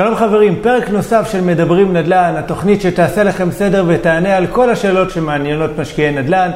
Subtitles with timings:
[0.00, 5.10] שלום חברים, פרק נוסף של מדברים נדל"ן, התוכנית שתעשה לכם סדר ותענה על כל השאלות
[5.10, 6.50] שמעניינות משקיעי נדל"ן.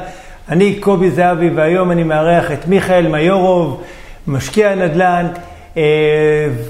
[0.49, 3.83] אני קובי זהבי והיום אני מארח את מיכאל מיורוב,
[4.27, 5.27] משקיע נדל"ן,
[5.77, 5.83] אה,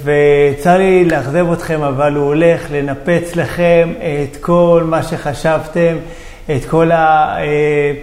[0.04, 5.96] וצר לי לאכזב אתכם, אבל הוא הולך לנפץ לכם את כל מה שחשבתם,
[6.56, 7.36] את כל ה...
[7.38, 7.94] אה,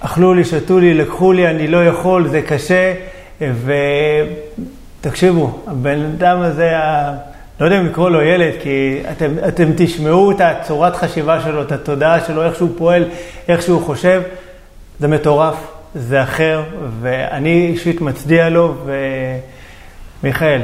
[0.00, 2.94] אכלו לי, שתו לי, לקחו לי, אני לא יכול, זה קשה,
[5.00, 6.72] ותקשיבו, הבן אדם הזה...
[7.60, 11.72] לא יודע אם לקרוא לו ילד, כי אתם, אתם תשמעו את הצורת חשיבה שלו, את
[11.72, 13.04] התודעה שלו, איך שהוא פועל,
[13.48, 14.22] איך שהוא חושב.
[15.00, 15.54] זה מטורף,
[15.94, 16.62] זה אחר,
[17.00, 18.74] ואני אישית מצדיע לו,
[20.22, 20.60] ומיכאל,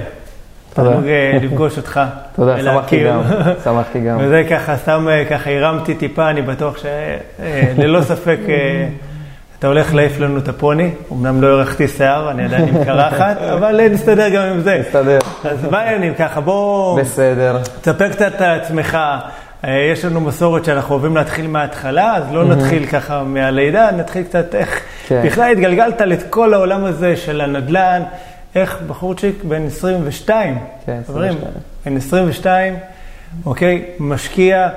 [0.75, 2.01] תענוג אה, לפגוש אותך.
[2.37, 3.23] תודה, שמחתי גם,
[3.65, 4.17] שמחתי גם.
[4.21, 8.39] וזה ככה, סתם אה, ככה הרמתי טיפה, אני בטוח שללא אה, ספק
[9.59, 13.89] אתה הולך להעיף לנו את הפוני, אמנם לא הארכתי שיער, אני עדיין עם קרחת, אבל
[13.89, 14.79] נסתדר גם עם זה.
[14.81, 15.19] נסתדר.
[15.45, 16.41] אז מה העניינים ככה?
[16.41, 17.01] בוא...
[17.01, 17.59] בסדר.
[17.81, 18.99] תספר קצת על עצמך.
[19.65, 24.55] אה, יש לנו מסורת שאנחנו אוהבים להתחיל מההתחלה, אז לא נתחיל ככה מהלידה, נתחיל קצת
[24.55, 25.23] איך כן.
[25.27, 28.03] בכלל התגלגלת לכל העולם הזה של הנדל"ן,
[28.55, 31.39] איך בחורצ'יק בן 22, כן, 22.
[31.87, 32.77] בן 22,
[33.47, 34.69] אוקיי, משקיע,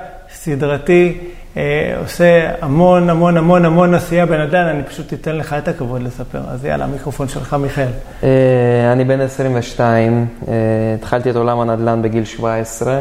[0.42, 1.18] סדרתי.
[1.56, 6.40] אה, עושה המון המון המון המון עשייה בנדל"ן, אני פשוט אתן לך את הכבוד לספר.
[6.48, 7.88] אז יאללה, המיקרופון שלך, מיכאל.
[8.22, 10.54] אה, אני בן 22, אה,
[10.94, 13.00] התחלתי את עולם הנדל"ן בגיל 17.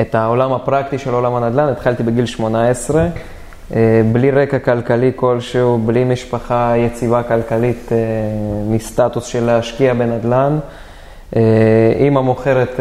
[0.00, 3.06] את העולם הפרקטי של עולם הנדל"ן התחלתי בגיל 18.
[4.12, 7.90] בלי רקע כלכלי כלשהו, בלי משפחה יציבה כלכלית
[8.66, 10.58] מסטטוס של להשקיע בנדל"ן.
[11.98, 12.80] אימא מוכרת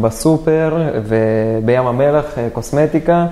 [0.00, 3.26] בסופר ובים המלח קוסמטיקה.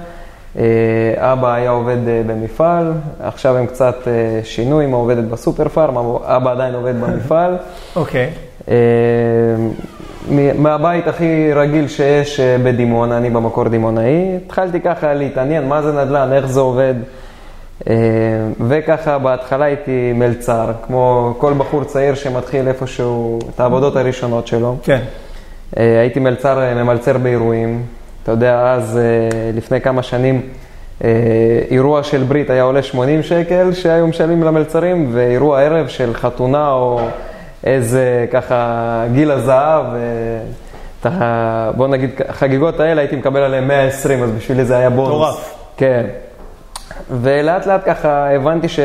[0.59, 5.97] אה, אבא היה עובד אה, במפעל, עכשיו הם קצת אה, שינו, אמא עובדת בסופר פארם,
[6.23, 7.57] אבא עדיין עובד במפעל.
[7.97, 8.31] אוקיי.
[8.67, 8.71] Okay.
[10.59, 16.47] מהבית הכי רגיל שיש בדימונה, אני במקור דימונאי, התחלתי ככה להתעניין מה זה נדל"ן, איך
[16.47, 16.95] זה עובד.
[18.69, 24.77] וככה בהתחלה הייתי מלצר, כמו כל בחור צעיר שמתחיל איפשהו את העבודות הראשונות שלו.
[24.83, 25.01] כן.
[25.77, 27.83] הייתי מלצר, ממלצר באירועים,
[28.23, 30.43] אתה יודע, אז אה, לפני כמה שנים
[31.05, 31.11] אה,
[31.71, 37.01] אירוע של ברית היה עולה 80 שקל שהיו משלמים למלצרים, ואירוע ערב של חתונה או
[37.65, 39.85] איזה ככה גיל הזהב,
[41.77, 45.11] בוא נגיד, החגיגות האלה הייתי מקבל עליהן 120, אז בשבילי זה היה בונוס.
[45.11, 45.55] מטורף.
[45.77, 46.07] כן.
[47.11, 48.81] ולאט לאט ככה הבנתי ש...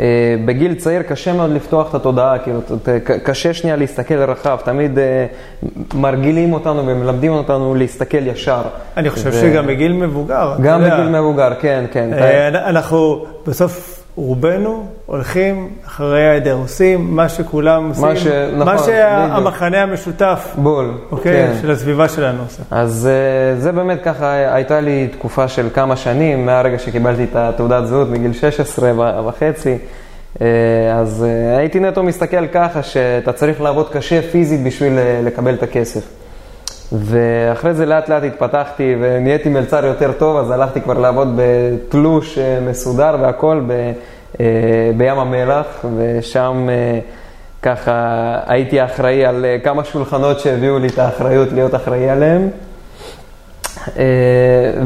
[0.00, 0.36] אה,
[0.78, 2.60] צעיר קשה מאוד לפתוח את התודעה, כאילו,
[3.22, 5.26] קשה שנייה להסתכל רחב, תמיד אה,
[5.94, 8.62] מרגילים אותנו ומלמדים אותנו להסתכל ישר.
[8.96, 9.40] אני חושב ו...
[9.40, 10.54] שגם בגיל מבוגר.
[10.62, 12.12] גם בגיל מבוגר, כן, כן.
[12.12, 18.26] אה, אנחנו בסוף רובנו הולכים אחרי העדר, עושים מה שכולם עושים, מה, ש...
[18.26, 21.54] נכון, מה שהמחנה המשותף, בול, אוקיי, כן.
[21.62, 22.62] של הסביבה שלנו עושה.
[22.70, 23.08] אז
[23.58, 28.32] זה באמת ככה, הייתה לי תקופה של כמה שנים, מהרגע שקיבלתי את התעודת זהות מגיל
[28.32, 29.78] 16 וחצי,
[30.40, 30.46] אה,
[31.00, 35.62] אז אה, הייתי נטו מסתכל ככה, שאתה צריך לעבוד קשה פיזית בשביל אה, לקבל את
[35.62, 36.23] הכסף.
[36.92, 43.16] ואחרי זה לאט לאט התפתחתי ונהייתי מלצר יותר טוב, אז הלכתי כבר לעבוד בתלוש מסודר
[43.20, 43.92] והכל ב,
[44.40, 44.46] אה,
[44.96, 46.98] בים המלח, ושם אה,
[47.62, 47.94] ככה
[48.46, 52.48] הייתי אחראי על אה, כמה שולחנות שהביאו לי את האחריות להיות אחראי עליהם.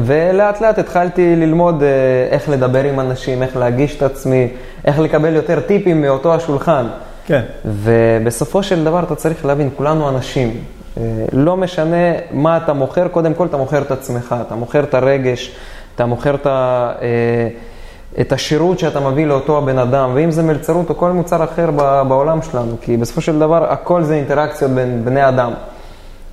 [0.03, 1.83] ולאט לאט התחלתי ללמוד
[2.31, 4.47] איך לדבר עם אנשים, איך להגיש את עצמי,
[4.85, 6.87] איך לקבל יותר טיפים מאותו השולחן.
[7.25, 7.41] כן.
[7.65, 10.63] ובסופו של דבר אתה צריך להבין, כולנו אנשים.
[10.99, 14.93] אה, לא משנה מה אתה מוכר, קודם כל אתה מוכר את עצמך, אתה מוכר את
[14.93, 15.55] הרגש,
[15.95, 17.47] אתה מוכר את, ה, אה,
[18.21, 21.71] את השירות שאתה מביא לאותו הבן אדם, ואם זה מלצרות או כל מוצר אחר
[22.07, 25.51] בעולם שלנו, כי בסופו של דבר הכל זה אינטראקציות בין בני אדם.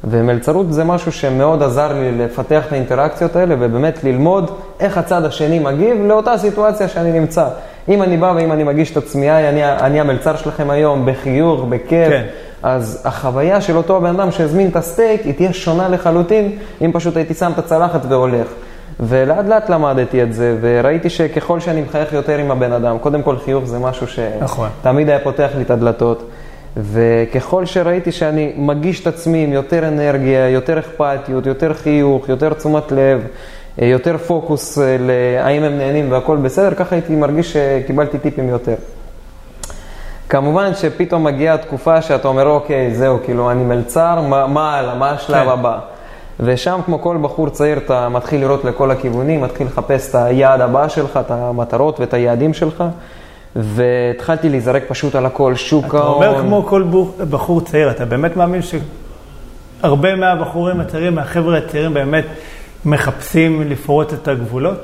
[0.05, 4.51] ומלצרות זה משהו שמאוד עזר לי לפתח את האינטראקציות האלה ובאמת ללמוד
[4.81, 7.49] איך הצד השני מגיב לאותה סיטואציה שאני נמצא.
[7.89, 12.09] אם אני בא ואם אני מגיש את עצמי, אני, אני המלצר שלכם היום, בחיוך, בכיף,
[12.09, 12.27] כן.
[12.63, 17.17] אז החוויה של אותו הבן אדם שהזמין את הסטייק, היא תהיה שונה לחלוטין, אם פשוט
[17.17, 18.47] הייתי שם את הצלחת והולך.
[19.01, 23.39] ולאט לאט למדתי את זה, וראיתי שככל שאני מחייך יותר עם הבן אדם, קודם כל
[23.39, 24.69] חיוך זה משהו שתמיד נכון.
[25.09, 26.31] היה פותח לי את הדלתות.
[26.77, 32.93] וככל שראיתי שאני מגיש את עצמי עם יותר אנרגיה, יותר אכפתיות, יותר חיוך, יותר תשומת
[32.93, 33.27] לב,
[33.79, 38.75] יותר פוקוס אה, להאם הם נהנים והכל בסדר, ככה הייתי מרגיש שקיבלתי טיפים יותר.
[40.29, 45.45] כמובן שפתאום מגיעה התקופה שאתה אומר, אוקיי, זהו, כאילו, אני מלצר, מה הלאה, מה השלב
[45.45, 45.51] כן.
[45.51, 45.79] הבא?
[46.41, 50.89] ושם, כמו כל בחור צעיר, אתה מתחיל לראות לכל הכיוונים, מתחיל לחפש את היעד הבא
[50.89, 52.85] שלך, את המטרות ואת היעדים שלך.
[53.57, 56.23] והתחלתי להיזרק פשוט על הכל, שוק ההון.
[56.23, 56.85] אתה אומר כמו כל
[57.31, 58.75] בחור צעיר, אתה באמת מאמין ש...
[59.83, 62.25] הרבה מהבחורים הצעירים, מהחבר'ה הצעירים באמת
[62.87, 64.79] מחפשים לפרוט את הגבולות?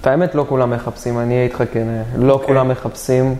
[0.00, 1.86] את האמת, לא כולם מחפשים, אני אהיה איתך כן,
[2.16, 2.34] לא okay.
[2.34, 2.46] אוקיי.
[2.46, 3.34] כולם מחפשים.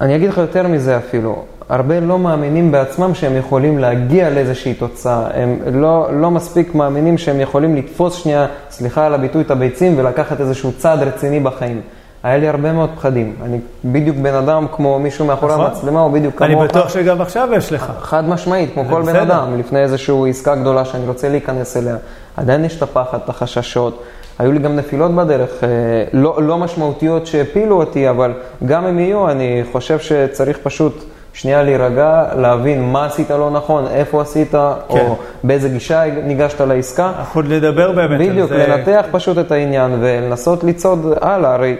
[0.00, 5.26] אני אגיד לך יותר מזה אפילו, הרבה לא מאמינים בעצמם שהם יכולים להגיע לאיזושהי תוצאה.
[5.34, 10.40] הם לא, לא מספיק מאמינים שהם יכולים לתפוס שנייה, סליחה על הביטוי, את הביצים ולקחת
[10.40, 11.80] איזשהו צעד רציני בחיים.
[12.22, 13.34] היה לי הרבה מאוד פחדים.
[13.42, 15.66] אני בדיוק בן אדם כמו מישהו מאחורי נכון.
[15.66, 16.50] המצלמה, או בדיוק כמוך.
[16.50, 17.92] אני בטוח שגם עכשיו יש לך.
[18.00, 19.02] חד משמעית, כמו כל.
[19.02, 21.96] בן אדם, לפני איזושהי עסקה גדולה שאני רוצה להיכנס אליה.
[22.36, 24.02] עדיין יש את הפחד, את החששות.
[24.38, 25.68] היו לי גם נפילות בדרך, אה,
[26.12, 28.32] לא, לא משמעותיות שהפילו אותי, אבל
[28.66, 34.22] גם אם יהיו, אני חושב שצריך פשוט שנייה להירגע, להבין מה עשית לא נכון, איפה
[34.22, 34.58] עשית, כן.
[34.88, 37.12] או באיזה גישה ניגשת לעסקה.
[37.18, 38.32] אנחנו עוד נדבר באמת על זה.
[38.32, 41.54] בדיוק, לנתח פשוט את העניין ולנסות לצעוד הלאה.
[41.54, 41.76] הרי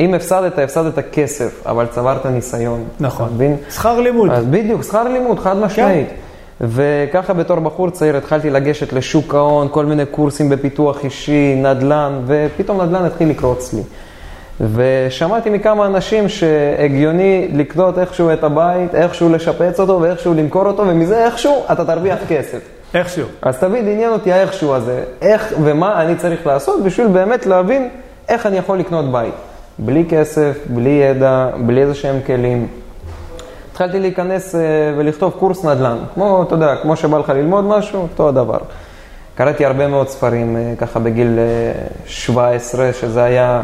[0.00, 2.84] אם הפסדת, הפסדת כסף, אבל צברת ניסיון.
[3.00, 3.26] נכון.
[3.26, 3.56] אתה מבין?
[3.70, 4.30] שכר לימוד.
[4.30, 6.08] אז בדיוק, שכר לימוד, חד משמעית.
[6.08, 6.14] כן.
[6.60, 12.80] וככה בתור בחור צעיר התחלתי לגשת לשוק ההון, כל מיני קורסים בפיתוח אישי, נדל"ן, ופתאום
[12.80, 13.82] נדל"ן התחיל לקרוץ לי.
[14.74, 21.24] ושמעתי מכמה אנשים שהגיוני לקנות איכשהו את הבית, איכשהו לשפץ אותו ואיכשהו למכור אותו, ומזה
[21.24, 22.58] איכשהו אתה תרוויח כסף.
[22.94, 23.26] איכשהו.
[23.42, 27.88] אז תמיד עניין אותי האיכשהו הזה, איך ומה אני צריך לעשות בשביל באמת להבין
[28.28, 29.34] איך אני יכול לקנות בית.
[29.84, 32.66] בלי כסף, בלי ידע, בלי איזה שהם כלים.
[33.72, 34.60] התחלתי להיכנס אה,
[34.96, 38.58] ולכתוב קורס נדל"ן, כמו, אתה יודע, כמו שבא לך ללמוד משהו, אותו הדבר.
[39.34, 41.38] קראתי הרבה מאוד ספרים, אה, ככה בגיל
[42.06, 43.62] 17, אה, שזה היה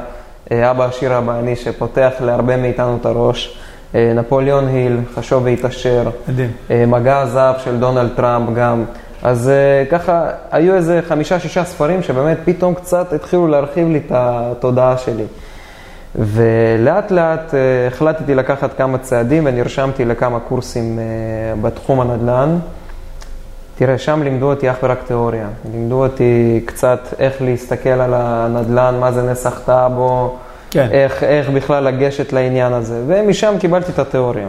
[0.50, 3.58] אבא עשיר אבא אני, שפותח להרבה מאיתנו את הראש.
[3.94, 6.10] נפוליאון היל, חשוב והתעשר.
[6.28, 6.50] מדהים.
[6.70, 8.84] מגע הזהב של דונלד טראמפ גם.
[9.22, 9.50] אז
[9.90, 15.24] ככה, היו איזה חמישה-שישה ספרים שבאמת פתאום קצת התחילו להרחיב לי את התודעה שלי.
[16.14, 17.54] ולאט לאט uh,
[17.92, 22.58] החלטתי לקחת כמה צעדים ונרשמתי לכמה קורסים uh, בתחום הנדל"ן.
[23.78, 25.48] תראה, שם לימדו אותי אך ורק תיאוריה.
[25.72, 30.36] לימדו אותי קצת איך להסתכל על הנדל"ן, מה זה נסח טאבו,
[30.70, 30.88] כן.
[30.90, 33.02] איך, איך בכלל לגשת לעניין הזה.
[33.06, 34.48] ומשם קיבלתי את התיאוריה.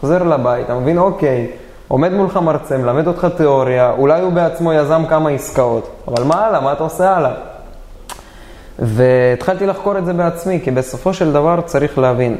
[0.00, 1.46] חוזר לבית, אתה מבין, אוקיי,
[1.88, 6.60] עומד מולך מרצה, מלמד אותך תיאוריה, אולי הוא בעצמו יזם כמה עסקאות, אבל מה הלאה,
[6.60, 7.32] מה אתה עושה הלאה?
[8.78, 12.36] והתחלתי לחקור את זה בעצמי, כי בסופו של דבר צריך להבין,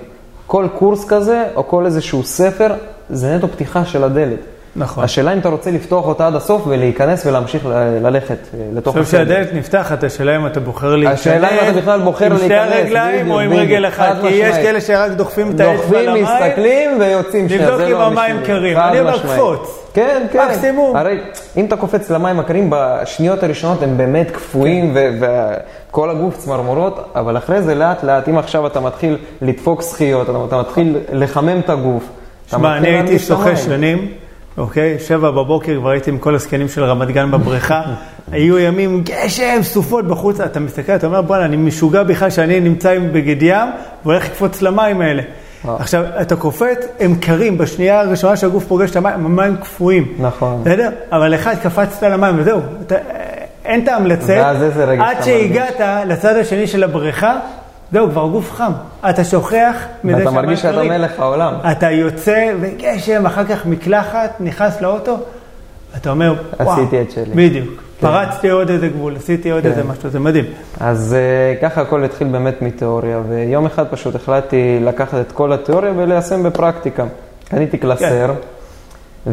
[0.47, 2.75] כל קורס כזה, או כל איזשהו ספר,
[3.11, 4.39] זה נטו פתיחה של הדלת.
[4.79, 5.05] נכון.
[5.05, 7.67] השאלה אם אתה רוצה לפתוח אותה עד הסוף ולהיכנס ולהמשיך
[8.03, 9.05] ללכת אה, לתוך הסדר.
[9.05, 11.21] חושב שהדלת נפתחת, השאלה אם אתה בוחר להיכנס.
[11.21, 12.43] השאלה אם אתה בכלל בוחר להיכנס.
[12.43, 16.25] עם שתי הרגליים או עם רגל אחת, כי יש כאלה שרק דוחפים את האצבע למים.
[16.25, 18.79] דוחפים, מסתכלים ויוצאים שנייה, לא לבדוק אם המים קרים.
[18.79, 19.85] אני אומר קפוץ.
[19.95, 20.49] כן, כן.
[20.49, 20.97] מקסימום.
[20.97, 21.19] הרי
[21.57, 27.63] אם אתה קופץ למים הקרים, בשניות הראשונות הם באמת קפואים וכל הגוף צמרמורות, אבל אחרי
[27.63, 32.03] זה לאט לאט, אם עכשיו אתה מתחיל לדפוק שחיות, אתה מתחיל לחמם את הגוף.
[32.51, 34.09] שמע, אני הייתי שוחה שנים.
[34.59, 34.99] אוקיי?
[34.99, 37.83] שבע בבוקר כבר הייתי עם כל הזקנים של רמת גן בבריכה.
[38.33, 42.91] היו ימים, גשם, סופות בחוץ, אתה מסתכל, אתה אומר, בואנה, אני משוגע בכלל שאני נמצא
[42.91, 43.69] עם בגד ים
[44.05, 45.23] והולך לקפוץ למים האלה.
[45.69, 45.77] אה.
[45.79, 50.15] עכשיו, אתה קופץ, הם קרים, בשנייה הראשונה שהגוף פוגש את המים, המים קפואים.
[50.19, 50.61] נכון.
[50.65, 50.91] בסדר?
[51.13, 52.95] אבל אחד קפצת למים וזהו, אתה,
[53.65, 54.45] אין טעם לצאת,
[54.99, 57.37] עד שהגעת לצד השני של הבריכה,
[57.93, 58.73] זהו, כבר גוף חם.
[59.11, 59.75] אתה שוכח
[60.05, 61.55] מזה שאתה מרגיש שאתה מלך העולם.
[61.73, 65.19] אתה יוצא וגשם, אחר כך מקלחת, נכנס לאוטו,
[65.97, 66.73] אתה אומר, וואו.
[66.73, 67.35] עשיתי את שלי.
[67.35, 67.69] בדיוק.
[68.01, 68.07] כן.
[68.07, 69.69] פרצתי עוד איזה גבול, עשיתי עוד כן.
[69.69, 70.45] איזה משהו, זה מדהים.
[70.81, 75.93] אז uh, ככה הכל התחיל באמת מתיאוריה, ויום אחד פשוט החלטתי לקחת את כל התיאוריה
[75.97, 77.05] וליישם בפרקטיקה.
[77.49, 78.27] קניתי קלסר.
[78.27, 79.33] כן.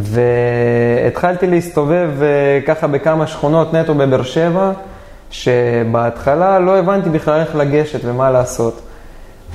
[1.03, 4.71] והתחלתי להסתובב uh, ככה בכמה שכונות נטו בבאר שבע,
[5.31, 8.81] שבהתחלה לא הבנתי בכלל איך לגשת ומה לעשות.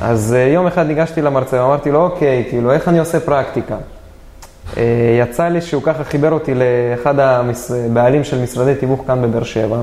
[0.02, 3.76] אז אה, יום אחד ניגשתי למרצה ואמרתי לו, אוקיי, כאילו, איך אני עושה פרקטיקה?
[4.76, 4.82] אה,
[5.20, 9.76] יצא לי שהוא ככה חיבר אותי לאחד הבעלים של משרדי תיווך כאן בבאר שבע,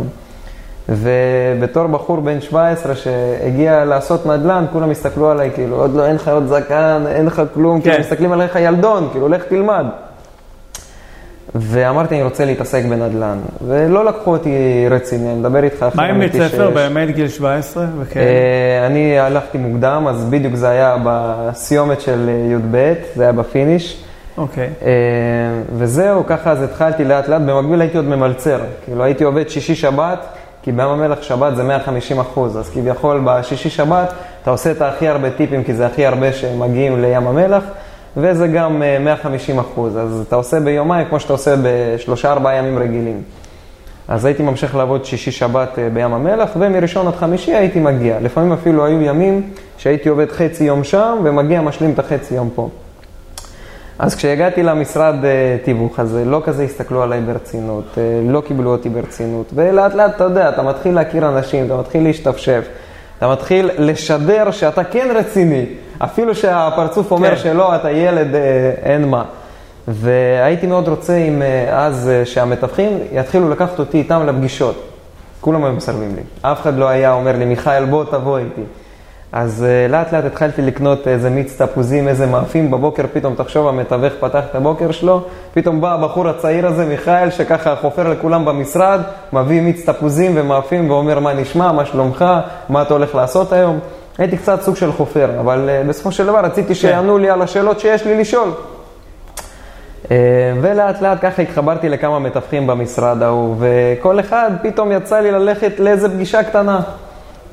[0.89, 6.27] ובתור בחור בן 17 שהגיע לעשות נדל"ן, כולם הסתכלו עליי, כאילו, עוד לא, אין לך
[6.27, 8.01] עוד זקן, אין לך כלום, כאילו, כן.
[8.01, 9.85] כאילו, מסתכלים עליך ילדון, כאילו, לך תלמד.
[11.55, 13.37] ואמרתי, אני רוצה להתעסק בנדל"ן.
[13.67, 18.21] ולא לקחו אותי רציני, אני מדבר איתך מה עם בית ספר באמת גיל 17 וכן?
[18.85, 24.03] אני הלכתי מוקדם, אז בדיוק זה היה בסיומת של י"ב, זה היה ב finish.
[24.37, 24.69] אוקיי.
[24.81, 24.91] אה,
[25.77, 28.59] וזהו, ככה אז התחלתי לאט לאט, במקביל הייתי עוד ממלצר.
[28.85, 30.25] כאילו הייתי עובד שישי שבת,
[30.63, 35.07] כי בים המלח שבת זה 150 אחוז, אז כביכול בשישי שבת אתה עושה את הכי
[35.07, 37.63] הרבה טיפים, כי זה הכי הרבה שמגיעים לים המלח.
[38.17, 39.97] וזה גם 150 אה, אחוז.
[39.97, 43.21] אז אתה עושה ביומיים כמו שאתה עושה בשלושה ארבעה ימים רגילים.
[44.07, 48.19] אז הייתי ממשיך לעבוד שישי שבת אה, בים המלח, ומראשון עד חמישי הייתי מגיע.
[48.19, 52.69] לפעמים אפילו היו ימים שהייתי עובד חצי יום שם, ומגיע משלים את החצי יום פה.
[53.99, 57.97] אז כשהגעתי למשרד אה, תיווך הזה, לא כזה הסתכלו עליי ברצינות,
[58.29, 62.65] לא קיבלו אותי ברצינות, ולאט לאט, אתה יודע, אתה מתחיל להכיר אנשים, אתה מתחיל להשתפשף,
[63.17, 65.65] אתה מתחיל לשדר שאתה כן רציני,
[65.99, 67.37] אפילו שהפרצוף אומר כן.
[67.37, 69.23] שלא, אתה ילד, אה, אין מה.
[69.87, 74.83] והייתי מאוד רוצה אם אז שהמתווכים יתחילו לקחת אותי איתם לפגישות.
[75.41, 76.21] כולם היו מסרבים לי.
[76.41, 78.61] אף אחד לא היה אומר לי, מיכאל, בוא תבוא איתי.
[79.31, 84.13] אז uh, לאט לאט התחלתי לקנות איזה מיץ תפוזים, איזה מאפים, בבוקר פתאום, תחשוב, המתווך
[84.19, 85.21] פתח את הבוקר שלו,
[85.53, 89.01] פתאום בא הבחור הצעיר הזה, מיכאל, שככה חופר לכולם במשרד,
[89.33, 92.25] מביא מיץ תפוזים ומאפים ואומר, מה נשמע, מה שלומך,
[92.69, 93.79] מה אתה הולך לעשות היום.
[94.17, 97.79] הייתי קצת סוג של חופר, אבל uh, בסופו של דבר רציתי שיענו לי על השאלות
[97.79, 98.49] שיש לי לשאול.
[100.03, 100.09] Uh,
[100.61, 106.09] ולאט לאט ככה התחברתי לכמה מתווכים במשרד ההוא, וכל אחד פתאום יצא לי ללכת לאיזה
[106.09, 106.79] פגישה קטנה.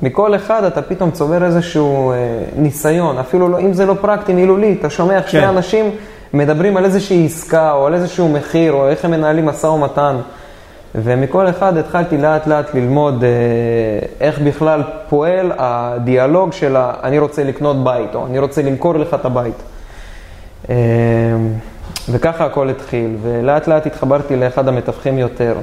[0.01, 2.17] מכל אחד אתה פתאום צובר איזשהו אה,
[2.55, 5.27] ניסיון, אפילו לא, אם זה לא פרקטי, מילולי, אתה שומע כן.
[5.27, 5.91] שני אנשים
[6.33, 10.15] מדברים על איזושהי עסקה או על איזשהו מחיר או איך הם מנהלים משא ומתן.
[10.95, 13.29] ומכל אחד התחלתי לאט לאט ללמוד אה,
[14.19, 19.13] איך בכלל פועל הדיאלוג של ה, אני רוצה לקנות בית או אני רוצה למכור לך
[19.13, 19.63] את הבית.
[20.69, 20.75] אה,
[22.09, 25.55] וככה הכל התחיל, ולאט לאט התחברתי לאחד המתווכים יותר.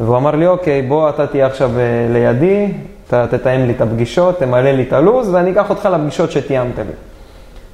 [0.00, 2.72] והוא אמר לי, אוקיי, בוא אתה תהיה עכשיו אה, לידי,
[3.08, 6.84] אתה תתאם לי את הפגישות, תמלא לי את הלו"ז, ואני אקח אותך לפגישות שתיאמת לי.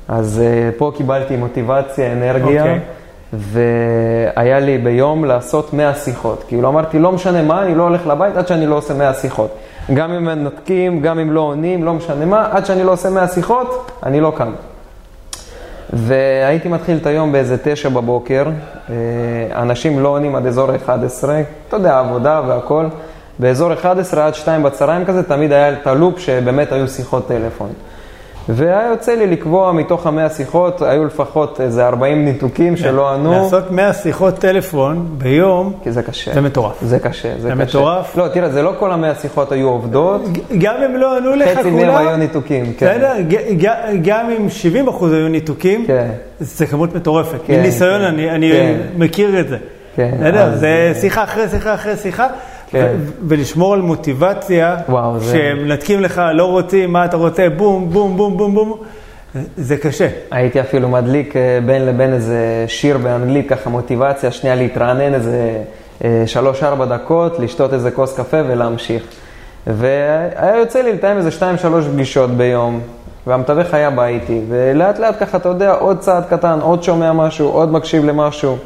[0.08, 0.42] אז
[0.76, 2.97] פה קיבלתי מוטיבציה, אנרגיה, okay.
[3.32, 6.44] והיה לי ביום לעשות 100 שיחות.
[6.48, 9.50] כאילו אמרתי, לא משנה מה, אני לא הולך לבית עד שאני לא עושה 100 שיחות.
[9.94, 13.28] גם אם מנתקים, גם אם לא עונים, לא משנה מה, עד שאני לא עושה 100
[13.28, 14.52] שיחות, אני לא קם.
[15.92, 18.46] והייתי מתחיל את היום באיזה תשע בבוקר,
[18.90, 18.94] אה,
[19.62, 22.86] אנשים לא עונים עד אזור 11, אתה יודע, עבודה והכל.
[23.38, 27.68] באזור 11 עד 2 בצהריים כזה, תמיד היה את הלופ שבאמת היו שיחות טלפון.
[28.48, 33.32] והיה יוצא לי לקבוע מתוך המאה שיחות, היו לפחות איזה 40 ניתוקים שלא ענו.
[33.32, 36.34] לעשות 100 שיחות טלפון ביום, כי זה קשה.
[36.34, 36.82] זה מטורף.
[36.82, 37.64] זה קשה, זה, זה קשה.
[37.64, 38.16] מטורף.
[38.16, 40.22] לא, תראה, זה לא כל המאה שיחות היו עובדות.
[40.58, 41.58] גם אם לא ענו לך כולם.
[41.58, 42.98] חצי מהם היו ניתוקים, כן.
[42.98, 43.14] בסדר,
[44.02, 46.08] גם אם 70 אחוז היו ניתוקים, כן.
[46.40, 47.38] זה כמות מטורפת.
[47.46, 48.06] כן, מניסיון כן.
[48.06, 48.76] אני, אני כן.
[48.96, 49.56] מכיר את זה.
[49.98, 52.26] כן, בסדר, אז- זה שיחה אחרי שיחה אחרי שיחה.
[52.70, 52.96] כן.
[53.28, 58.36] ולשמור על מוטיבציה, וואו, זה- שמנתקים לך, לא רוצים, מה אתה רוצה, בום, בום, בום,
[58.36, 58.78] בום, בום,
[59.56, 60.08] זה קשה.
[60.30, 65.50] הייתי אפילו מדליק אה, בין לבין איזה שיר באנגלית, ככה מוטיבציה, שנייה להתרענן איזה
[66.04, 69.02] אה, שלוש-ארבע דקות, לשתות איזה כוס קפה ולהמשיך.
[69.66, 72.80] והיה יוצא לי לתאם איזה שתיים-שלוש פגישות ביום,
[73.26, 77.48] והמתווך היה בא איתי, ולאט לאט ככה, אתה יודע, עוד צעד קטן, עוד שומע משהו,
[77.48, 78.56] עוד מקשיב למשהו.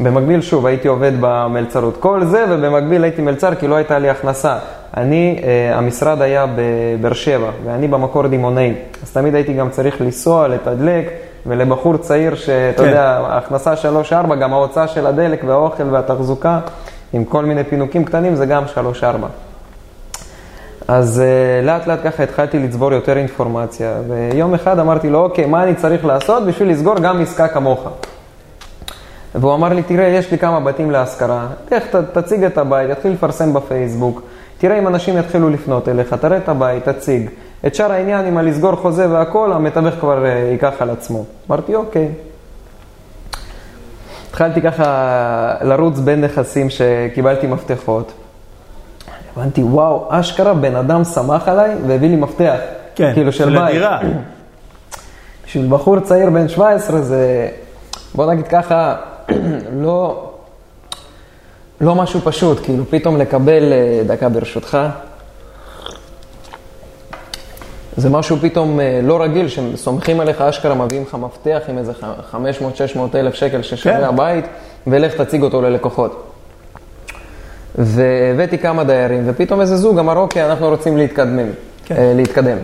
[0.00, 1.96] במקביל, שוב, הייתי עובד במלצרות.
[1.96, 4.58] כל זה, ובמקביל הייתי מלצר כי לא הייתה לי הכנסה.
[4.96, 8.74] אני, אה, המשרד היה בבאר שבע, ואני במקור דימונאי.
[9.02, 11.10] אז תמיד הייתי גם צריך לנסוע, לתדלק,
[11.46, 12.88] ולבחור צעיר שאתה כן.
[12.88, 16.60] יודע, ההכנסה שלוש-ארבע, גם ההוצאה של הדלק והאוכל והתחזוקה,
[17.12, 19.26] עם כל מיני פינוקים קטנים, זה גם שלוש-ארבע.
[20.88, 25.62] אז uh, לאט לאט ככה התחלתי לצבור יותר אינפורמציה, ויום אחד אמרתי לו, אוקיי, מה
[25.62, 27.88] אני צריך לעשות בשביל לסגור גם עסקה כמוך?
[29.34, 33.12] והוא אמר לי, תראה, יש לי כמה בתים להשכרה, לך ת, תציג את הבית, תתחיל
[33.12, 34.22] לפרסם בפייסבוק,
[34.58, 37.30] תראה אם אנשים יתחילו לפנות אליך, תראה את הבית, תציג.
[37.66, 41.24] את שאר העניין, עם הלסגור חוזה והכל, המתווך כבר uh, ייקח על עצמו.
[41.50, 42.08] אמרתי, אוקיי.
[44.28, 48.12] התחלתי ככה לרוץ בין נכסים שקיבלתי מפתחות.
[49.36, 52.56] הבנתי, וואו, אשכרה בן אדם שמח עליי והביא לי מפתח.
[52.94, 53.68] כן, כאילו של של בית.
[53.68, 54.00] הדירה.
[55.46, 57.48] בשביל בחור צעיר בן 17 זה,
[58.14, 58.96] בוא נגיד ככה,
[59.84, 60.30] לא,
[61.80, 64.78] לא משהו פשוט, כאילו פתאום לקבל, אה, דקה ברשותך,
[67.96, 71.92] זה משהו פתאום אה, לא רגיל, שסומכים עליך, אשכרה מביאים לך מפתח עם איזה
[72.32, 72.36] 500-600
[73.14, 74.04] אלף שקל ששווה כן.
[74.04, 74.44] הבית,
[74.86, 76.32] ולך תציג אותו ללקוחות.
[77.74, 81.52] והבאתי כמה דיירים, ופתאום איזה זוג אמר, אוקיי, אנחנו רוצים להתקדמים,
[81.84, 81.96] כן.
[81.96, 82.58] אה, להתקדם.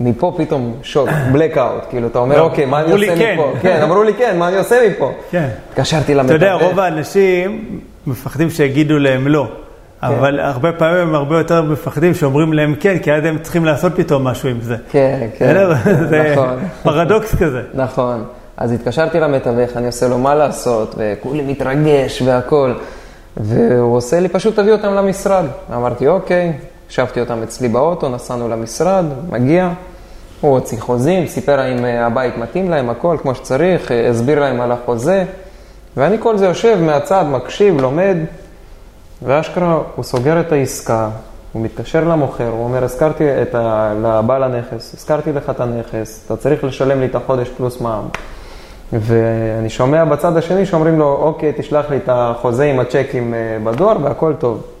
[0.00, 3.34] מפה פתאום שוק, blackout, כאילו, אתה אומר, אוקיי, מה אני עושה כן.
[3.34, 3.52] מפה?
[3.62, 5.12] כן, אמרו לי כן, מה אני עושה מפה?
[5.30, 5.48] כן.
[5.70, 6.34] התקשרתי אתה למתווך.
[6.34, 9.48] יודע, רוב האנשים מפחדים שיגידו להם לא.
[10.02, 13.92] אבל הרבה פעמים הם הרבה יותר מפחדים שאומרים להם כן, כי אז הם צריכים לעשות
[13.96, 14.76] פתאום משהו עם זה.
[14.90, 15.74] כן, כן, בסדר?
[16.10, 16.58] זה נכון.
[16.82, 17.62] פרדוקס כזה.
[17.74, 18.24] נכון.
[18.56, 22.72] אז התקשרתי למתווך, אני עושה לו מה לעשות, וכולי מתרגש והכל.
[23.36, 25.44] והוא עושה לי, פשוט תביא אותם למשרד.
[25.74, 26.52] אמרתי, אוקיי,
[26.88, 29.70] השבתי אותם אצלי באוטו, נסענו למשרד, מגיע.
[30.40, 34.60] הוא הוציא חוזים, סיפר האם אה, הבית מתאים להם, הכל כמו שצריך, אה, הסביר להם
[34.60, 35.24] על החוזה.
[35.96, 38.16] ואני כל זה יושב מהצד, מקשיב, לומד,
[39.22, 41.08] ואשכרה הוא סוגר את העסקה,
[41.52, 43.94] הוא מתקשר למוכר, הוא אומר, הזכרתי את ה...
[44.02, 48.08] לבעל הנכס, הזכרתי לך את הנכס, אתה צריך לשלם לי את החודש פלוס מע"מ.
[48.92, 53.96] ואני שומע בצד השני שאומרים לו, אוקיי, תשלח לי את החוזה עם הצ'קים אה, בדואר
[54.02, 54.77] והכל טוב.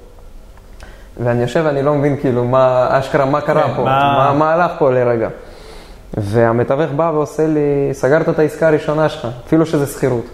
[1.24, 4.52] ואני יושב ואני לא מבין כאילו מה, אשכרה, מה קרה כן, פה, מה- מה, מה
[4.54, 5.28] הלך פה לרגע.
[6.16, 7.60] והמתווך בא ועושה לי,
[7.92, 10.24] סגרת את העסקה הראשונה שלך, אפילו שזה שכירות.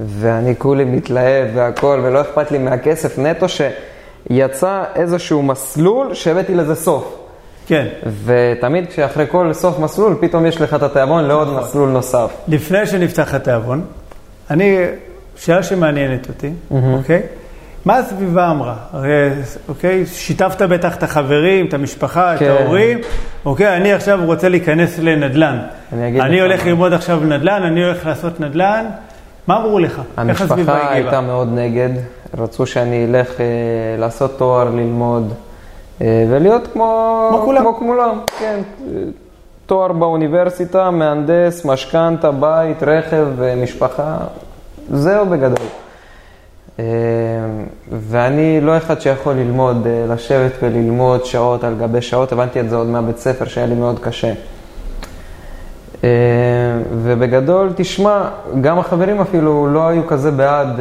[0.00, 7.14] ואני כולי מתלהב והכל, ולא אכפת לי מהכסף נטו, שיצא איזשהו מסלול שהבאתי לזה סוף.
[7.66, 7.86] כן.
[8.24, 12.30] ותמיד כשאחרי כל סוף מסלול, פתאום יש לך את התיאבון לעוד מסלול נוסף.
[12.48, 13.84] לפני שנפתח התיאבון,
[14.50, 14.78] אני,
[15.36, 17.22] שאלה שמעניינת אותי, אוקיי?
[17.84, 18.74] מה הסביבה אמרה?
[18.92, 19.30] הרי,
[19.68, 22.50] אוקיי, שיתפת בטח את החברים, את המשפחה, את כן.
[22.50, 22.98] ההורים,
[23.44, 25.58] אוקיי, אני עכשיו רוצה להיכנס לנדל"ן.
[25.92, 26.68] אני אני לך הולך מה.
[26.68, 28.86] ללמוד עכשיו נדל"ן, אני הולך לעשות נדל"ן.
[29.46, 30.02] מה אמרו לך?
[30.28, 30.92] איך הסביבה המשפחה הגיבה?
[30.92, 31.90] הייתה מאוד נגד,
[32.38, 33.46] רצו שאני אלך אה,
[33.98, 35.32] לעשות תואר, ללמוד,
[36.02, 37.62] אה, ולהיות כמו, כמו כולם.
[37.62, 38.60] כמו כולם, כן.
[39.66, 44.16] תואר באוניברסיטה, מהנדס, משכנתה, בית, רכב, אה, משפחה,
[44.90, 45.66] זהו בגדול.
[46.78, 46.84] אה,
[48.08, 52.76] ואני לא אחד שיכול ללמוד, אה, לשבת וללמוד שעות על גבי שעות, הבנתי את זה
[52.76, 54.32] עוד מהבית ספר שהיה לי מאוד קשה.
[56.04, 56.08] אה,
[57.02, 58.28] ובגדול, תשמע,
[58.60, 60.80] גם החברים אפילו לא היו כזה בעד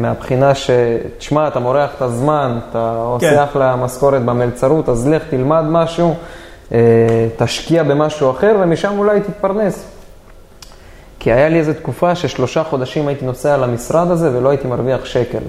[0.00, 0.70] מהבחינה ש...
[1.18, 3.38] תשמע, אתה מורח את הזמן, אתה עושה כן.
[3.42, 6.14] אחלה משכורת במלצרות, אז לך תלמד משהו,
[7.36, 9.97] תשקיע במשהו אחר ומשם אולי תתפרנס.
[11.20, 15.42] כי היה לי איזו תקופה ששלושה חודשים הייתי נוסע למשרד הזה ולא הייתי מרוויח שקל.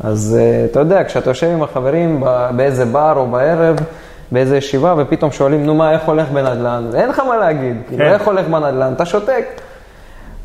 [0.00, 2.24] אז אה, אתה יודע, כשאתה יושב עם החברים
[2.56, 3.76] באיזה בר או בערב,
[4.32, 6.90] באיזה ישיבה, ופתאום שואלים, נו מה, איך הולך בנדל"ן?
[6.94, 8.10] אין לך מה להגיד, כאילו, כן.
[8.12, 8.92] איך הולך בנדל"ן?
[8.92, 9.44] אתה שותק.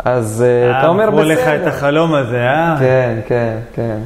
[0.05, 1.67] אז אה, אתה אומר, מכרו לך את בסדר.
[1.67, 2.75] החלום הזה, אה?
[2.79, 3.97] כן, כן, כן.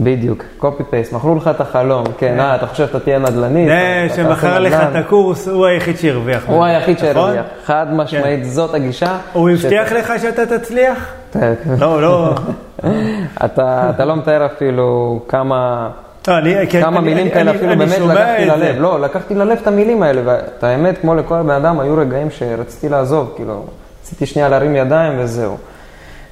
[0.00, 3.66] בדיוק, copy paste, מכרו לך את החלום, כן, אה, אתה חושב שאתה תהיה נדל"ני?
[3.66, 4.90] זה שמכר לך נדל"ן.
[4.90, 6.42] את הקורס, הוא היחיד שהרוויח.
[6.46, 7.12] הוא היחיד נכון?
[7.14, 9.18] שהרוויח, חד משמעית, זאת הגישה.
[9.32, 11.12] הוא הבטיח לך שאתה תצליח?
[11.32, 11.52] כן.
[11.78, 12.34] לא, לא.
[13.44, 15.90] אתה, לא מתאר אפילו כמה,
[16.28, 16.34] לא,
[16.70, 18.46] כן, כמה מילים כאלה אפילו באמת לקחתי.
[18.46, 18.76] ללב.
[18.78, 22.88] לא, לקחתי ללב את המילים האלה, ואת האמת, כמו לכל בן אדם, היו רגעים שרציתי
[22.88, 23.64] לעזוב, כאילו,
[24.02, 25.56] רציתי שנייה להרים ידיים וזהו.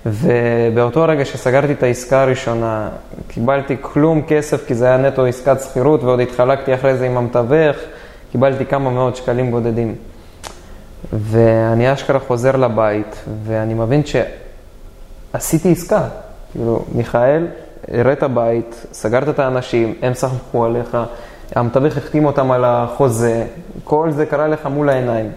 [0.07, 2.89] ובאותו רגע שסגרתי את העסקה הראשונה,
[3.29, 7.77] קיבלתי כלום כסף, כי זה היה נטו עסקת שכירות, ועוד התחלקתי אחרי זה עם המתווך,
[8.33, 9.95] קיבלתי כמה מאות שקלים בודדים.
[11.13, 14.03] ואני אשכרה חוזר לבית, ואני מבין
[15.35, 16.03] שעשיתי עסקה.
[16.53, 17.47] כאילו, מיכאל,
[17.93, 20.97] הראת בית, סגרת את האנשים, הם סמכו עליך,
[21.55, 23.45] המתווך החתים אותם על החוזה,
[23.85, 25.31] כל זה קרה לך מול העיניים.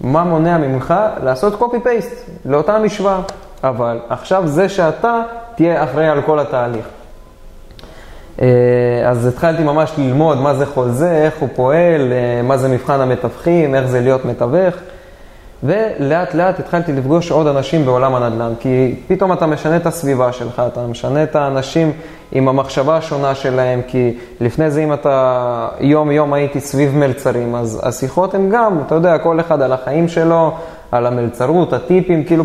[0.00, 3.20] מה מונע ממך לעשות קופי פייסט לאותה משוואה?
[3.64, 5.22] אבל עכשיו זה שאתה
[5.54, 6.86] תהיה אחראי על כל התהליך.
[8.42, 8.46] אה,
[9.04, 13.74] אז התחלתי ממש ללמוד מה זה חוזה, איך הוא פועל, אה, מה זה מבחן המתווכים,
[13.74, 14.74] איך זה להיות מתווך.
[15.62, 20.62] ולאט לאט התחלתי לפגוש עוד אנשים בעולם הנדל"ן, כי פתאום אתה משנה את הסביבה שלך,
[20.72, 21.92] אתה משנה את האנשים
[22.32, 27.80] עם המחשבה השונה שלהם, כי לפני זה אם אתה יום יום הייתי סביב מלצרים, אז
[27.84, 30.52] השיחות הן גם, אתה יודע, כל אחד על החיים שלו,
[30.92, 32.44] על המלצרות, הטיפים, כאילו,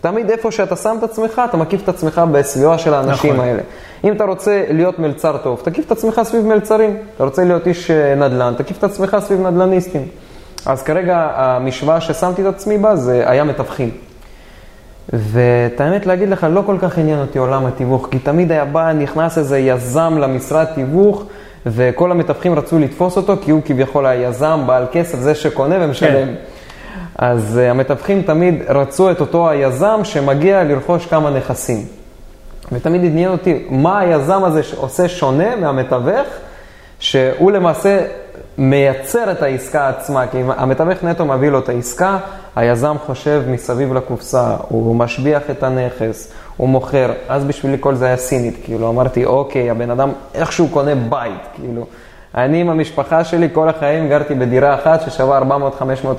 [0.00, 3.44] תמיד איפה שאתה שם את עצמך, אתה מקיף את עצמך בסביבה של האנשים נכון.
[3.44, 3.62] האלה.
[4.04, 6.96] אם אתה רוצה להיות מלצר טוב, תקיף את עצמך סביב מלצרים.
[7.16, 10.08] אתה רוצה להיות איש אה, נדל"ן, תקיף את עצמך סביב נדל"ניסטים.
[10.66, 13.90] אז כרגע המשוואה ששמתי את עצמי בה זה היה מתווכים.
[15.12, 18.92] ואת האמת להגיד לך, לא כל כך עניין אותי עולם התיווך, כי תמיד היה בא,
[18.92, 21.24] נכנס איזה יזם למשרד תיווך,
[21.66, 26.26] וכל המתווכים רצו לתפוס אותו, כי הוא כביכול היזם, בעל כסף, זה שקונה ומשלם.
[26.26, 26.34] כן.
[27.18, 31.84] אז uh, המתווכים תמיד רצו את אותו היזם שמגיע לרכוש כמה נכסים.
[32.72, 36.26] ותמיד עניין אותי, מה היזם הזה עושה שונה מהמתווך,
[36.98, 38.06] שהוא למעשה
[38.58, 42.18] מייצר את העסקה עצמה, כי המתווך נטו מביא לו את העסקה,
[42.56, 48.16] היזם חושב מסביב לקופסה, הוא משביח את הנכס, הוא מוכר, אז בשבילי כל זה היה
[48.16, 51.86] סינית, כאילו אמרתי, אוקיי, הבן אדם איכשהו קונה בית, כאילו.
[52.34, 55.42] אני עם המשפחה שלי כל החיים גרתי בדירה אחת ששווה 400-500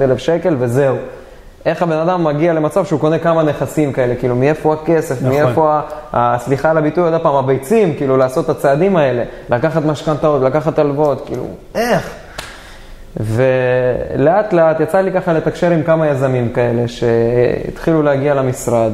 [0.01, 0.95] אלף שקל וזהו.
[1.65, 5.29] איך הבן אדם מגיע למצב שהוא קונה כמה נכסים כאלה, כאילו מאיפה הכסף, נכון.
[5.29, 5.79] מאיפה,
[6.13, 10.79] ה- סליחה על הביטוי, עוד פעם, הביצים, כאילו לעשות את הצעדים האלה, לקחת משכנתאות, לקחת
[10.79, 11.43] הלוואות, כאילו,
[11.75, 12.09] איך?
[13.19, 18.91] ולאט לאט יצא לי ככה לתקשר עם כמה יזמים כאלה שהתחילו להגיע למשרד,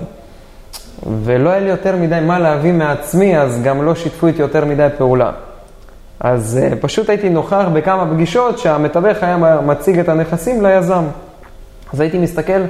[1.24, 4.88] ולא היה לי יותר מדי מה להביא מעצמי, אז גם לא שיתפו איתי יותר מדי
[4.98, 5.32] פעולה.
[6.20, 11.04] אז uh, פשוט הייתי נוכח בכמה פגישות שהמתווך היה מציג את הנכסים ליזם.
[11.94, 12.62] אז הייתי מסתכל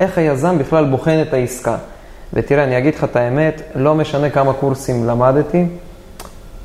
[0.00, 1.76] איך היזם בכלל בוחן את העסקה.
[2.32, 5.66] ותראה, אני אגיד לך את האמת, לא משנה כמה קורסים למדתי,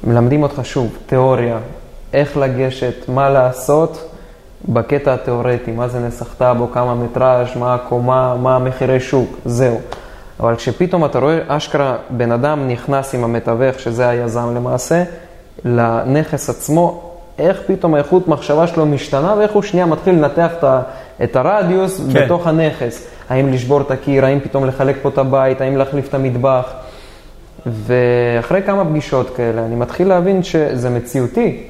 [0.04, 1.58] מלמדים אותך שוב, תיאוריה,
[2.14, 4.12] איך לגשת, מה לעשות
[4.70, 9.80] בקטע התיאורטי, מה זה נסח טאבו, כמה מטראז', מה הקומה, מה המחירי שוק, זהו.
[10.40, 15.04] אבל כשפתאום אתה רואה אשכרה בן אדם נכנס עם המתווך, שזה היזם למעשה,
[15.66, 17.04] לנכס עצמו,
[17.40, 20.52] איך פתאום האיכות מחשבה שלו משתנה ואיך הוא שנייה מתחיל לנתח
[21.24, 22.26] את הרדיוס כן.
[22.26, 23.08] בתוך הנכס.
[23.30, 26.74] האם לשבור את הקיר, האם פתאום לחלק פה את הבית, האם להחליף את המטבח.
[27.66, 31.64] ואחרי כמה פגישות כאלה, אני מתחיל להבין שזה מציאותי.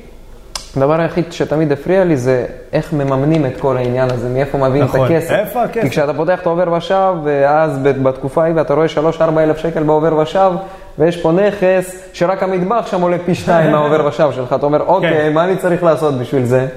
[0.78, 5.06] הדבר היחיד שתמיד הפריע לי זה איך מממנים את כל העניין הזה, מאיפה מביאים נכון.
[5.06, 5.32] את הכסף.
[5.32, 5.82] איפה הכסף?
[5.82, 8.88] כי כשאתה פותח את העובר ושב, ואז בתקופה ההיא ואתה רואה
[9.20, 10.52] 3-4 אלף שקל בעובר ושב,
[11.00, 15.12] ויש פה נכס שרק המטבח שם עולה פי שתיים מהעובר ושב שלך, אתה אומר, אוקיי,
[15.12, 15.34] כן.
[15.34, 16.68] מה אני צריך לעשות בשביל זה?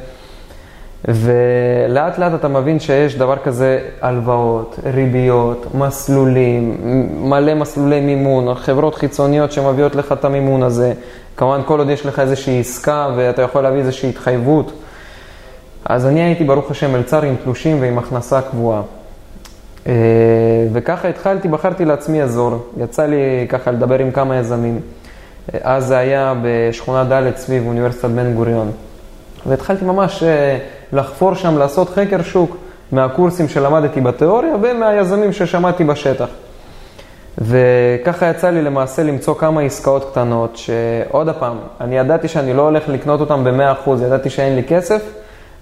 [1.08, 6.76] ולאט לאט אתה מבין שיש דבר כזה הלוואות, ריביות, מסלולים,
[7.20, 10.92] מלא מסלולי מימון, חברות חיצוניות שמביאות לך את המימון הזה.
[11.36, 14.72] כמובן, כל עוד יש לך איזושהי עסקה ואתה יכול להביא איזושהי התחייבות.
[15.84, 18.82] אז אני הייתי, ברוך השם, מלצר עם תלושים ועם הכנסה קבועה.
[19.86, 19.92] אה,
[20.72, 22.70] וככה התחלתי, בחרתי לעצמי אזור.
[22.76, 24.80] יצא לי ככה לדבר עם כמה יזמים.
[25.62, 28.70] אז זה היה בשכונה ד' סביב אוניברסיטת בן גוריון.
[29.46, 30.58] והתחלתי ממש אה,
[30.92, 32.56] לחפור שם, לעשות חקר שוק
[32.92, 36.28] מהקורסים שלמדתי בתיאוריה ומהיזמים ששמעתי בשטח.
[37.38, 42.88] וככה יצא לי למעשה למצוא כמה עסקאות קטנות, שעוד פעם, אני ידעתי שאני לא הולך
[42.88, 45.02] לקנות אותן ב-100%, ידעתי שאין לי כסף,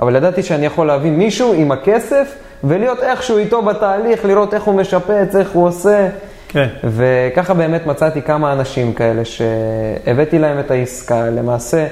[0.01, 4.75] אבל ידעתי שאני יכול להביא מישהו עם הכסף ולהיות איכשהו איתו בתהליך, לראות איך הוא
[4.75, 6.09] משפץ, איך הוא עושה.
[6.49, 6.69] כן.
[6.85, 11.87] וככה באמת מצאתי כמה אנשים כאלה שהבאתי להם את העסקה, למעשה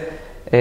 [0.55, 0.59] אה,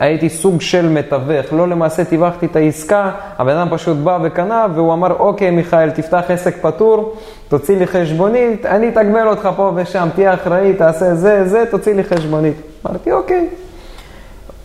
[0.00, 4.92] הייתי סוג של מתווך, לא למעשה טיווחתי את העסקה, הבן אדם פשוט בא וקנה והוא
[4.92, 7.16] אמר, אוקיי מיכאל, תפתח עסק פטור,
[7.48, 12.04] תוציא לי חשבונית, אני אתגמל אותך פה ושם, תהיה אחראי, תעשה זה, זה, תוציא לי
[12.04, 12.56] חשבונית.
[12.86, 13.48] אמרתי, אוקיי.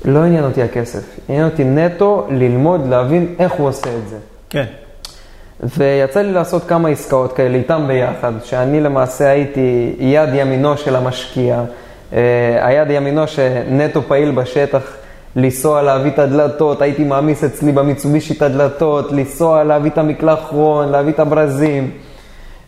[0.05, 4.17] לא עניין אותי הכסף, עניין אותי נטו ללמוד, להבין איך הוא עושה את זה.
[4.51, 4.65] כן.
[5.77, 11.63] ויצא לי לעשות כמה עסקאות כאלה איתם ביחד, שאני למעשה הייתי יד ימינו של המשקיע.
[12.13, 14.81] אה, היד ימינו שנטו פעיל בשטח,
[15.35, 21.13] לנסוע להביא את הדלתות, הייתי מעמיס אצלי במיצובישי את הדלתות, לנסוע להביא את המקלחרון, להביא
[21.13, 21.91] את הברזים.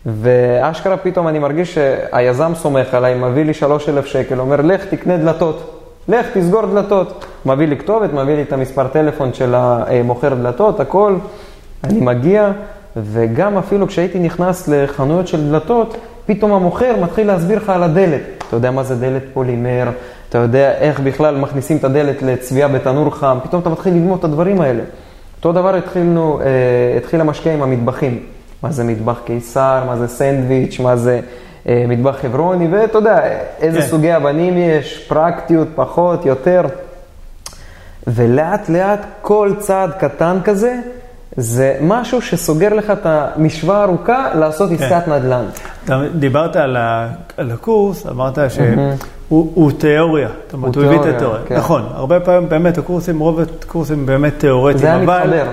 [0.06, 5.80] ואשכרה פתאום אני מרגיש שהיזם סומך עליי, מביא לי 3,000 שקל, אומר, לך תקנה דלתות.
[6.08, 7.24] לך, תסגור דלתות.
[7.46, 11.16] מביא לי כתובת, מביא לי את המספר טלפון של המוכר דלתות, הכל.
[11.84, 12.50] אני מגיע,
[12.96, 18.20] וגם אפילו כשהייתי נכנס לחנויות של דלתות, פתאום המוכר מתחיל להסביר לך על הדלת.
[18.48, 19.88] אתה יודע מה זה דלת פולימר,
[20.28, 24.24] אתה יודע איך בכלל מכניסים את הדלת לצביעה בתנור חם, פתאום אתה מתחיל ללמוד את
[24.24, 24.82] הדברים האלה.
[25.36, 28.18] אותו דבר התחילנו, אה, התחיל המשקיע עם המטבחים.
[28.62, 31.20] מה זה מטבח קיסר, מה זה סנדוויץ', מה זה
[31.68, 33.18] אה, מטבח חברוני, ואתה יודע,
[33.60, 33.86] איזה כן.
[33.86, 36.62] סוגי אבנים יש, פרקטיות, פחות, יותר.
[38.06, 40.76] ולאט לאט כל צעד קטן כזה,
[41.36, 44.74] זה משהו שסוגר לך את המשוואה הארוכה לעשות כן.
[44.74, 45.44] עסקת נדל"ן.
[45.84, 51.40] אתה דיברת על, ה, על הקורס, אמרת שהוא תיאוריה, זאת אומרת, הוא הביא את התיאוריה.
[51.46, 51.56] כן.
[51.56, 54.78] נכון, הרבה פעמים באמת הקורסים, רוב הקורסים באמת תיאורטיים.
[54.78, 55.46] זה היה מתחבר.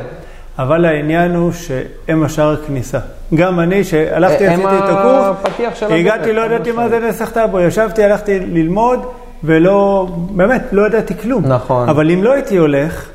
[0.59, 2.99] אבל העניין הוא שהם השער הכניסה.
[3.33, 8.39] גם אני, שהלכתי, עשיתי את הקורס, הגעתי, לא ידעתי מה זה נסח טאבו, ישבתי, הלכתי
[8.39, 8.99] ללמוד,
[9.43, 11.45] ולא, באמת, לא ידעתי כלום.
[11.45, 11.89] נכון.
[11.89, 13.09] אבל אם לא הייתי הולך,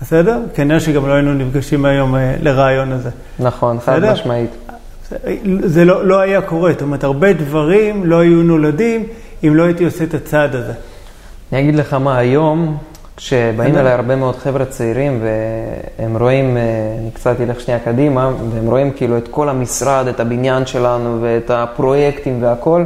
[0.00, 0.38] בסדר?
[0.54, 3.10] כנראה שגם לא היינו נפגשים היום אה, לרעיון הזה.
[3.38, 4.50] נכון, חד משמעית.
[5.64, 9.06] זה לא, לא היה קורה, זאת אומרת, הרבה דברים לא היו נולדים
[9.44, 10.72] אם לא הייתי עושה את הצעד הזה.
[11.52, 12.76] אני אגיד לך מה, היום,
[13.16, 16.62] כשבאים אליי הרבה מאוד חבר'ה צעירים והם רואים, אה,
[17.00, 21.50] אני קצת אלך שנייה קדימה, והם רואים כאילו את כל המשרד, את הבניין שלנו ואת
[21.50, 22.84] הפרויקטים והכל,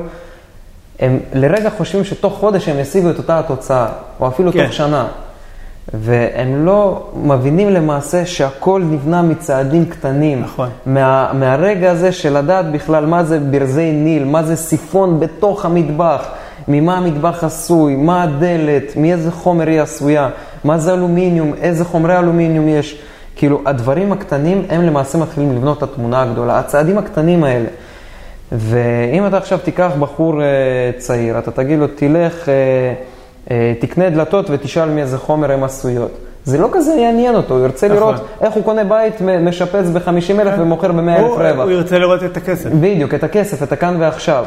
[1.00, 3.86] הם לרגע חושבים שתוך חודש הם ישיגו את אותה התוצאה,
[4.20, 4.64] או אפילו כן.
[4.64, 5.08] תוך שנה.
[5.94, 10.40] והם לא מבינים למעשה שהכל נבנה מצעדים קטנים.
[10.42, 10.68] נכון.
[10.86, 16.28] מה, מהרגע הזה של לדעת בכלל מה זה ברזי ניל, מה זה סיפון בתוך המטבח,
[16.68, 20.28] ממה המטבח עשוי, מה הדלת, מאיזה חומר היא עשויה,
[20.64, 22.98] מה זה אלומיניום, איזה חומרי אלומיניום יש.
[23.36, 27.68] כאילו, הדברים הקטנים הם למעשה מתחילים לבנות את התמונה הגדולה, הצעדים הקטנים האלה.
[28.52, 32.44] ואם אתה עכשיו תיקח בחור uh, צעיר, אתה תגיד לו, תלך...
[32.44, 33.09] Uh,
[33.80, 36.10] תקנה דלתות ותשאל מאיזה חומר הן עשויות.
[36.44, 37.98] זה לא כזה יעניין אותו, הוא ירצה נכון.
[37.98, 40.60] לראות איך הוא קונה בית משפץ ב-50 אלף כן.
[40.60, 41.64] ומוכר ב-100 אלף רווח.
[41.64, 42.70] הוא ירצה לראות את הכסף.
[42.70, 44.44] בדיוק, את הכסף, את הכאן ועכשיו.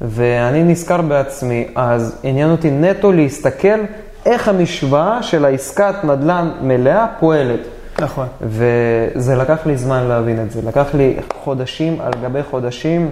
[0.00, 3.78] ואני נזכר בעצמי, אז עניין אותי נטו להסתכל
[4.26, 7.60] איך המשוואה של העסקת נדל"ן מלאה פועלת.
[8.00, 8.26] נכון.
[8.42, 10.60] וזה לקח לי זמן להבין את זה.
[10.66, 13.10] לקח לי חודשים על גבי חודשים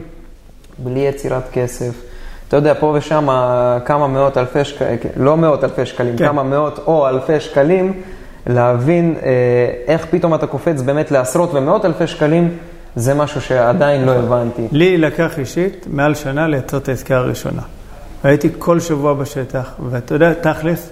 [0.78, 2.13] בלי יצירת כסף.
[2.54, 3.28] אתה יודע, פה ושם
[3.84, 6.26] כמה מאות אלפי שקלים, לא מאות אלפי שקלים, כן.
[6.26, 7.92] כמה מאות או אלפי שקלים,
[8.46, 9.30] להבין אה,
[9.86, 12.50] איך פתאום אתה קופץ באמת לעשרות ומאות אלפי שקלים
[12.96, 14.68] זה משהו שעדיין לא הבנתי.
[14.72, 17.62] לי לקח אישית מעל שנה לייצר את העסקה הראשונה.
[18.24, 20.90] הייתי כל שבוע בשטח, ואתה יודע, תכלס,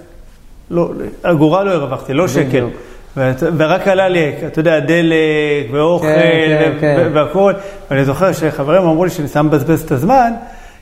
[0.71, 0.91] לא,
[1.23, 2.43] אגורה לא הרווחתי, לא שקל.
[2.47, 2.73] בדיוק.
[3.17, 5.15] ואת- ורק עלה לי, אתה יודע, דלק
[5.71, 6.95] ואוכל כן, ו- כן.
[7.11, 7.53] ו- והכול.
[7.91, 10.31] ואני זוכר שחברים אמרו לי שאני סתם מבזבז את הזמן,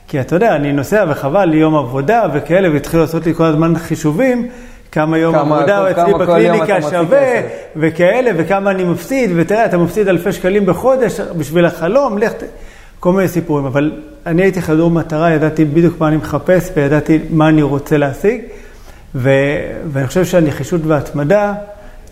[0.08, 3.78] כי אתה יודע, אני נוסע וחבל לי יום עבודה וכאלה, והתחילו לעשות לי כל הזמן
[3.78, 4.48] חישובים.
[4.92, 7.40] כמה יום כמה- עבודה אצלי כל יום בקליניקה שווה.
[7.76, 12.32] וכאלה, וכמה אני מפסיד, ותראה, אתה מפסיד אלפי שקלים בחודש בשביל החלום, לך,
[13.00, 13.64] כל מיני סיפורים.
[13.66, 13.92] אבל
[14.26, 18.40] אני הייתי חדור מטרה, ידעתי בדיוק מה אני מחפש, וידעתי מה אני רוצה להשיג,
[19.14, 19.30] ו,
[19.92, 21.52] ואני חושב שהנחישות וההתמדה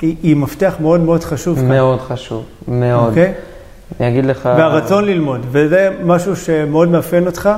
[0.01, 3.09] היא, היא מפתח מאוד מאוד חשוב כאן, מאוד חשוב, מאוד.
[3.09, 3.33] אוקיי?
[4.01, 4.49] אני אגיד לך...
[4.59, 7.51] והרצון ללמוד, וזה משהו שמאוד מאפיין אותך,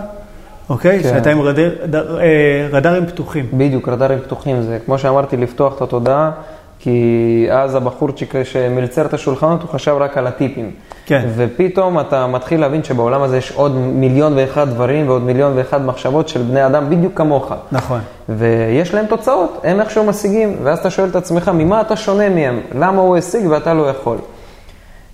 [0.70, 1.03] אוקיי?
[1.03, 1.09] כן.
[1.09, 3.46] שאתה עם רדר, דר, אה, רדארים פתוחים.
[3.53, 4.62] בדיוק, רדארים פתוחים.
[4.62, 6.31] זה כמו שאמרתי, לפתוח את התודעה,
[6.79, 10.70] כי אז הבחורצ'יק שמלצר את השולחנות, הוא חשב רק על הטיפים.
[11.07, 11.29] כן.
[11.37, 16.29] ופתאום אתה מתחיל להבין שבעולם הזה יש עוד מיליון ואחד דברים ועוד מיליון ואחד מחשבות
[16.29, 17.53] של בני אדם בדיוק כמוך.
[17.72, 18.01] נכון.
[18.29, 22.61] ויש להם תוצאות, הם איכשהו משיגים, ואז אתה שואל את עצמך, ממה אתה שונה מהם?
[22.75, 24.18] למה הוא השיג ואתה לא יכול?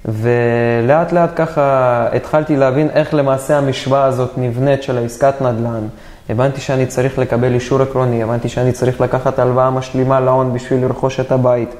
[0.08, 5.86] ולאט לאט ככה התחלתי להבין איך למעשה המשוואה הזאת נבנית של העסקת נדל"ן.
[6.28, 11.20] הבנתי שאני צריך לקבל אישור עקרוני, הבנתי שאני צריך לקחת הלוואה משלימה להון בשביל לרכוש
[11.20, 11.74] את הבית.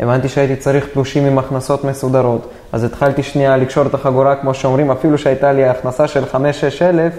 [0.00, 2.50] הבנתי שהייתי צריך תלושים עם הכנסות מסודרות.
[2.72, 6.36] אז התחלתי שנייה לקשור את החגורה, כמו שאומרים, אפילו שהייתה לי הכנסה של 5-6
[6.82, 7.14] אלף,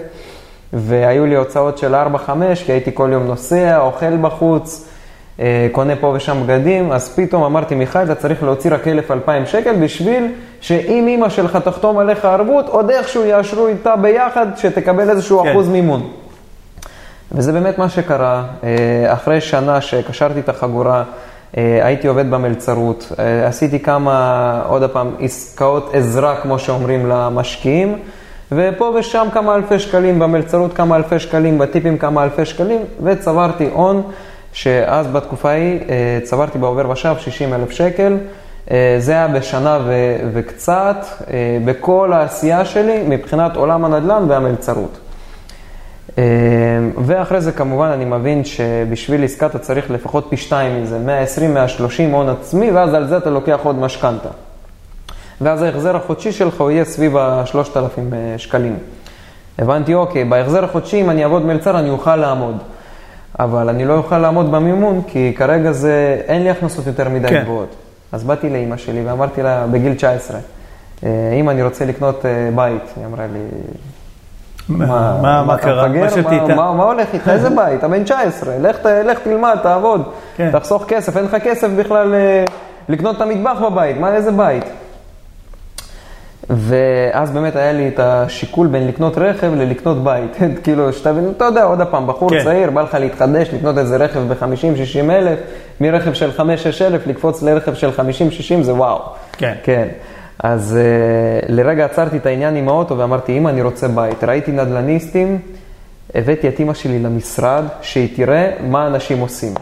[0.72, 2.30] והיו לי הוצאות של 4-5,
[2.66, 4.88] כי הייתי כל יום נוסע, אוכל בחוץ,
[5.72, 10.26] קונה פה ושם בגדים, אז פתאום אמרתי, מיכאל, אתה צריך להוציא רק 1,000-2,000 שקל בשביל
[10.60, 15.50] שאם אימא שלך תחתום עליך ערבות, עוד איכשהו יאשרו איתה ביחד, שתקבל איזשהו כן.
[15.50, 16.10] אחוז מימון.
[17.32, 18.44] וזה באמת מה שקרה.
[18.64, 21.02] אה, אחרי שנה שקשרתי את החגורה,
[21.56, 27.98] אה, הייתי עובד במלצרות, אה, עשיתי כמה, עוד פעם, עסקאות עזרה, כמו שאומרים, למשקיעים,
[28.52, 34.02] ופה ושם כמה אלפי שקלים, במלצרות כמה אלפי שקלים, בטיפים כמה אלפי שקלים, וצברתי הון,
[34.52, 38.16] שאז בתקופה ההיא אה, צברתי בעובר ושב 60 אלף שקל.
[38.70, 44.98] אה, זה היה בשנה ו- וקצת, אה, בכל העשייה שלי מבחינת עולם הנדל"ן והמלצרות.
[47.04, 50.98] ואחרי זה כמובן אני מבין שבשביל עסקה אתה צריך לפחות פי שתיים מזה,
[52.08, 54.28] 120-130 הון עצמי, ואז על זה אתה לוקח עוד משכנתה.
[55.40, 58.76] ואז ההחזר החודשי שלך הוא יהיה סביב ה-3,000 שקלים.
[59.58, 62.56] הבנתי, אוקיי, בהחזר החודשי אם אני אעבוד מלצר אני אוכל לעמוד.
[63.40, 67.42] אבל אני לא אוכל לעמוד במימון, כי כרגע זה, אין לי הכנסות יותר מדי כן.
[67.42, 67.74] גבוהות.
[68.12, 70.38] אז באתי לאימא שלי ואמרתי לה, בגיל 19,
[71.04, 71.08] "אה,
[71.40, 72.82] אמא, אני רוצה לקנות אה, בית.
[72.96, 73.38] היא אמרה לי,
[74.68, 75.88] מה, מה, מה אתה קרה?
[75.88, 76.00] מפגר?
[76.04, 76.42] מה שתית?
[76.42, 77.28] מה, מה, מה הולך איתך?
[77.28, 77.78] איזה בית?
[77.78, 80.02] אתה בן 19, לך, לך תלמד, תעבוד,
[80.36, 80.50] כן.
[80.52, 82.44] תחסוך כסף, אין לך כסף בכלל אה,
[82.88, 84.64] לקנות את המטבח בבית, מה, איזה בית?
[86.56, 90.36] ואז באמת היה לי את השיקול בין לקנות רכב ללקנות בית.
[90.64, 92.44] כאילו, שתבין, אתה יודע, עוד פעם, בחור כן.
[92.44, 95.38] צעיר, בא לך להתחדש, לקנות איזה רכב ב-50-60 אלף,
[95.80, 96.42] מרכב של 5-6
[96.86, 98.00] אלף, לקפוץ לרכב של 50-60
[98.62, 98.98] זה וואו.
[99.38, 99.54] כן.
[99.62, 99.88] כן.
[100.38, 104.24] אז uh, לרגע עצרתי את העניין עם האוטו ואמרתי, אמא, אני רוצה בית.
[104.24, 105.38] ראיתי נדל"ניסטים,
[106.14, 109.54] הבאתי את אמא שלי למשרד, שהיא תראה מה אנשים עושים.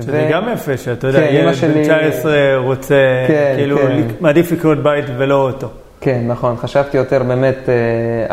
[0.00, 2.94] שזה ו- גם יפה, שאתה יודע, כן, אמא ילד שלי- בן 19 רוצה,
[3.28, 4.02] כן, כאילו, כן.
[4.20, 5.68] מעדיף לקנות בית ולא אוטו.
[6.06, 6.56] כן, נכון.
[6.56, 7.74] חשבתי יותר באמת אה,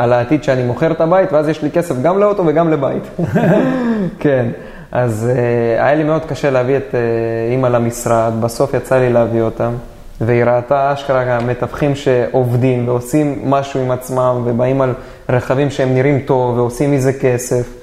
[0.03, 3.03] על העתיד שאני מוכר את הבית, ואז יש לי כסף גם לאוטו וגם לבית.
[4.19, 4.45] כן.
[4.91, 6.99] אז אה, היה לי מאוד קשה להביא את אה,
[7.51, 9.69] אימא למשרד, בסוף יצא לי להביא אותה,
[10.21, 14.93] והיא ראתה אשכרה גם מתווכים שעובדים ועושים משהו עם עצמם, ובאים על
[15.29, 17.73] רכבים שהם נראים טוב ועושים מזה כסף.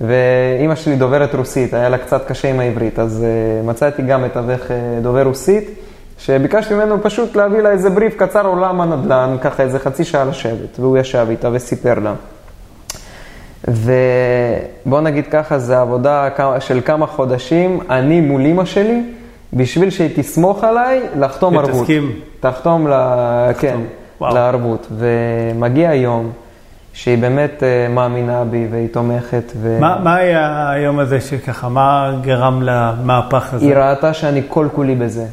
[0.00, 4.60] ואימא שלי דוברת רוסית, היה לה קצת קשה עם העברית, אז uh, מצאתי גם מתווך
[4.60, 5.70] uh, דובר רוסית,
[6.24, 10.80] שביקשתי ממנו פשוט להביא לה איזה בריף קצר עולם הנדל"ן, ככה איזה חצי שעה לשבת,
[10.80, 12.14] והוא ישב איתה וסיפר לה.
[13.68, 16.28] ובוא נגיד ככה, זו עבודה
[16.60, 19.02] של כמה חודשים, אני מול אימא שלי,
[19.52, 21.74] בשביל שהיא תסמוך עליי, לחתום ערבות.
[21.76, 22.12] ותסכים.
[22.40, 22.92] תחתום, ל...
[23.58, 23.78] כן,
[24.20, 24.34] וואו.
[24.34, 24.86] לערבות.
[24.98, 26.30] ומגיע היום
[26.92, 29.52] שהיא באמת אה, מאמינה בי והיא תומכת.
[29.56, 29.78] ו...
[29.80, 33.66] מה מה היה היום הזה שככה, מה גרם למהפך הזה?
[33.66, 35.24] היא ראתה שאני כל כולי בזה.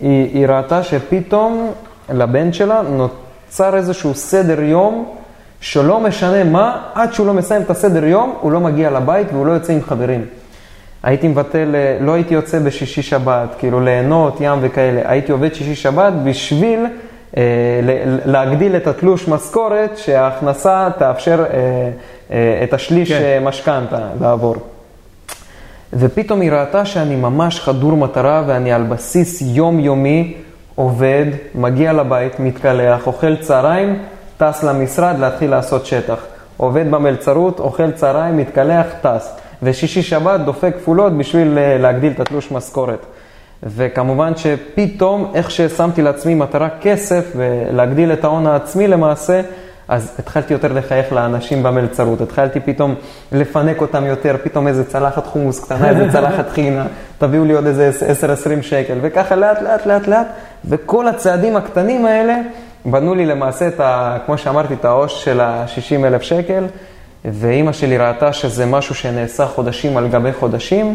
[0.00, 1.72] היא, היא ראתה שפתאום
[2.14, 5.14] לבן שלה נוצר איזשהו סדר יום,
[5.60, 9.46] שלא משנה מה, עד שהוא לא מסיים את הסדר יום, הוא לא מגיע לבית והוא
[9.46, 10.24] לא יוצא עם חברים.
[11.02, 15.00] הייתי מבטל, אה, לא הייתי יוצא בשישי שבת, כאילו ליהנות, ים וכאלה.
[15.04, 16.86] הייתי עובד שישי שבת בשביל
[17.36, 17.42] אה,
[18.24, 21.90] להגדיל את התלוש משכורת, שההכנסה תאפשר אה,
[22.30, 23.18] אה, את השליש כן.
[23.18, 23.44] כן.
[23.44, 24.56] משכנתה לעבור.
[25.92, 30.34] ופתאום היא ראתה שאני ממש חדור מטרה ואני על בסיס יומיומי
[30.74, 33.98] עובד, מגיע לבית, מתקלח, אוכל צהריים,
[34.36, 36.24] טס למשרד להתחיל לעשות שטח.
[36.56, 39.36] עובד במלצרות, אוכל צהריים, מתקלח, טס.
[39.62, 43.06] ושישי שבת דופק כפולות בשביל אה, להגדיל את התלוש משכורת.
[43.62, 49.40] וכמובן שפתאום, איך ששמתי לעצמי מטרה כסף ולהגדיל את ההון העצמי למעשה,
[49.88, 52.94] אז התחלתי יותר לחייך לאנשים במלצרות, התחלתי פתאום
[53.32, 56.86] לפנק אותם יותר, פתאום איזה צלחת חומוס קטנה, איזה צלחת חינה,
[57.18, 57.90] תביאו לי עוד איזה
[58.60, 60.26] 10-20 שקל, וככה לאט לאט לאט לאט,
[60.64, 62.36] וכל הצעדים הקטנים האלה
[62.84, 64.18] בנו לי למעשה את ה...
[64.26, 66.66] כמו שאמרתי, את העו"ש של ה-60 אלף שקל,
[67.24, 70.94] ואימא שלי ראתה שזה משהו שנעשה חודשים על גבי חודשים.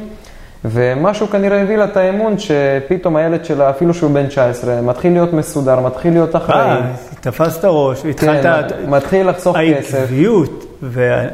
[0.65, 5.33] ומשהו כנראה הביא לה את האמון שפתאום הילד שלה, אפילו שהוא בן 19, מתחיל להיות
[5.33, 6.69] מסודר, מתחיל להיות אחראי.
[6.69, 6.81] אה,
[7.21, 8.71] תפסת ראש, התחלת...
[8.71, 9.93] כן, מתחיל לחסוך כסף.
[9.95, 10.65] העקביות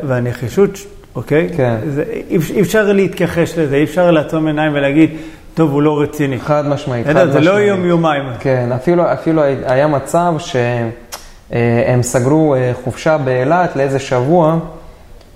[0.04, 0.70] והנחישות,
[1.16, 1.50] אוקיי?
[1.58, 1.76] כן.
[1.90, 5.10] זה, אי אפשר להתכחש לזה, אי אפשר לעצום עיניים ולהגיד,
[5.54, 6.40] טוב, הוא לא רציני.
[6.40, 7.32] חד משמעית, חד משמעית.
[7.32, 8.24] זה לא יום-יומיים.
[8.40, 14.60] כן, אפילו, אפילו היה מצב שהם סגרו אה, חופשה באילת לאיזה שבוע.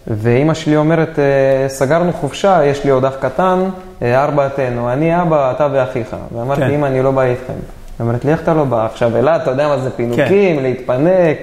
[0.07, 3.59] ואימא שלי אומרת, אה, סגרנו חופשה, יש לי עוד אח קטן,
[4.01, 6.15] אה, ארבעתנו, אני אבא, אתה ואחיך.
[6.35, 6.69] ואמרתי, כן.
[6.69, 7.53] אמא, אני לא בא איתכם.
[7.53, 8.85] היא אומרת לי, איך אתה לא בא?
[8.85, 10.63] עכשיו, אילת, אתה יודע מה זה פינוקים, כן.
[10.63, 11.37] להתפנק.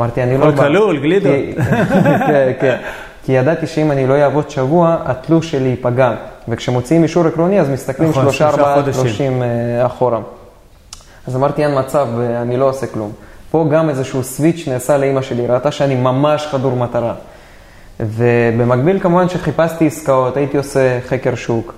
[0.00, 0.68] אמרתי, אני לא בא.
[0.68, 1.32] כלול, גלידות.
[2.28, 2.76] כן, כן.
[3.24, 6.12] כי ידעתי שאם אני לא אעבוד שבוע, התלוש שלי ייפגע.
[6.48, 10.18] וכשמוציאים אישור עקרוני, אז מסתכלים נכון, שלושה, ארבעה תלושים אה, אחורה.
[11.26, 12.08] אז אמרתי, אין מצב,
[12.42, 13.12] אני לא עושה כלום.
[13.50, 17.14] פה גם איזשהו סוויץ' נעשה לאימא שלי, ראתה שאני ממש חדור מטרה.
[18.00, 21.74] ובמקביל כמובן שחיפשתי עסקאות, הייתי עושה חקר שוק,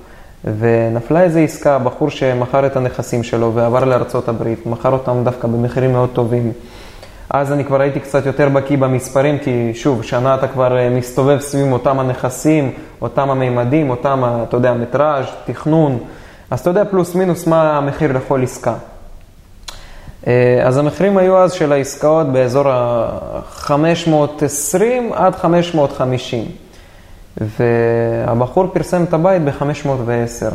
[0.59, 5.93] ונפלה איזו עסקה, בחור שמכר את הנכסים שלו ועבר לארצות הברית, מכר אותם דווקא במחירים
[5.93, 6.53] מאוד טובים.
[7.31, 11.41] אז אני כבר הייתי קצת יותר בקיא במספרים, כי שוב, שנה אתה כבר אה, מסתובב
[11.41, 12.73] סביב אותם הנכסים,
[13.03, 15.99] אותם המימדים, אותם, אתה יודע, מטראז', תכנון,
[16.51, 18.75] אז אתה יודע פלוס מינוס מה המחיר לכל עסקה.
[20.27, 24.83] אה, אז המחירים היו אז של העסקאות באזור ה-520
[25.13, 26.45] עד 550.
[27.37, 30.55] והבחור פרסם את הבית ב-510.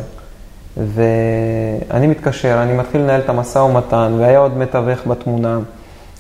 [0.78, 5.60] ואני מתקשר, אני מתחיל לנהל את המשא ומתן, והיה עוד מתווך בתמונה,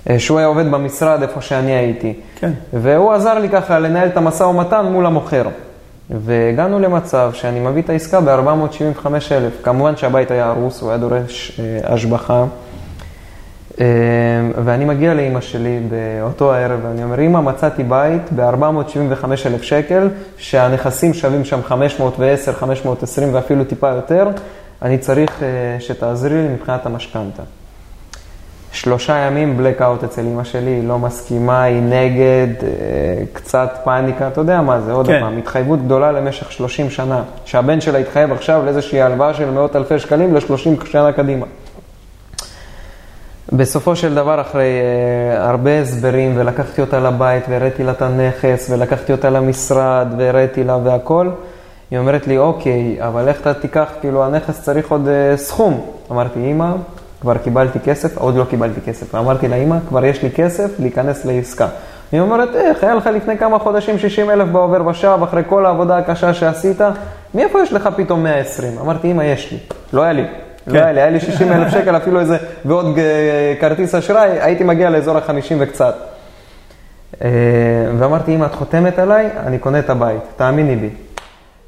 [0.09, 2.13] אה, שהוא היה עובד במשרד איפה שאני הייתי.
[2.35, 2.51] כן.
[2.73, 5.43] והוא עזר לי ככה לנהל את המשא ומתן מול המוכר.
[6.09, 9.63] והגענו למצב שאני מביא את העסקה ב-475,000.
[9.63, 12.45] כמובן שהבית היה הרוס, הוא היה דורש אה, השבחה.
[14.65, 21.45] ואני מגיע לאימא שלי באותו הערב, ואני אומר, אימא, מצאתי בית ב-475,000 שקל, שהנכסים שווים
[21.45, 24.29] שם 510, 520 ואפילו טיפה יותר,
[24.81, 25.47] אני צריך אה,
[25.79, 27.43] שתעזרי לי מבחינת המשכנתה.
[28.71, 32.69] שלושה ימים בלקאוט אצל אימא שלי, היא לא מסכימה, היא נגד, אה,
[33.33, 35.19] קצת פאניקה, אתה יודע מה זה, עוד כן.
[35.21, 39.99] פעם, התחייבות גדולה למשך 30 שנה, שהבן שלה יתחייב עכשיו לאיזושהי הלוואה של מאות אלפי
[39.99, 41.45] שקלים ל-30 שנה קדימה.
[43.53, 44.79] בסופו של דבר, אחרי
[45.35, 50.77] uh, הרבה הסברים, ולקחתי אותה לבית, והראיתי לה את הנכס, ולקחתי אותה למשרד, והראיתי לה
[50.83, 51.29] והכל,
[51.91, 55.85] היא אומרת לי, אוקיי, אבל איך אתה תיקח, כאילו, הנכס צריך עוד uh, סכום.
[56.11, 56.71] אמרתי, אמא,
[57.21, 59.15] כבר קיבלתי כסף, עוד לא קיבלתי כסף.
[59.15, 61.67] אמרתי לה, אמא, כבר יש לי כסף להיכנס לעסקה.
[62.11, 65.97] היא אומרת, איך, היה לך לפני כמה חודשים 60 אלף בעובר ושב, אחרי כל העבודה
[65.97, 66.81] הקשה שעשית,
[67.35, 68.77] מאיפה יש לך פתאום 120?
[68.81, 69.57] אמרתי, אמא, יש לי.
[69.93, 70.25] לא היה לי.
[70.73, 72.99] לא היה לי, היה לי 60 אלף שקל, אפילו איזה, ועוד
[73.59, 75.95] כרטיס אשראי, הייתי מגיע לאזור ה-50 וקצת.
[77.23, 77.29] אה,
[77.99, 80.89] ואמרתי, אם את חותמת עליי, אני קונה את הבית, תאמיני בי.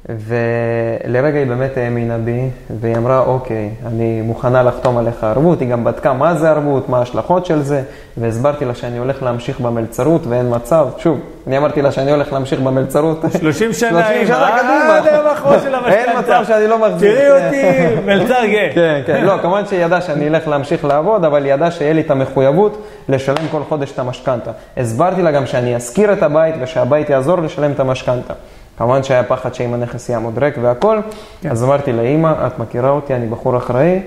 [0.08, 2.48] ולרגע היא באמת האמינה בי,
[2.80, 6.98] והיא אמרה, אוקיי, אני מוכנה לחתום עליך ערבות, היא גם בדקה מה זה ערבות, מה
[6.98, 7.82] ההשלכות של זה,
[8.16, 10.86] והסברתי לה שאני הולך להמשיך במלצרות ואין מצב.
[10.98, 13.24] שוב, אני אמרתי לה שאני הולך להמשיך במלצרות.
[13.40, 14.96] 30 שנה, 30 שנה קדימה.
[14.96, 15.96] עד היום האחרון של המשכנתה.
[15.96, 17.10] אין מצב שאני לא מחזיק.
[17.10, 18.70] תראי אותי, מלצר גאה.
[18.74, 19.24] כן, כן.
[19.24, 22.82] לא, כמובן שהיא ידעה שאני אלך להמשיך לעבוד, אבל היא ידעה שיהיה לי את המחויבות
[23.08, 24.50] לשלם כל חודש את המשכנתה.
[24.76, 28.34] הסברתי לה גם שאני אשכיר את הבית ושהבית יעזור לשלם את המשכנתה.
[28.78, 31.00] כמובן שהיה פחד שאם הנכס יעמוד ריק והכל,
[31.40, 31.50] כן.
[31.50, 34.00] אז אמרתי לאימא, את מכירה אותי, אני בחור אחראי,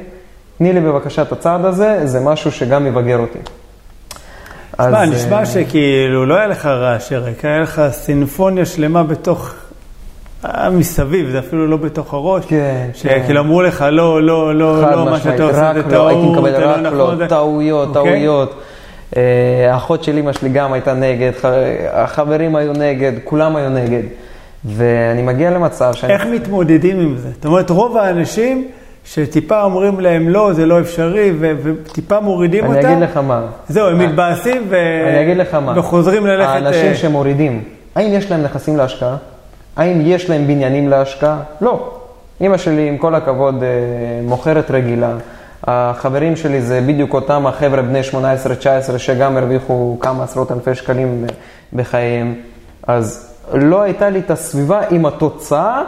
[0.58, 3.40] תני לי בבקשה את הצעד הזה, זה משהו שגם יבגר אותי.
[4.72, 5.10] תשמע, אז...
[5.10, 9.54] נשמע אה, שכאילו לא היה לך רעש ריק, היה לך סינפוניה שלמה בתוך,
[10.72, 12.46] מסביב, זה אפילו לא בתוך הראש.
[12.46, 13.22] כן, כן.
[13.24, 16.56] שכאילו אמרו לך, לא, לא, לא, לא, מה שאתה עושה זה טעות, לא, הייתי מקבל
[16.56, 18.12] רק לא, נכון, טעויות, אוקיי?
[18.12, 18.62] טעויות.
[19.18, 21.32] אה, האחות של אמא שלי גם הייתה נגד,
[21.92, 24.04] החברים היו נגד, כולם היו נגד.
[24.66, 26.14] ואני מגיע למצב שאני...
[26.14, 27.30] איך מתמודדים עם זה?
[27.36, 28.68] זאת אומרת, רוב האנשים
[29.06, 32.88] שטיפה אומרים להם לא, זה לא אפשרי, ו- וטיפה מורידים אני אותם.
[32.88, 33.46] אני אגיד לך מה.
[33.70, 34.76] זהו, הם מתבאסים ו...
[35.10, 35.80] אני אגיד לך מה.
[35.80, 36.50] וחוזרים ללכת...
[36.50, 36.96] האנשים uh...
[36.96, 37.64] שמורידים,
[37.96, 39.18] האם יש להם נכסים להשקעה?
[39.76, 41.40] האם יש להם בניינים להשקעה?
[41.62, 41.92] לא.
[42.42, 43.70] אימא שלי, עם כל הכבוד, אה,
[44.24, 45.14] מוכרת רגילה.
[45.64, 51.26] החברים שלי זה בדיוק אותם החבר'ה בני 18-19 שגם הרוויחו כמה עשרות אלפי שקלים
[51.74, 52.36] בחייהם.
[52.88, 55.82] אז לא הייתה לי את הסביבה עם התוצאה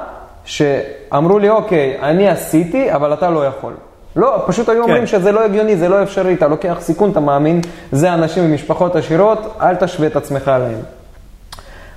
[0.46, 3.74] שאמרו לי, אוקיי, אני עשיתי, אבל אתה לא יכול.
[4.16, 5.08] לא, פשוט היו אומרים כן.
[5.08, 9.58] שזה לא הגיוני, זה לא אפשרי, אתה לוקח סיכון, אתה מאמין, זה אנשים ממשפחות עשירות,
[9.62, 10.80] אל תשווה את עצמך עליהם.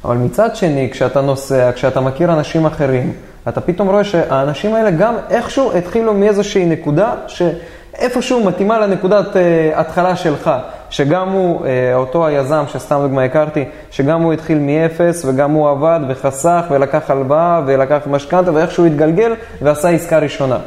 [0.04, 3.12] אבל מצד שני, כשאתה נוסע, כשאתה מכיר אנשים אחרים,
[3.48, 9.38] אתה פתאום רואה שהאנשים האלה גם איכשהו התחילו מאיזושהי נקודה שאיפשהו מתאימה לנקודת uh,
[9.74, 10.50] התחלה שלך.
[10.91, 11.64] שגם הוא, uh,
[11.95, 17.61] אותו היזם שסתם דוגמא הכרתי, שגם הוא התחיל מאפס וגם הוא עבד וחסך ולקח הלוואה
[17.66, 20.59] ולקח משכנתה ואיכשהו התגלגל ועשה עסקה ראשונה.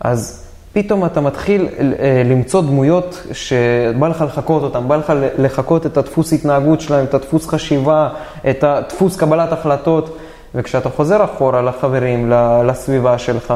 [0.00, 5.96] אז פתאום אתה מתחיל אה, למצוא דמויות שבא לך לחקות אותן, בא לך לחקות את
[5.96, 8.08] הדפוס התנהגות שלהם, את הדפוס חשיבה,
[8.50, 10.18] את הדפוס קבלת החלטות.
[10.54, 12.32] וכשאתה חוזר אחורה לחברים,
[12.64, 13.54] לסביבה שלך,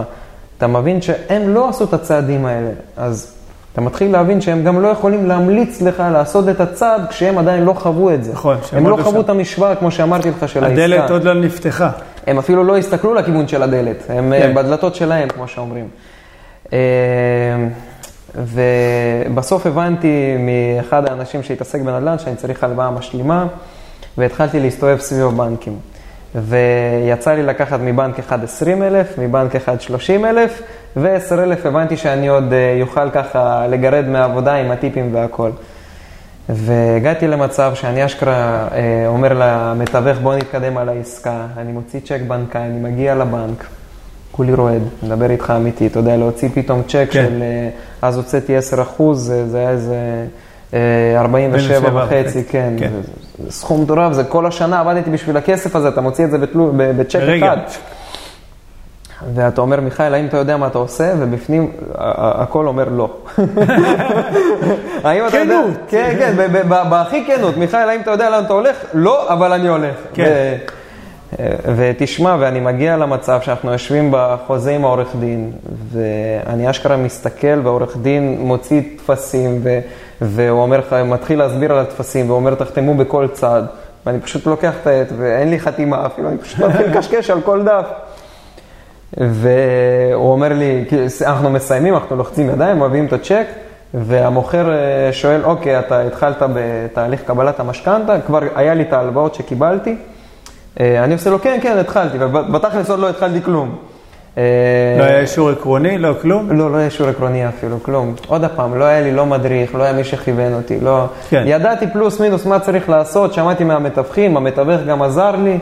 [0.59, 2.71] אתה מבין שהם לא עשו את הצעדים האלה.
[2.97, 3.36] אז
[3.77, 7.73] אתה מתחיל להבין שהם גם לא יכולים להמליץ לך לעשות את הצעד כשהם עדיין לא
[7.73, 8.33] חוו את זה.
[8.33, 10.85] נכון, הם לא חוו את המשוואה, כמו שאמרתי לך, של העסקה.
[10.85, 11.91] הדלת עוד לא נפתחה.
[12.27, 14.55] הם אפילו לא הסתכלו לכיוון של הדלת, הם כן.
[14.55, 15.89] בדלתות שלהם, כמו שאומרים.
[16.73, 16.79] אה,
[18.35, 23.47] ובסוף הבנתי מאחד האנשים שהתעסק בנדל"ן שאני צריך הלוואה משלימה,
[24.19, 25.79] והתחלתי להסתובב סביב הבנקים.
[26.35, 30.63] ויצא לי לקחת מבנק אחד 20 אלף, מבנק אחד 30 אלף,
[30.97, 35.51] ו-10 אלף הבנתי שאני עוד אוכל אה, ככה לגרד מהעבודה עם הטיפים והכל.
[36.49, 42.61] והגעתי למצב שאני אשכרה אה, אומר למתווך בוא נתקדם על העסקה, אני מוציא צ'ק בנקאי,
[42.61, 43.65] אני מגיע לבנק,
[44.33, 47.27] כולי רועד, מדבר איתך אמיתי, אתה יודע, להוציא פתאום צ'ק כן.
[47.29, 47.69] של, אה,
[48.03, 49.97] אז הוצאתי 10 אחוז, זה היה איזה
[51.17, 52.91] 47 וחצי, כן, כן.
[53.45, 56.39] זה סכום מטורף, זה כל השנה עבדתי בשביל הכסף הזה, אתה מוציא את זה
[56.77, 57.57] בצ'ק אחד.
[59.35, 61.13] ואתה אומר, מיכאל, האם אתה יודע מה אתה עושה?
[61.19, 63.17] ובפנים הכל אומר לא.
[65.05, 65.61] האם אתה יודע...
[65.63, 65.77] כנות.
[65.89, 66.35] כן, כן,
[66.91, 67.57] בהכי כנות.
[67.57, 68.77] מיכאל, האם אתה יודע לאן אתה הולך?
[68.95, 69.95] לא, אבל אני הולך.
[70.15, 70.57] כן.
[71.77, 75.53] ותשמע, ואני מגיע למצב שאנחנו יושבים בחוזה עם העורך דין,
[75.93, 79.63] ואני אשכרה מסתכל, והעורך דין מוציא טפסים,
[80.21, 83.63] והוא אומר לך, מתחיל להסביר על הטפסים, ואומר, תחתמו בכל צד,
[84.07, 87.63] ואני פשוט לוקח את העט, ואין לי חתימה אפילו, אני פשוט מתחיל לקשקש על כל
[87.63, 87.87] דף.
[89.15, 90.85] והוא אומר לי,
[91.27, 93.47] אנחנו מסיימים, אנחנו לוחצים ידיים, מביאים את הצ'ק,
[93.95, 99.97] והמוכר אה, שואל, אוקיי, אתה התחלת בתהליך קבלת המשכנתה, כבר היה לי את ההלוואות שקיבלתי.
[100.81, 103.77] אה, אני עושה לו, כן, כן, התחלתי, ובתכלס עוד לא התחלתי כלום.
[104.37, 104.43] לא
[105.03, 105.99] היה אישור עקרוני?
[105.99, 106.53] לא כלום?
[106.53, 108.15] לא, לא היה אישור עקרוני אפילו, כלום.
[108.27, 111.05] עוד פעם, לא היה לי לא מדריך, לא היה מי שכיוון אותי, לא...
[111.29, 111.45] כן.
[111.47, 115.59] ידעתי פלוס מינוס מה צריך לעשות, שמעתי מהמתווכים, המתווך גם עזר לי.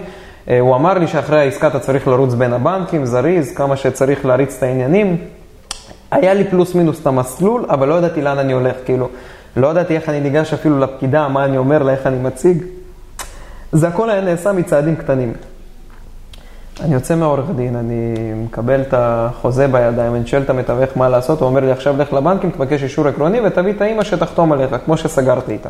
[0.49, 4.57] אה, הוא אמר לי שאחרי העסקה אתה צריך לרוץ בין הבנקים, זריז, כמה שצריך להריץ
[4.57, 5.16] את העניינים.
[6.11, 9.09] היה לי פלוס מינוס את המסלול, אבל לא ידעתי לאן אני הולך, כאילו,
[9.57, 12.62] לא ידעתי איך אני ניגש אפילו לפקידה, מה אני אומר לה, איך אני מציג.
[13.72, 15.32] זה הכל היה נעשה מצעדים קטנים.
[16.80, 18.14] אני יוצא מהעורך דין, אני
[18.45, 22.12] מקבל את החוזה בידיים, אני שואל את המתווך מה לעשות, הוא אומר לי עכשיו לך
[22.12, 25.68] לבנקים, תבקש אישור עקרוני ותביא את האימא שתחתום עליך, כמו שסגרתי איתה.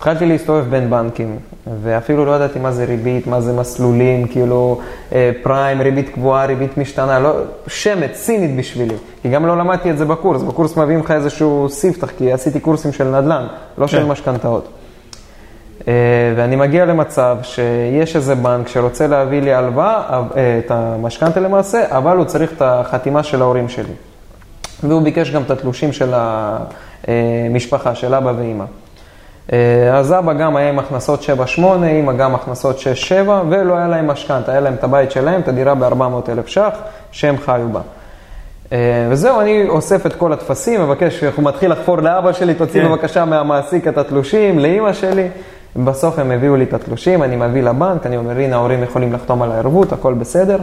[0.00, 1.38] התחלתי להסתובב בין בנקים,
[1.82, 4.80] ואפילו לא ידעתי מה זה ריבית, מה זה מסלולים, כאילו
[5.12, 7.32] אה, פריים, ריבית קבועה, ריבית משתנה, לא,
[7.66, 8.94] שמץ, סינית בשבילי.
[9.22, 12.92] כי גם לא למדתי את זה בקורס, בקורס מביאים לך איזשהו ספתח, כי עשיתי קורסים
[12.92, 13.46] של נדל"ן,
[13.78, 14.08] לא של כן.
[14.08, 14.68] משכנתאות.
[15.88, 15.92] אה,
[16.36, 22.16] ואני מגיע למצב שיש איזה בנק שרוצה להביא לי הלוואה, אה, את המשכנתה למעשה, אבל
[22.16, 23.94] הוא צריך את החתימה של ההורים שלי.
[24.82, 28.64] והוא ביקש גם את התלושים של המשפחה, של אבא ואימא.
[29.52, 31.24] אה, אז אבא גם היה עם הכנסות
[31.58, 35.48] 7-8, אימא גם הכנסות 6-7, ולא היה להם משכנתה, היה להם את הבית שלהם, את
[35.48, 36.78] הדירה ב-400,000 ש"ח,
[37.12, 37.80] שהם חיו בה.
[39.10, 42.88] וזהו, אני אוסף את כל הטפסים, מבקש, הוא מתחיל לחפור לאבא שלי, תוציא כן.
[42.88, 45.28] בבקשה מהמעסיק את התלושים, לאימא שלי.
[45.76, 49.42] בסוף הם הביאו לי את התלושים, אני מביא לבנק, אני אומר, הנה ההורים יכולים לחתום
[49.42, 50.58] על הערבות, הכל בסדר.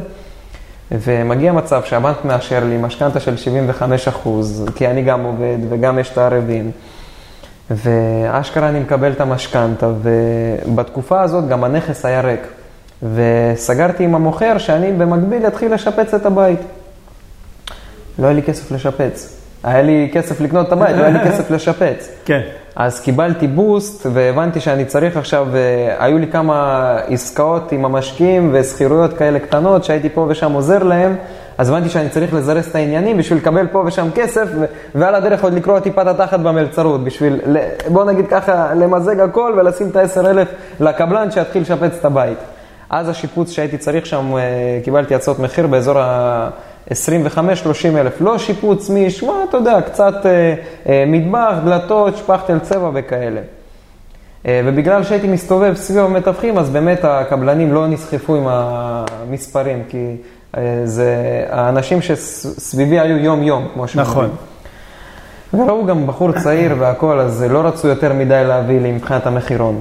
[0.91, 6.11] ומגיע מצב שהבנק מאשר לי משכנתה של 75 אחוז, כי אני גם עובד וגם יש
[6.11, 6.71] את הערבים.
[7.71, 12.41] ואשכרה אני מקבל את המשכנתה, ובתקופה הזאת גם הנכס היה ריק.
[13.13, 16.59] וסגרתי עם המוכר שאני במקביל אתחיל לשפץ את הבית.
[18.19, 19.33] לא היה לי כסף לשפץ.
[19.63, 22.09] היה לי כסף לקנות את הבית, לא היה לי כסף לשפץ.
[22.25, 22.41] כן.
[22.75, 29.17] אז קיבלתי בוסט והבנתי שאני צריך עכשיו, אה, היו לי כמה עסקאות עם המשקיעים ושכירויות
[29.17, 31.15] כאלה קטנות שהייתי פה ושם עוזר להם,
[31.57, 34.47] אז הבנתי שאני צריך לזרז את העניינים בשביל לקבל פה ושם כסף,
[34.95, 37.39] ועל הדרך עוד לקרוא טיפת התחת במלצרות, בשביל,
[37.87, 40.45] בוא נגיד ככה, למזג הכל ולשים את ה-10,000
[40.79, 42.37] לקבלן שיתחיל לשפץ את הבית.
[42.89, 46.49] אז השיפוץ שהייתי צריך שם, אה, קיבלתי הצעות מחיר באזור ה...
[46.91, 46.93] 25-30
[47.97, 48.21] אלף.
[48.21, 50.53] לא שיפוץ מיש, מה, אתה יודע, קצת אה,
[50.89, 53.41] אה, מטבח, דלתות, שפכטל צבע וכאלה.
[54.45, 60.15] אה, ובגלל שהייתי מסתובב סביב המתווכים, אז באמת הקבלנים לא נסחפו עם המספרים, כי
[60.83, 64.11] זה האנשים שסביבי היו יום-יום, כמו שאומרים.
[64.11, 64.29] נכון.
[65.53, 69.79] וראו גם בחור צעיר והכול, אז לא רצו יותר מדי להביא לי מבחינת המחירון.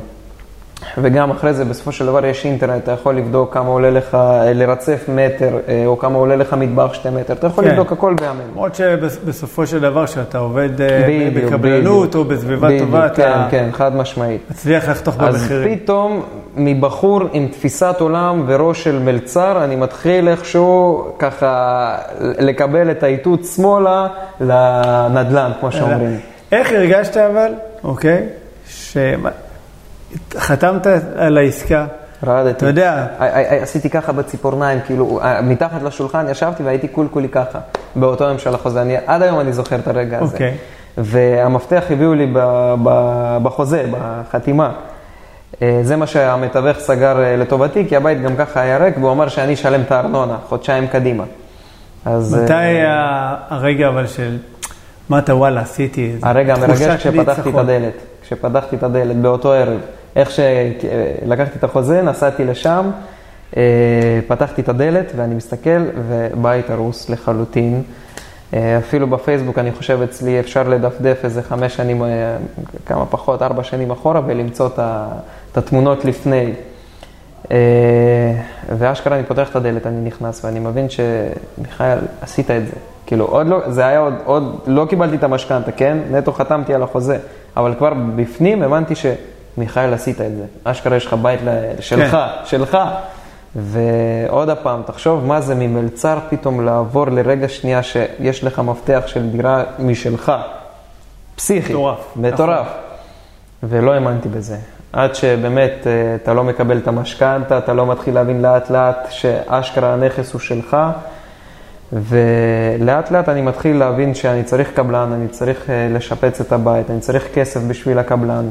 [0.99, 4.53] וגם אחרי זה, בסופו של דבר יש אינטרנט, אתה יכול לבדוק כמה עולה לך אה,
[4.53, 7.71] לרצף מטר, אה, או כמה עולה לך מטבח שתי מטר, אתה יכול כן.
[7.71, 8.51] לבדוק הכל בימינו.
[8.53, 12.15] למרות שבסופו של דבר, כשאתה עובד אה, בדיוק, בקבלנות בדיוק.
[12.15, 14.41] או בסביבה בדיוק, טובה, כן, אתה כן, חד משמעית.
[14.51, 15.79] מצליח לחתוך אז במחירים.
[15.79, 16.23] פתאום
[16.57, 24.07] מבחור עם תפיסת עולם וראש של מלצר, אני מתחיל איכשהו ככה לקבל את האיתות שמאלה
[24.41, 26.21] לנדל"ן, כמו שאומרים.
[26.53, 27.53] איך הרגשת אבל,
[27.85, 28.27] אוקיי,
[30.35, 30.87] שחתמת
[31.17, 31.87] על העסקה,
[32.27, 32.51] רעדתי.
[32.57, 33.07] אתה יודע,
[33.63, 37.59] עשיתי ככה בציפורניים, כאילו, ע- מתחת לשולחן ישבתי והייתי קול כולי ככה,
[37.97, 38.83] באותו יום של החוזה.
[38.83, 40.33] אני, עד היום אני זוכר את הרגע הזה.
[40.33, 40.55] אוקיי.
[40.99, 44.71] והמפתח הביאו לי ב- ב- בחוזה, בחתימה.
[45.63, 49.29] אה, זה מה שהמתווך סגר אה, לטובתי, כי הבית גם ככה היה ריק, והוא אמר
[49.29, 51.25] שאני אשלם את הארנונה, חודשיים קדימה.
[52.05, 52.35] אז...
[52.35, 54.37] מתי אה, היה הרגע אבל של,
[55.09, 56.29] מה אתה וואלה, עשיתי את זה?
[56.29, 57.55] הרגע המרגש כשפתחתי את.
[57.55, 59.81] הדלת, כשפתחתי את הדלת באותו ערב.
[60.17, 62.91] איך שלקחתי את החוזה, נסעתי לשם,
[63.57, 63.63] אה,
[64.27, 67.83] פתחתי את הדלת ואני מסתכל, ובית הרוס לחלוטין.
[68.55, 72.09] אה, אפילו בפייסבוק, אני חושב אצלי אפשר לדפדף איזה חמש שנים, אה,
[72.87, 74.69] כמה פחות, ארבע שנים אחורה, ולמצוא
[75.53, 76.53] את התמונות לפני.
[78.79, 82.96] ואשכרה אני פותח את הדלת, אני נכנס, ואני מבין שמיכאל, עשית את זה.
[83.07, 85.99] כאילו, עוד לא, זה היה עוד, עוד, לא קיבלתי את המשכנתה, כן?
[86.11, 87.19] נטו חתמתי על החוזה,
[87.57, 90.45] אבל כבר בפנים הבנתי שמיכאל, עשית את זה.
[90.65, 92.19] אשכרה יש לך בית ל- שלך, כן.
[92.45, 92.79] שלך.
[93.57, 99.63] ועוד הפעם, תחשוב מה זה ממלצר פתאום לעבור לרגע שנייה שיש לך מפתח של דירה
[99.79, 100.33] משלך.
[101.37, 101.73] פסיכי.
[101.73, 102.13] מטורף.
[102.17, 102.67] מטורף.
[103.63, 104.57] ולא האמנתי בזה.
[104.93, 109.93] עד שבאמת אה, אתה לא מקבל את המשכנתה, אתה לא מתחיל להבין לאט לאט שאשכרה
[109.93, 110.77] הנכס הוא שלך.
[111.93, 117.01] ולאט לאט אני מתחיל להבין שאני צריך קבלן, אני צריך אה, לשפץ את הבית, אני
[117.01, 118.49] צריך כסף בשביל הקבלן.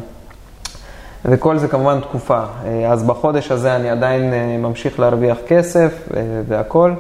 [1.26, 2.40] וכל זה כמובן תקופה.
[2.66, 6.10] אה, אז בחודש הזה אני עדיין אה, ממשיך להרוויח כסף
[6.48, 6.96] והכול.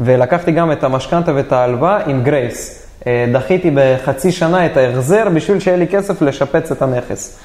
[0.00, 2.84] ולקחתי גם את המשכנתה ואת ההלוואה עם גרייס.
[3.32, 7.38] דחיתי בחצי שנה את ההחזר בשביל שיהיה לי כסף לשפץ את הנכס.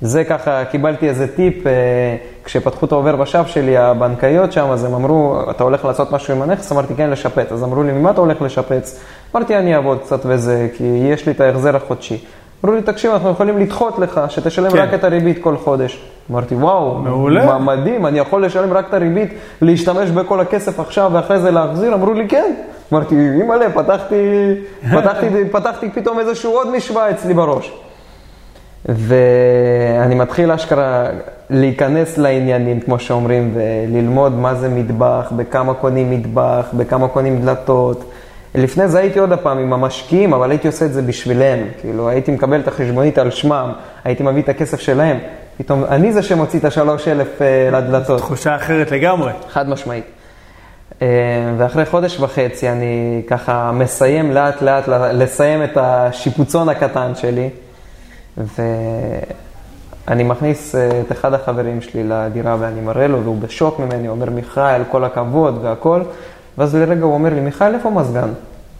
[0.00, 1.72] זה ככה, קיבלתי איזה טיפ, אה,
[2.44, 6.42] כשפתחו את העובר ושב שלי, הבנקאיות שם, אז הם אמרו, אתה הולך לעשות משהו עם
[6.42, 6.72] הנכס?
[6.72, 7.52] אמרתי, כן, לשפץ.
[7.52, 9.00] אז אמרו לי, ממה אתה הולך לשפץ?
[9.36, 12.24] אמרתי, אני אעבוד קצת וזה, כי יש לי את ההחזר החודשי.
[12.64, 14.78] אמרו לי, תקשיב, אנחנו יכולים לדחות לך, שתשלם כן.
[14.78, 16.00] רק את הריבית כל חודש.
[16.30, 17.46] אמרתי, וואו, מעולה.
[17.46, 19.30] מה- מדהים, אני יכול לשלם רק את הריבית,
[19.62, 21.94] להשתמש בכל הכסף עכשיו ואחרי זה להחזיר?
[21.94, 22.54] אמרו לי, כן.
[22.92, 24.14] אמרתי, אימא'לה, פתחתי,
[24.96, 27.72] פתחתי, פתחתי פתאום איזשהו עוד משוואה אצלי בראש.
[28.88, 31.06] ואני מתחיל אשכרה
[31.50, 38.10] להיכנס לעניינים, כמו שאומרים, וללמוד מה זה מטבח, בכמה קונים מטבח, בכמה קונים דלתות.
[38.54, 41.58] לפני זה הייתי עוד הפעם עם המשקיעים, אבל הייתי עושה את זה בשבילם.
[41.80, 43.72] כאילו, הייתי מקבל את החשבונית על שמם,
[44.04, 45.18] הייתי מביא את הכסף שלהם.
[45.58, 48.18] פתאום, אני זה שמוציא את השלוש אלף אה, לדלתות.
[48.18, 49.32] תחושה אחרת לגמרי.
[49.48, 50.04] חד משמעית.
[51.02, 51.06] אה,
[51.58, 57.50] ואחרי חודש וחצי אני ככה מסיים לאט לאט לסיים את השיפוצון הקטן שלי,
[60.06, 64.30] ואני מכניס אה, את אחד החברים שלי לדירה ואני מראה לו, והוא בשוק ממני, אומר,
[64.30, 66.02] מיכאל, כל הכבוד והכל,
[66.58, 68.28] ואז לרגע הוא אומר לי, מיכאל, איפה מזגן?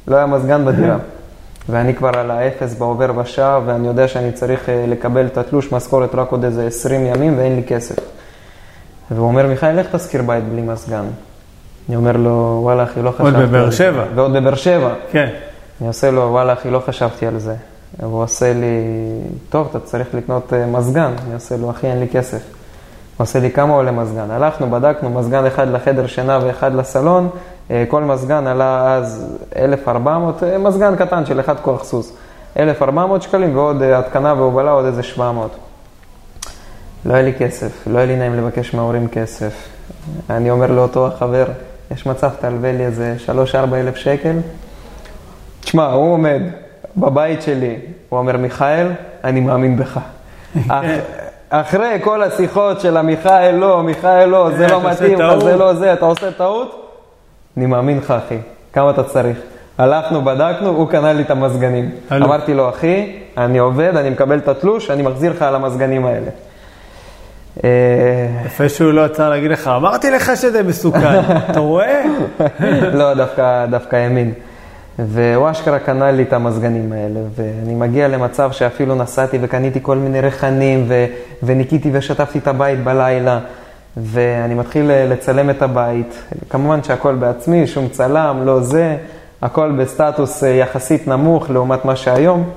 [0.08, 0.96] לא היה מזגן בדירה.
[1.68, 6.14] ואני כבר על האפס בעובר ושב, ואני יודע שאני צריך אה, לקבל את התלוש משכורת
[6.14, 7.96] רק עוד איזה 20 ימים ואין לי כסף.
[9.10, 11.04] והוא אומר, מיכאל, איך תשכיר בית בלי מזגן?
[11.88, 13.46] אני אומר לו, וואלה אחי, לא חשבתי עוד על זה.
[13.46, 14.04] בבאר שבע.
[14.14, 14.94] ועוד בבאר שבע.
[15.10, 15.28] כן.
[15.80, 17.54] אני עושה לו, וואלה אחי, לא חשבתי על זה.
[17.98, 18.66] והוא עושה לי,
[19.48, 21.12] טוב, אתה צריך לקנות אה, מזגן.
[21.26, 22.42] אני עושה לו, אחי, אין לי כסף.
[23.16, 24.30] הוא עושה לי, כמה עולה מזגן?
[24.30, 27.28] הלכנו, בדקנו, מזגן אחד לחדר שינה ואחד לסלון.
[27.70, 32.12] אה, כל מזגן עלה אז 1,400, אה, מזגן קטן של אחד כוח סוס.
[32.58, 35.56] 1,400 שקלים ועוד התקנה והובלה עוד איזה 700.
[37.04, 39.68] לא היה לי כסף, לא היה לי נעים לבקש מההורים כסף.
[40.30, 41.46] אני אומר לאותו החבר,
[41.90, 44.36] יש מצב, תלווה לי איזה 3-4 אלף שקל?
[45.60, 46.42] תשמע, הוא עומד
[46.96, 47.76] בבית שלי,
[48.08, 48.86] הוא אומר, מיכאל,
[49.24, 49.98] אני מאמין בך.
[50.68, 50.84] אח,
[51.50, 55.18] אחרי כל השיחות של המיכאל לא, מיכאל לא, זה לא מתאים.
[55.40, 56.96] זה לא זה, אתה עושה טעות?
[57.56, 58.38] אני מאמין לך, אחי.
[58.72, 59.38] כמה אתה צריך?
[59.78, 61.90] הלכנו, בדקנו, הוא קנה לי את המזגנים.
[62.12, 66.30] אמרתי לו, אחי, אני עובד, אני מקבל את התלוש, אני מחזיר לך על המזגנים האלה.
[67.64, 67.70] אה,
[68.46, 71.20] יפה שהוא לא עצר להגיד לך, אמרתי לך שזה מסוכן,
[71.50, 72.02] אתה רואה?
[72.92, 73.14] לא,
[73.70, 74.32] דווקא האמין.
[75.06, 80.20] והוא אשכרה קנה לי את המזגנים האלה, ואני מגיע למצב שאפילו נסעתי וקניתי כל מיני
[80.20, 81.06] ריחנים, ו-
[81.42, 83.40] וניקיתי ושטפתי את הבית בלילה,
[83.96, 86.22] ואני מתחיל לצלם את הבית.
[86.50, 88.96] כמובן שהכל בעצמי, שום צלם, לא זה,
[89.42, 92.50] הכל בסטטוס אה, יחסית נמוך לעומת מה שהיום.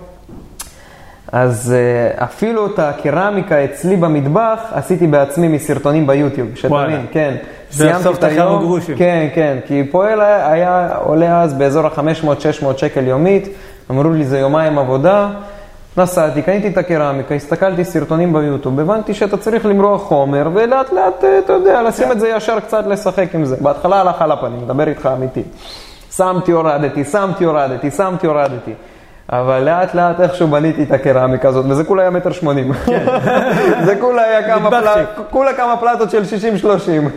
[1.32, 7.36] אז אה, אפילו את הקרמיקה אצלי במטבח עשיתי בעצמי מסרטונים ביוטיוב, שתבין, כן.
[7.74, 8.98] סיימתי את היום, גרושים.
[8.98, 13.48] כן, כן, כי פועל היה, היה עולה אז באזור ה-500-600 שקל יומית,
[13.92, 15.30] אמרו לי זה יומיים עבודה,
[15.98, 21.40] נסעתי, קניתי את הקרמיקה, הסתכלתי סרטונים ביוטיוב, הבנתי שאתה צריך למרוח חומר, ולאט לאט, אה,
[21.40, 23.56] אתה יודע, לשים את זה ישר קצת, לשחק עם זה.
[23.62, 25.44] בהתחלה הלך על הפנים, מדבר איתך אמיתי.
[26.16, 28.74] שמתי, הורדתי, שמתי, הורדתי, שמתי, הורדתי.
[29.30, 32.74] אבל לאט לאט איכשהו בניתי את הקרמיקה הזאת, וזה כולה היה מטר שמונים.
[32.74, 33.06] כן.
[33.86, 34.70] זה כולה היה כמה.
[34.70, 36.24] פלט, כולה כמה פלטות של
[36.64, 36.66] 60-30.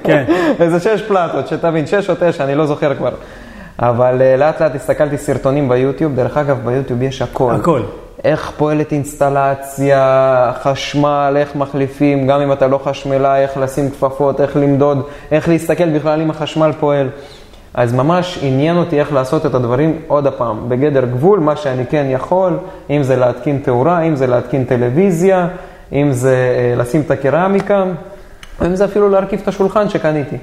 [0.04, 0.24] כן.
[0.60, 3.10] איזה שש פלטות, שתבין, שש או תשע, אני לא זוכר כבר.
[3.78, 7.54] אבל אה, לאט לאט הסתכלתי סרטונים ביוטיוב, דרך אגב ביוטיוב יש הכל.
[7.54, 7.82] הכל.
[8.24, 14.56] איך פועלת אינסטלציה, חשמל, איך מחליפים, גם אם אתה לא חשמלאי, איך לשים כפפות, איך
[14.56, 17.08] למדוד, איך להסתכל בכלל אם החשמל פועל.
[17.76, 22.06] אז ממש עניין אותי איך לעשות את הדברים עוד הפעם, בגדר גבול, מה שאני כן
[22.08, 22.58] יכול,
[22.90, 25.48] אם זה להתקין תאורה, אם זה להתקין טלוויזיה,
[25.92, 27.84] אם זה אה, לשים את הקרמיקה,
[28.66, 30.36] אם זה אפילו להרכיב את השולחן שקניתי.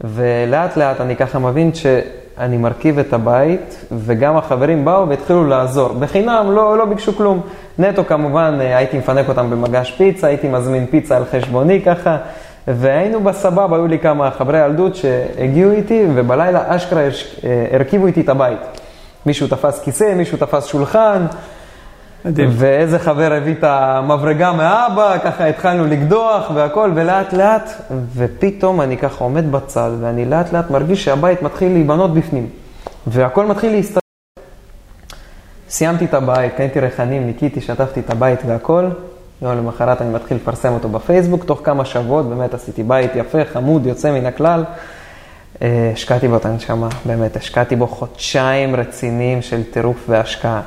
[0.00, 5.92] ולאט לאט אני ככה מבין שאני מרכיב את הבית, וגם החברים באו והתחילו לעזור.
[5.92, 7.40] בחינם, לא, לא ביקשו כלום.
[7.78, 12.16] נטו כמובן, אה, הייתי מפנק אותם במגש פיצה, הייתי מזמין פיצה על חשבוני ככה.
[12.68, 17.08] והיינו בסבבה, היו לי כמה חברי ילדות שהגיעו איתי, ובלילה אשכרה אה,
[17.72, 18.60] הרכיבו איתי את הבית.
[19.26, 21.26] מישהו תפס כיסא, מישהו תפס שולחן,
[22.24, 22.48] מדהים.
[22.52, 27.70] ואיזה חבר הביא את המברגה מאבא, ככה התחלנו לקדוח והכל, ולאט לאט,
[28.16, 32.46] ופתאום אני ככה עומד בצד, ואני לאט לאט מרגיש שהבית מתחיל להיבנות בפנים,
[33.06, 34.00] והכל מתחיל להסתדר.
[35.68, 38.88] סיימתי את הבית, קניתי ריחנים, ניקיתי, שטפתי את הבית והכל.
[39.42, 43.86] יום למחרת אני מתחיל לפרסם אותו בפייסבוק, תוך כמה שבועות באמת עשיתי בית יפה, חמוד,
[43.86, 44.64] יוצא מן הכלל.
[45.62, 50.60] אה, השקעתי באותה נשמה, באמת, השקעתי בו חודשיים רציניים של טירוף והשקעה.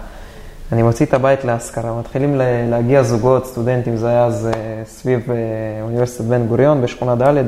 [0.72, 2.36] אני מוציא את הבית להשכרה, מתחילים
[2.70, 5.36] להגיע זוגות, סטודנטים, זה היה אז אה, סביב אה,
[5.82, 7.44] אוניברסיטת בן גוריון בשכונה ד',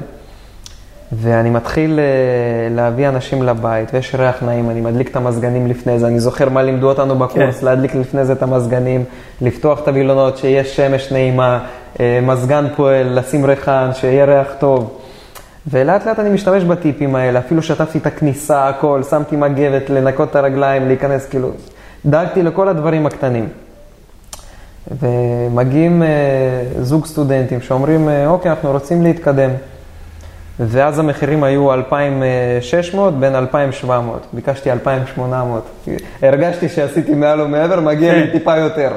[1.12, 6.08] ואני מתחיל אה, להביא אנשים לבית, ויש ריח נעים, אני מדליק את המזגנים לפני זה,
[6.08, 7.66] אני זוכר מה לימדו אותנו בקורס, כן.
[7.66, 9.04] להדליק לפני זה את המזגנים,
[9.42, 11.60] לפתוח את הווילונות, שיהיה שמש נעימה,
[12.00, 15.00] אה, מזגן פועל, לשים ריחן, שיהיה ריח טוב.
[15.68, 20.36] ולאט לאט אני משתמש בטיפים האלה, אפילו שטפתי את הכניסה, הכל, שמתי מגבת, לנקות את
[20.36, 21.50] הרגליים, להיכנס, כאילו,
[22.06, 23.50] דאגתי לכל הדברים הקטנים.
[25.02, 26.08] ומגיעים אה,
[26.82, 29.50] זוג סטודנטים שאומרים, אוקיי, אנחנו רוצים להתקדם.
[30.60, 35.64] ואז המחירים היו 2,600 בין 2,700, ביקשתי 2,800.
[36.22, 38.32] הרגשתי שעשיתי מעל ומעבר, מגיע לי כן.
[38.32, 38.92] טיפה יותר.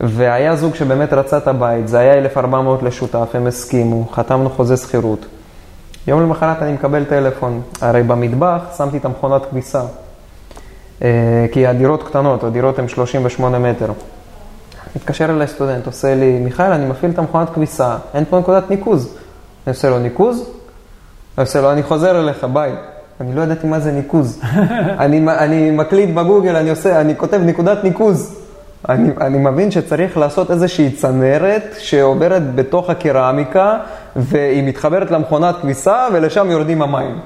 [0.00, 5.26] והיה זוג שבאמת רצה את הבית, זה היה 1,400 לשותף, הם הסכימו, חתמנו חוזה שכירות.
[6.06, 9.82] יום למחרת אני מקבל טלפון, הרי במטבח שמתי את המכונת כביסה.
[11.02, 13.92] אה, כי הדירות קטנות, הדירות הן 38 מטר.
[14.96, 19.14] מתקשר אליי סטודנט, עושה לי, מיכאל, אני מפעיל את המכונת כביסה, אין פה נקודת ניקוז.
[19.66, 20.57] אני עושה לו ניקוז?
[21.40, 22.72] עושה לו, אני חוזר אליך, ביי.
[23.20, 24.40] אני לא ידעתי מה זה ניקוז.
[25.04, 28.38] אני, אני מקליט בגוגל, אני עושה, אני כותב נקודת ניקוז.
[28.88, 33.78] אני, אני מבין שצריך לעשות איזושהי צנרת שעוברת בתוך הקרמיקה,
[34.16, 37.18] והיא מתחברת למכונת כביסה, ולשם יורדים המים.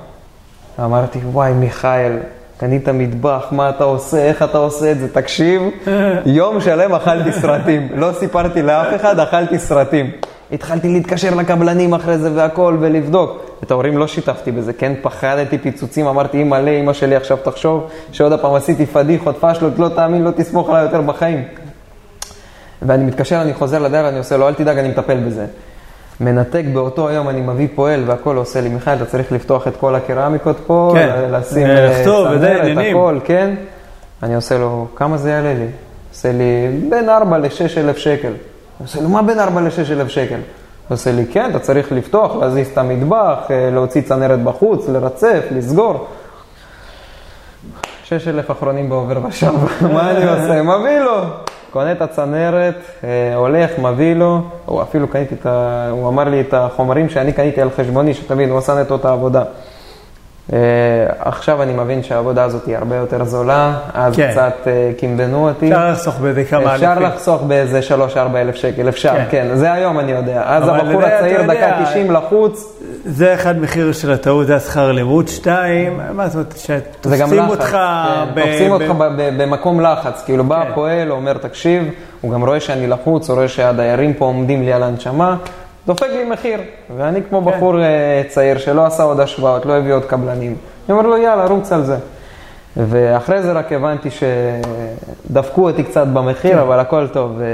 [0.85, 2.13] אמרתי, וואי, מיכאל,
[2.59, 5.63] קנית מטבח, מה אתה עושה, איך אתה עושה את זה, תקשיב,
[6.27, 10.11] יום שלם אכלתי סרטים, לא סיפרתי לאף אחד, אכלתי סרטים.
[10.53, 13.53] התחלתי להתקשר לקבלנים אחרי זה והכל, ולבדוק.
[13.63, 17.91] את ההורים לא שיתפתי בזה, כן, פחדתי פיצוצים, אמרתי, אמא לי, אמא שלי, עכשיו תחשוב
[18.13, 21.45] שעוד הפעם עשיתי פדיחות, פשלות, לא תאמין, לא תסמוך עליי יותר בחיים.
[22.83, 25.47] ואני מתקשר, אני חוזר לדייר, אני עושה לו, אל תדאג, אני מטפל בזה.
[26.21, 29.95] מנתק באותו היום, אני מביא פועל והכל עושה לי, מיכאל, אתה צריך לפתוח את כל
[29.95, 32.79] הקרמיקות פה, כן, לשים אה, אה, צנרת.
[32.91, 33.55] הכל, כן.
[34.23, 35.67] אני עושה לו, כמה זה יעלה לי?
[36.11, 38.33] עושה לי, בין 4 ל-6 אלף שקל.
[38.83, 40.35] אני עושה לו, מה בין 4 ל-6 אלף שקל?
[40.35, 40.41] הוא
[40.95, 46.07] עושה לי, כן, אתה צריך לפתוח, להזיז את המטבח, אה, להוציא צנרת בחוץ, לרצף, לסגור.
[48.05, 49.53] 6 אלף אחרונים בעובר ושב,
[49.95, 50.62] מה אני עושה?
[50.62, 51.22] מביא לו.
[51.70, 52.74] קונה את הצנרת,
[53.05, 55.89] אה, הולך, מביא לו, או אפילו קניתי את ה...
[55.91, 59.43] הוא אמר לי את החומרים שאני קניתי על חשבוני, שתבין, הוא עשה נטו את העבודה.
[60.53, 60.59] אה,
[61.18, 64.30] עכשיו אני מבין שהעבודה הזאת היא הרבה יותר זולה, אז כן.
[64.30, 65.66] קצת אה, קימבנו אותי.
[65.72, 67.03] אפשר לחסוך בזה כמה אפשר אלפים.
[67.07, 67.80] לחסוך באיזה
[68.14, 69.24] 3-4 אלף שקל, אפשר, כן.
[69.30, 69.57] כן.
[69.57, 70.43] זה היום אני יודע.
[70.47, 72.72] אז הבחור הצעיר, יודע, דקה 90 לחוץ,
[73.05, 75.28] זה אחד מחיר של הטעות, זה השכר לימוד.
[75.28, 77.49] שתיים, מה זאת אומרת, שתופסים.
[77.49, 77.78] אותך כן,
[78.34, 78.93] ב- תופסים אותך
[79.38, 80.22] במקום לחץ.
[80.24, 80.70] כאילו בא כן.
[80.70, 81.84] הפועל, אומר, תקשיב,
[82.20, 85.36] הוא גם רואה שאני לחוץ, הוא רואה שהדיירים פה עומדים לי על הנשמה,
[85.87, 86.61] דופק לי מחיר.
[86.97, 87.51] ואני כמו כן.
[87.51, 90.57] בחור אה, צעיר שלא עשה עוד השוואות, לא הביא עוד קבלנים.
[90.89, 91.97] אני אומר לו, יאללה, רוץ על זה.
[92.76, 97.41] ואחרי זה רק הבנתי שדפקו אותי קצת במחיר, אבל הכל טוב.
[97.41, 97.47] אה,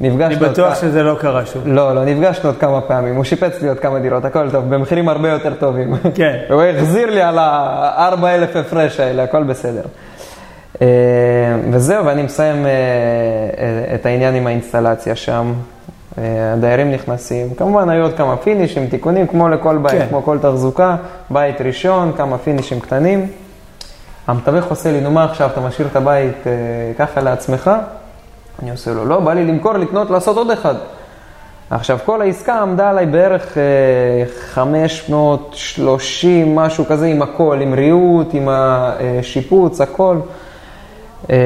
[0.00, 0.44] אני נפגשנו...
[0.44, 1.62] עוד בטוח כמה- שזה לא קרה שוב.
[1.66, 5.08] לא, לא, נפגשנו עוד כמה פעמים, הוא שיפץ לי עוד כמה דירות, הכל טוב, במחירים
[5.08, 5.94] הרבה יותר טובים.
[6.14, 6.36] כן.
[6.50, 9.82] הוא החזיר לי על ה-4,000 הפרש האלה, הכל בסדר.
[10.82, 10.86] אה,
[11.70, 12.66] וזהו, ואני מסיים
[13.94, 15.52] את העניין עם האינסטלציה שם.
[16.18, 20.06] אה, הדיירים נכנסים, כמובן היו עוד כמה פינישים, תיקונים, כמו לכל בית, כן.
[20.08, 20.96] כמו כל תחזוקה,
[21.30, 23.26] בית ראשון, כמה פינישים קטנים.
[24.26, 26.52] המתווך עושה לי, נו מה עכשיו, אתה משאיר את הבית אה,
[26.98, 27.70] ככה לעצמך?
[28.62, 30.74] אני עושה לו, לא, בא לי למכור, לקנות, לעשות עוד אחד.
[31.70, 33.62] עכשיו, כל העסקה עמדה עליי בערך אה,
[34.52, 40.16] 530, משהו כזה, עם הכל, עם ריהוט, עם השיפוץ, הכל.
[41.30, 41.36] אה,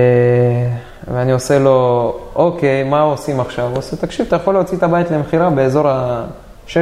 [1.15, 3.69] ואני עושה לו, אוקיי, מה עושים עכשיו?
[3.69, 6.73] הוא עושה, תקשיב, אתה יכול להוציא את הבית למכירה באזור ה-620,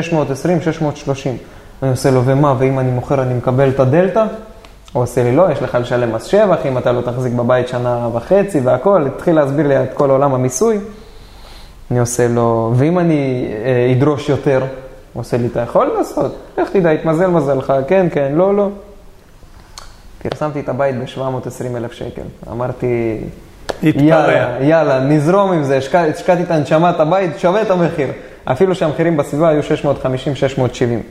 [0.63, 1.37] 630.
[1.83, 4.25] אני עושה לו, ומה, ואם אני מוכר אני מקבל את הדלתא?
[4.93, 8.09] הוא עושה לי, לא, יש לך לשלם מס שבח, אם אתה לא תחזיק בבית שנה
[8.13, 10.79] וחצי והכל, התחיל להסביר לי את כל עולם המיסוי.
[11.91, 14.61] אני עושה לו, ואם אני אה, אדרוש יותר,
[15.13, 16.37] הוא עושה לי, אתה יכול לעשות?
[16.59, 18.69] לך תדע, התמזל מזלך, כן, כן, לא, לא.
[20.29, 22.23] פרסמתי את הבית ב-720 אלף שקל.
[22.51, 23.19] אמרתי.
[23.83, 24.27] יאללה,
[24.61, 28.09] יאללה, נזרום עם זה, השקע- השקעתי את הנשמה, את הבית, שווה את המחיר.
[28.45, 31.03] אפילו שהמחירים בסביבה היו 650-670.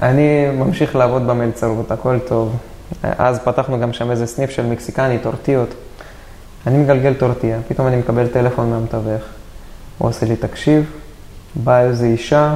[0.00, 2.56] ואני ממשיך לעבוד במלצרות, הכל טוב.
[3.02, 5.74] אז פתחנו גם שם איזה סניף של מקסיקני, טורטיות.
[6.66, 9.22] אני מגלגל טורטיה, פתאום אני מקבל טלפון מהמתווך.
[9.98, 10.90] הוא עושה לי, תקשיב,
[11.54, 12.54] באה איזו אישה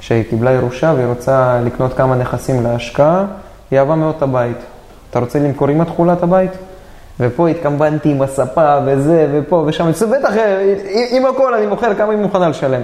[0.00, 3.24] שהיא קיבלה ירושה והיא רוצה לקנות כמה נכסים להשקעה,
[3.70, 4.56] היא אהבה מאוד את הבית.
[5.12, 6.50] אתה רוצה למכור עם התכולה את הבית?
[7.20, 10.74] ופה התקמבנתי עם הספה וזה ופה ושם, אני בטח, אה,
[11.10, 12.82] עם הכל אני מוכר, כמה היא מוכנה לשלם.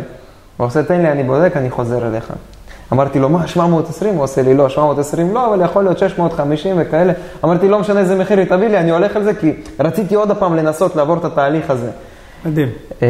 [0.57, 2.33] הוא עושה, תן לי, אני בודק, אני חוזר אליך.
[2.93, 4.15] אמרתי לו, מה, 720?
[4.15, 7.13] הוא עושה לי, לא, 720 לא, אבל יכול להיות 650 וכאלה.
[7.45, 10.31] אמרתי, לא משנה איזה מחיר היא תביא לי, אני הולך על זה, כי רציתי עוד
[10.31, 11.91] הפעם לנסות לעבור את התהליך הזה.
[12.45, 12.69] מדהים.
[13.03, 13.09] אה,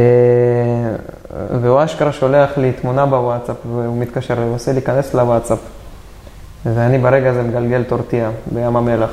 [1.62, 5.58] והוא אשכרה שולח לי תמונה בוואטסאפ, והוא מתקשר, הוא עושה לי, כנס לוואטסאפ.
[6.74, 9.10] ואני ברגע הזה מגלגל טורטיה בים המלח.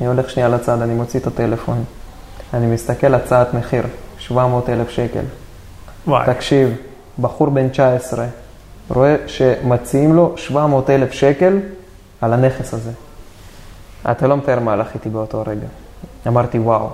[0.00, 1.84] אני הולך שנייה לצד, אני מוציא את הטלפון.
[2.54, 3.82] אני מסתכל הצעת מחיר,
[4.18, 5.24] 700 אלף שקל.
[6.06, 6.26] וואי.
[6.26, 6.76] תקשיב,
[7.20, 8.26] בחור בן 19,
[8.90, 11.58] רואה שמציעים לו 700 אלף שקל
[12.20, 12.90] על הנכס הזה.
[14.10, 15.66] אתה לא מתאר מה הלך איתי באותו רגע.
[16.26, 16.88] אמרתי, וואו.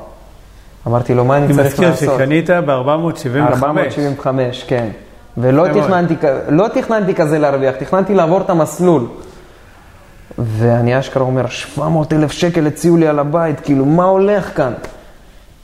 [0.87, 2.15] אמרתי לו, מה אני אני צריך מזכיר לעשות?
[2.15, 3.39] שקנית ב-475.
[3.39, 4.89] 475, כן.
[5.39, 5.67] ולא.
[5.69, 6.15] תכננתי,
[6.49, 9.07] לא תכננתי כזה להרוויח, תכננתי לעבור את המסלול.
[10.39, 14.73] ואני אשכרה אומר, 700 אלף שקל הציעו לי על הבית, כאילו, מה הולך כאן?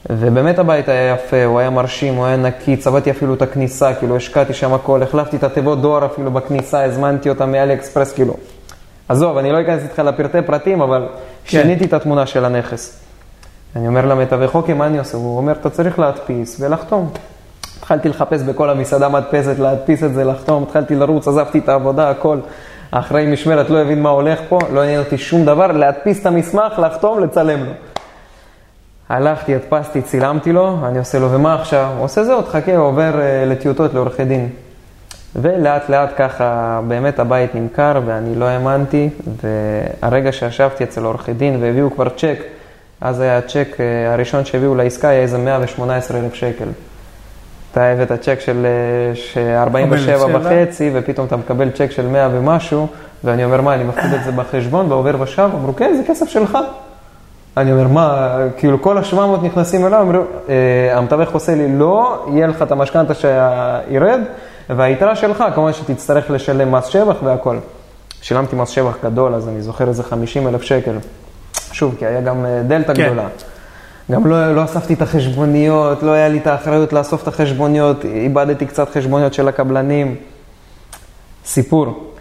[0.09, 4.15] ובאמת הבית היה יפה, הוא היה מרשים, הוא היה נקי, צבעתי אפילו את הכניסה, כאילו,
[4.15, 8.33] השקעתי שם הכל, החלפתי את התיבות דואר אפילו בכניסה, הזמנתי אותה מאלי אקספרס, כאילו.
[9.09, 11.07] עזוב, אני לא אכנס איתך לפרטי פרטים, אבל
[11.45, 12.99] שיניתי את התמונה של הנכס.
[13.75, 15.17] אני אומר למתווך, אוקיי, מה אני עושה?
[15.17, 17.09] הוא אומר, אתה צריך להדפיס ולחתום.
[17.77, 22.37] התחלתי לחפש בכל המסעדה מדפסת, להדפיס את זה, לחתום, התחלתי לרוץ, עזבתי את העבודה, הכל.
[22.95, 26.79] האחראי משמרת לא הבין מה הולך פה, לא עניין אותי שום דבר, להדפיס את המסמך,
[26.79, 27.71] לחתום, לצלם לו.
[29.09, 31.91] הלכתי, הדפסתי, צילמתי לו, אני עושה לו, ומה עכשיו?
[31.97, 34.49] הוא עושה זהו, תחכה, הוא עובר uh, לטיוטות לעורכי דין.
[35.35, 39.09] ולאט לאט ככה, באמת הבית נמכר, ואני לא האמנתי,
[39.43, 42.39] והרגע שישבתי אצל עורכי דין והביאו כבר צ'ק,
[43.01, 46.67] אז היה הצ'ק uh, הראשון שהביאו לעסקה, היה איזה 118 אלף שקל.
[47.75, 50.39] אתה הבאת צ'ק של אה, ש- 47 47.
[50.39, 52.87] וחצי, ופתאום אתה מקבל צ'ק של 100 ומשהו,
[53.23, 55.49] ואני אומר, מה, אני מפקיד את זה בחשבון ועובר ושב?
[55.53, 56.57] אמרו, כן, זה כסף שלך.
[57.57, 62.47] אני אומר, מה, כאילו כל ה-700 נכנסים אליו, אמרו, אה, המתווך עושה לי, לא, יהיה
[62.47, 64.19] לך את המשכנתה שירד,
[64.69, 67.57] והיתרה שלך, כמובן שתצטרך לשלם מס שבח והכל.
[68.21, 70.95] שילמתי מס שבח גדול, אז אני זוכר איזה 50 אלף שקל.
[71.71, 73.05] שוב, כי היה גם אה, דלתא כן.
[73.05, 73.27] גדולה.
[74.11, 78.65] גם לא, לא אספתי את החשבוניות, לא היה לי את האחריות לאסוף את החשבוניות, איבדתי
[78.65, 80.15] קצת חשבוניות של הקבלנים.
[81.45, 82.13] סיפור.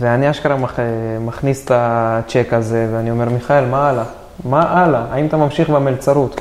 [0.00, 0.78] ואני אשכרה מח...
[1.20, 4.04] מכניס את הצ'ק הזה, ואני אומר, מיכאל, מה הלאה?
[4.44, 5.04] מה הלאה?
[5.10, 6.40] האם אתה ממשיך במלצרות?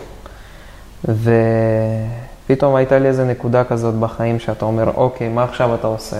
[1.05, 6.17] ופתאום הייתה לי איזו נקודה כזאת בחיים, שאתה אומר, אוקיי, מה עכשיו אתה עושה?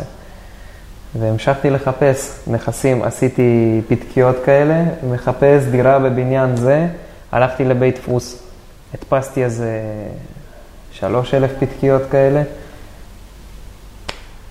[1.20, 6.88] והמשכתי לחפש נכסים, עשיתי פתקיות כאלה, מחפש דירה בבניין זה,
[7.32, 8.49] הלכתי לבית דפוס,
[8.94, 9.82] הדפסתי איזה
[10.92, 12.44] שלוש אלף פתקיות כאלה.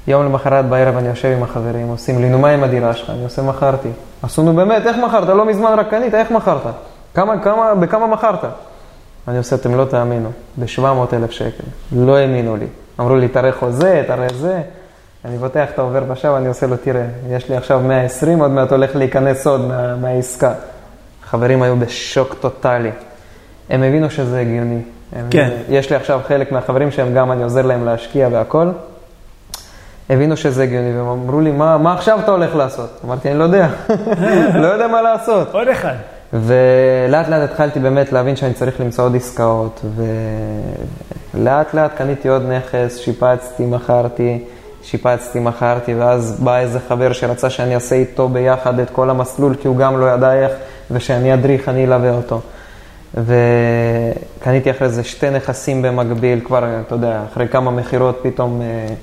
[0.06, 3.10] יום למחרת בערב אני יושב עם החברים, עושים לי, נו מה עם הדירה שלך?
[3.10, 3.88] אני עושה, מכרתי.
[4.22, 5.28] עשו, נו באמת, איך מכרת?
[5.28, 6.62] לא מזמן רק קנית, איך מכרת?
[7.14, 8.44] כמה, כמה, בכמה מכרת?
[9.28, 11.64] אני עושה, אתם לא תאמינו, ב-700 אלף שקל.
[11.92, 12.66] לא האמינו לי.
[13.00, 14.62] אמרו לי, תראה חוזה, תראה זה.
[15.24, 18.72] אני פותח את העובר ושב, אני עושה לו, תראה, יש לי עכשיו 120, עוד מעט
[18.72, 20.52] הולך להיכנס עוד מה, מהעסקה.
[21.24, 22.90] חברים היו בשוק טוטאלי.
[23.70, 24.80] הם הבינו שזה הגיוני.
[25.30, 25.50] כן.
[25.68, 28.70] יש לי עכשיו חלק מהחברים שהם גם, אני עוזר להם להשקיע והכל.
[30.10, 33.00] הבינו שזה הגיוני, והם אמרו לי, מה, מה עכשיו אתה הולך לעשות?
[33.04, 33.68] אמרתי, אני לא יודע,
[34.62, 35.54] לא יודע מה לעשות.
[35.54, 35.94] עוד אחד.
[36.32, 39.84] ולאט לאט התחלתי באמת להבין שאני צריך למצוא עוד עסקאות,
[41.34, 44.44] ולאט לאט קניתי עוד נכס, שיפצתי, מכרתי,
[44.82, 49.68] שיפצתי, מכרתי, ואז בא איזה חבר שרצה שאני אעשה איתו ביחד את כל המסלול, כי
[49.68, 50.52] הוא גם לא ידע איך,
[50.90, 52.40] ושאני אדריך, אני אלווה אותו.
[53.14, 58.94] וקניתי אחרי זה שתי נכסים במקביל, כבר, אתה יודע, אחרי כמה מכירות פתאום אה,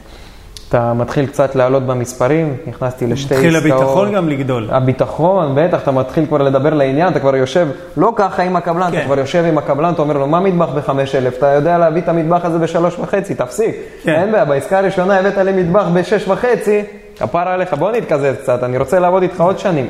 [0.70, 3.54] אתה מתחיל קצת לעלות במספרים, נכנסתי לשתי עסקאות.
[3.54, 4.68] מתחיל הביטחון גם לגדול.
[4.72, 8.98] הביטחון, בטח, אתה מתחיל כבר לדבר לעניין, אתה כבר יושב, לא ככה עם הקבלן, כן.
[8.98, 11.38] אתה כבר יושב עם הקבלן, אתה אומר לו, מה מטבח בחמש אלף?
[11.38, 13.76] אתה יודע להביא את המטבח הזה בשלוש וחצי, תפסיק.
[14.04, 14.14] כן.
[14.14, 16.84] אין בעיה, בעסקה הראשונה הבאת לי מטבח בשש וחצי,
[17.20, 19.88] כפרה עליך, בוא נתקזז קצת, אני רוצה לעבוד איתך עוד שנים.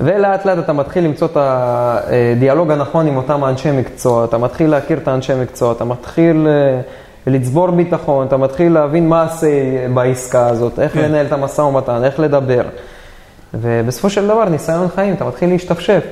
[0.00, 4.98] ולאט לאט אתה מתחיל למצוא את הדיאלוג הנכון עם אותם אנשי מקצוע, אתה מתחיל להכיר
[4.98, 6.80] את האנשי מקצוע, אתה מתחיל אה,
[7.26, 9.48] לצבור ביטחון, אתה מתחיל להבין מה עשה
[9.94, 11.02] בעסקה הזאת, איך כן.
[11.02, 12.62] לנהל את המשא ומתן, איך לדבר.
[13.54, 16.04] ובסופו של דבר, ניסיון חיים, אתה מתחיל להשתפשף.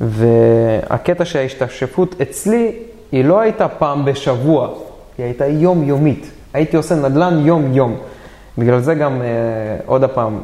[0.00, 2.72] והקטע שההשתפשפות אצלי,
[3.12, 4.68] היא לא הייתה פעם בשבוע,
[5.18, 6.30] היא הייתה יומיומית.
[6.54, 7.96] הייתי עושה נדל"ן יום-יום.
[8.58, 9.26] בגלל זה גם, אה,
[9.86, 10.40] עוד הפעם,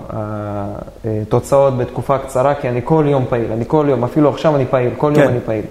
[1.22, 4.90] התוצאות בתקופה קצרה, כי אני כל יום פעיל, אני כל יום, אפילו עכשיו אני פעיל,
[4.96, 5.20] כל כן.
[5.20, 5.64] יום אני פעיל.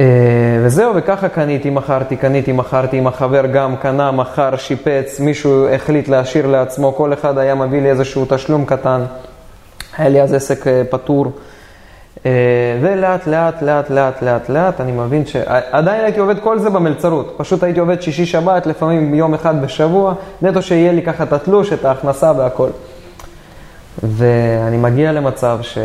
[0.00, 0.06] אה,
[0.64, 6.46] וזהו, וככה קניתי, מכרתי, קניתי, מכרתי, עם החבר גם קנה, מכר, שיפץ, מישהו החליט להשאיר
[6.46, 9.00] לעצמו, כל אחד היה מביא לי איזשהו תשלום קטן.
[9.98, 11.26] היה לי אז עסק אה, פטור.
[12.26, 12.30] אה,
[12.82, 17.34] ולאט, לאט, לאט, לאט, לאט, לאט, אני מבין שעדיין הייתי עובד כל זה במלצרות.
[17.36, 21.72] פשוט הייתי עובד שישי שבת, לפעמים יום אחד בשבוע, נטו שיהיה לי ככה את התלוש,
[21.72, 22.68] את ההכנסה והכל.
[24.02, 25.78] ואני מגיע למצב ש...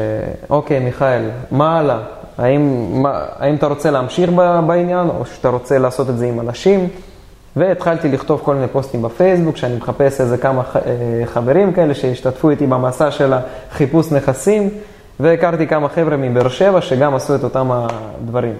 [0.49, 1.99] אוקיי, מיכאל, מה הלאה?
[2.38, 4.29] האם, מה, האם אתה רוצה להמשיך
[4.67, 6.89] בעניין, או שאתה רוצה לעשות את זה עם אנשים?
[7.55, 10.82] והתחלתי לכתוב כל מיני פוסטים בפייסבוק, שאני מחפש איזה כמה אה,
[11.25, 14.69] חברים כאלה שהשתתפו איתי במסע של החיפוש נכסים,
[15.22, 18.53] והכרתי כמה חבר'ה מבאר שבע שגם עשו את אותם הדברים.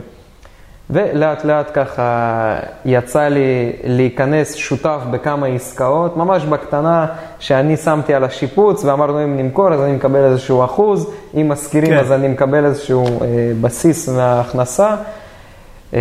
[0.90, 2.56] ולאט לאט ככה
[2.86, 7.06] יצא לי להיכנס שותף בכמה עסקאות, ממש בקטנה,
[7.40, 11.98] שאני שמתי על השיפוץ ואמרנו אם נמכור אז אני מקבל איזשהו אחוז, אם משכירים כן.
[11.98, 13.18] אז אני מקבל איזשהו אה,
[13.62, 14.96] בסיס מההכנסה.
[15.94, 16.00] אה,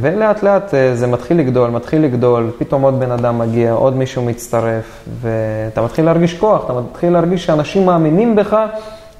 [0.00, 4.22] ולאט לאט אה, זה מתחיל לגדול, מתחיל לגדול, פתאום עוד בן אדם מגיע, עוד מישהו
[4.22, 8.56] מצטרף, ואתה מתחיל להרגיש כוח, אתה מתחיל להרגיש שאנשים מאמינים בך,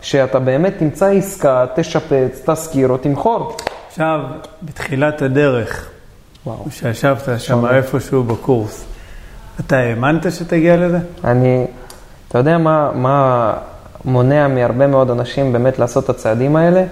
[0.03, 3.57] שאתה באמת תמצא עסקה, תשפץ, תשכיר או תמכור.
[3.89, 4.21] עכשיו,
[4.63, 5.91] בתחילת הדרך,
[6.47, 6.65] וואו.
[6.69, 7.67] כשישבת שם.
[7.67, 8.85] איפשהו בקורס,
[9.61, 10.99] אתה האמנת שתגיע לזה?
[11.25, 11.67] אני,
[12.29, 13.53] אתה יודע מה, מה
[14.05, 16.85] מונע מהרבה מאוד אנשים באמת לעשות את הצעדים האלה?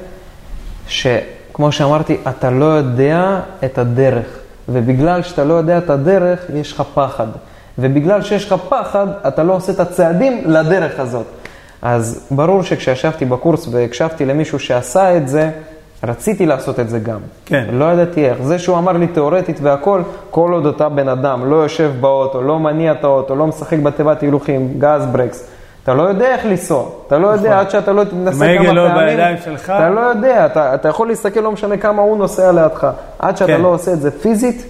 [0.88, 4.26] שכמו שאמרתי, אתה לא יודע את הדרך,
[4.68, 7.26] ובגלל שאתה לא יודע את הדרך, יש לך פחד.
[7.78, 11.26] ובגלל שיש לך פחד, אתה לא עושה את הצעדים לדרך הזאת.
[11.82, 15.50] אז ברור שכשישבתי בקורס והקשבתי למישהו שעשה את זה,
[16.04, 17.18] רציתי לעשות את זה גם.
[17.46, 17.64] כן.
[17.72, 18.42] לא ידעתי איך.
[18.42, 22.58] זה שהוא אמר לי תיאורטית והכל, כל עוד אתה בן אדם לא יושב באוטו, לא
[22.58, 25.48] מניע את האוטו, לא משחק בתיבת הילוכים, גז ברקס,
[25.82, 26.88] אתה לא יודע איך לנסוע.
[27.06, 28.76] אתה לא יודע עד שאתה לא תנסה כמה ההגה פעמים.
[28.76, 29.64] לא בידיים שלך.
[29.64, 32.86] אתה לא יודע, אתה, אתה יכול להסתכל, לא משנה כמה הוא נוסע לידך.
[33.18, 33.60] עד שאתה כן.
[33.60, 34.66] לא עושה את זה פיזית,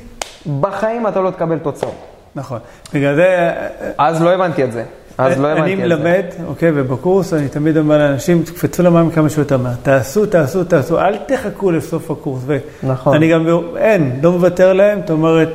[0.61, 1.94] בחיים אתה לא תקבל תוצאות.
[2.34, 2.59] נכון.
[2.94, 3.52] בגלל זה...
[3.98, 4.84] אז לא הבנתי את זה.
[5.18, 5.96] אז לא הבנתי אני את זה.
[5.96, 9.72] מלמד, אוקיי, ובקורס אני תמיד אומר לאנשים, תקפצו למים כמה שיותר מהר.
[9.82, 12.42] תעשו, תעשו, תעשו, אל תחכו לסוף הקורס.
[12.82, 13.14] נכון.
[13.16, 13.46] אני גם,
[13.76, 15.48] אין, לא מוותר להם, זאת אומרת,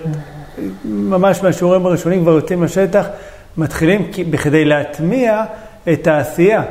[0.86, 3.06] ממש מהשיעורים הראשונים כבר יוצאים לשטח,
[3.58, 5.44] מתחילים בכדי להטמיע
[5.94, 6.64] את העשייה.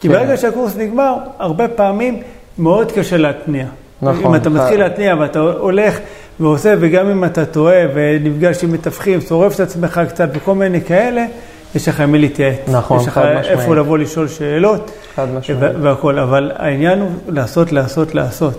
[0.00, 0.14] כי כן.
[0.14, 2.22] ברגע שהקורס נגמר, הרבה פעמים
[2.58, 3.66] מאוד קשה להתניע.
[4.02, 4.24] נכון.
[4.24, 5.98] אם אתה מתחיל ח- להתניע ואתה הולך
[6.40, 11.26] ועושה, וגם אם אתה טועה ונפגש עם מתווכים, שורף את עצמך קצת וכל מיני כאלה,
[11.74, 12.58] יש לך מי להתייעץ.
[12.68, 13.58] נכון, יש לך חד משמעית.
[13.58, 14.90] איפה לבוא לשאול שאלות.
[15.14, 15.62] חד משמעית.
[15.62, 18.54] ו- והכל, אבל העניין הוא לעשות, לעשות, לעשות.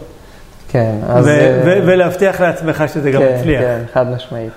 [0.72, 1.28] כן, אז...
[1.28, 3.62] אה, ולהבטיח לעצמך שזה גם כן, יצליח.
[3.62, 4.52] כן, חד משמעית.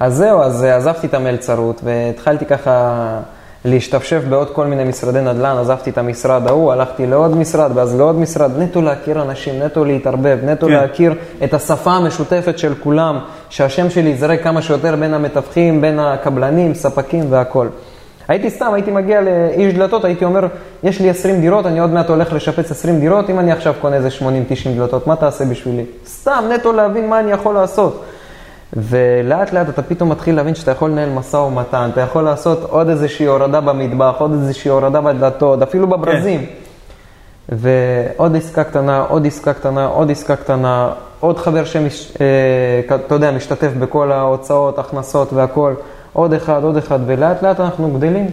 [0.00, 3.18] אז זהו, אז עזבתי את המלצרות והתחלתי ככה
[3.64, 8.16] להשתפשף בעוד כל מיני משרדי נדל"ן, עזבתי את המשרד ההוא, הלכתי לעוד משרד ואז לעוד
[8.16, 10.72] משרד, נטו להכיר אנשים, נטו להתערבב, נטו כן.
[10.72, 13.18] להכיר את השפה המשותפת של כולם,
[13.50, 17.68] שהשם שלי יזרק כמה שיותר בין המתווכים, בין הקבלנים, ספקים והכול.
[18.28, 20.46] הייתי סתם, הייתי מגיע לאיש דלתות, הייתי אומר,
[20.82, 23.96] יש לי 20 דירות, אני עוד מעט הולך לשפץ 20 דירות, אם אני עכשיו קונה
[23.96, 24.22] איזה 80-90
[24.76, 25.84] דלתות, מה תעשה בשבילי?
[26.06, 28.04] סתם, נטו להבין מה אני יכול לעשות.
[28.72, 32.88] ולאט לאט אתה פתאום מתחיל להבין שאתה יכול לנהל משא ומתן, אתה יכול לעשות עוד
[32.88, 36.46] איזושהי הורדה במטבח, עוד איזושהי הורדה בדלתות, אפילו בברזים.
[36.46, 37.56] כן.
[37.56, 44.12] ועוד עסקה קטנה, עוד עסקה קטנה, עוד עסקה קטנה, עוד חבר שאתה יודע, משתתף בכל
[44.12, 45.74] ההוצאות, הכנסות והכול,
[46.12, 48.30] עוד אחד, עוד אחד, ולאט לאט אנחנו גדלים.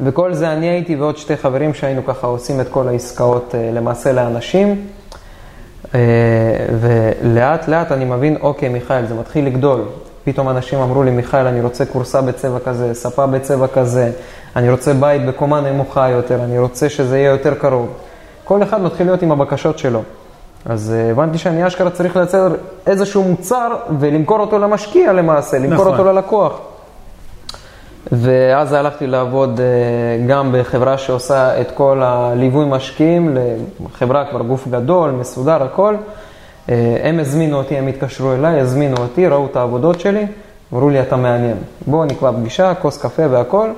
[0.00, 4.12] וכל זה אני הייתי ועוד שתי חברים שהיינו ככה עושים את כל העסקאות אה, למעשה
[4.12, 4.86] לאנשים.
[5.94, 6.00] אה,
[6.80, 9.84] ולאט לאט אני מבין, אוקיי, מיכאל, זה מתחיל לגדול.
[10.24, 14.10] פתאום אנשים אמרו לי, מיכאל, אני רוצה כורסה בצבע כזה, ספה בצבע כזה,
[14.56, 17.88] אני רוצה בית בקומה נמוכה יותר, אני רוצה שזה יהיה יותר קרוב.
[18.44, 20.02] כל אחד מתחיל להיות עם הבקשות שלו.
[20.64, 22.54] אז אה, הבנתי שאני אשכרה צריך לייצר
[22.86, 25.98] איזשהו מוצר ולמכור אותו למשקיע למעשה, למכור נכון.
[25.98, 26.60] אותו ללקוח.
[28.12, 33.36] ואז הלכתי לעבוד אה, גם בחברה שעושה את כל הליווי משקיעים,
[33.84, 35.94] לחברה כבר גוף גדול, מסודר, הכל.
[36.68, 40.26] אה, הם הזמינו אותי, הם התקשרו אליי, הזמינו אותי, ראו את העבודות שלי,
[40.72, 41.56] אמרו לי, אתה מעניין.
[41.86, 43.70] בואו נקבע פגישה, כוס קפה והכל.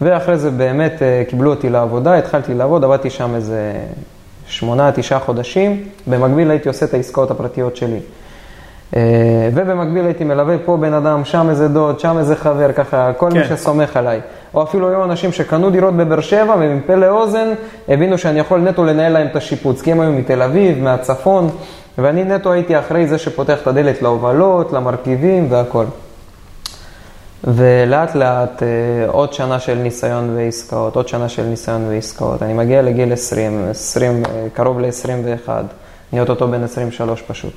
[0.00, 3.72] ואחרי זה באמת קיבלו אותי לעבודה, התחלתי לעבוד, עבדתי שם איזה
[4.46, 5.82] שמונה, תשעה חודשים.
[6.06, 8.00] במקביל הייתי עושה את העסקאות הפרטיות שלי.
[8.96, 13.30] אה, ובמקביל הייתי מלווה פה בן אדם, שם איזה דוד, שם איזה חבר, ככה, כל
[13.30, 13.38] כן.
[13.38, 14.20] מי שסומך עליי.
[14.54, 17.48] או אפילו היו אנשים שקנו דירות בבאר שבע ומפה לאוזן
[17.88, 21.50] הבינו שאני יכול נטו לנהל להם את השיפוץ, כי הם היו מתל אביב, מהצפון,
[21.98, 25.84] ואני נטו הייתי אחרי זה שפותח את הדלת להובלות, למרכיבים והכל.
[27.44, 28.68] ולאט לאט אה,
[29.08, 32.42] עוד שנה של ניסיון ועסקאות, עוד שנה של ניסיון ועסקאות.
[32.42, 35.48] אני מגיע לגיל 20, 20 אה, קרוב ל-21,
[36.12, 37.52] אני אוטוטו בן 23 פשוט.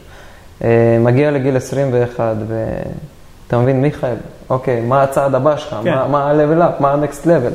[0.63, 4.15] אה, מגיע לגיל 21, ואתה מבין, מיכאל,
[4.49, 5.75] אוקיי, מה הצעד הבא שלך?
[5.83, 5.97] כן.
[6.11, 6.81] מה, ה-level up?
[6.81, 7.53] מה ה-next level?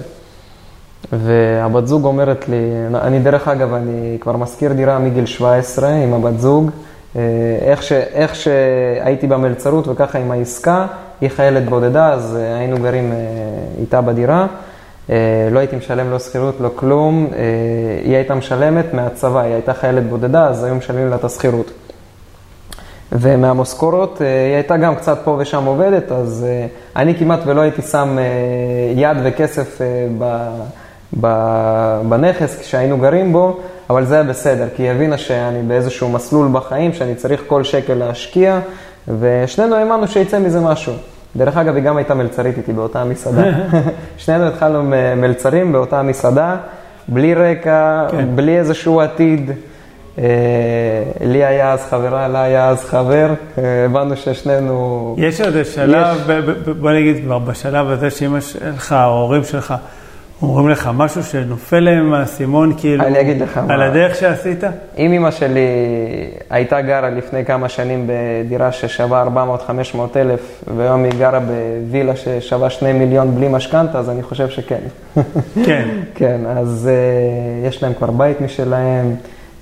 [1.12, 6.40] והבת זוג אומרת לי, אני דרך אגב, אני כבר משכיר דירה מגיל 17 עם הבת
[6.40, 6.70] זוג.
[7.62, 10.86] איך, ש, איך שהייתי במלצרות וככה עם העסקה,
[11.20, 13.12] היא חיילת בודדה, אז אה, היינו גרים
[13.80, 14.46] איתה בדירה.
[15.50, 17.26] לא הייתי משלם לא שכירות, לא כלום.
[18.04, 21.70] היא הייתה משלמת מהצבא, היא הייתה חיילת בודדה, אז היו משלמים לה את השכירות.
[23.14, 27.82] ומהמשכורות אה, היא הייתה גם קצת פה ושם עובדת, אז אה, אני כמעט ולא הייתי
[27.82, 28.24] שם אה,
[28.96, 29.80] יד וכסף
[32.08, 33.60] בנכס כשהיינו גרים בו,
[33.90, 37.94] אבל זה היה בסדר, כי היא הבינה שאני באיזשהו מסלול בחיים, שאני צריך כל שקל
[37.94, 38.60] להשקיע,
[39.08, 40.92] ושנינו האמנו שיצא מזה משהו.
[41.36, 43.42] דרך אגב, היא גם הייתה מלצרית איתי באותה מסעדה.
[44.18, 44.82] שנינו התחלנו
[45.16, 46.56] מלצרים באותה מסעדה,
[47.08, 48.36] בלי רקע, כן.
[48.36, 49.50] בלי איזשהו עתיד.
[50.18, 50.24] אה,
[51.20, 53.28] לי היה אז חברה, לה היה אז חבר,
[53.58, 55.16] אה, הבנו ששנינו...
[55.18, 56.30] יש עוד שלב,
[56.80, 59.74] בוא נגיד כבר בשלב הזה שאמא שלך, ההורים שלך,
[60.48, 63.84] אומרים לך משהו שנופל להם מהאסימון, כאילו, אני אגיד לך על מה...
[63.84, 64.64] הדרך שעשית?
[64.98, 65.60] אם אמא שלי
[66.50, 69.24] הייתה גרה לפני כמה שנים בדירה ששווה
[69.94, 74.80] 400-500 אלף, והיום היא גרה בווילה ששווה 2 מיליון בלי משכנתה, אז אני חושב שכן.
[75.66, 75.88] כן.
[76.18, 79.14] כן, אז uh, יש להם כבר בית משלהם.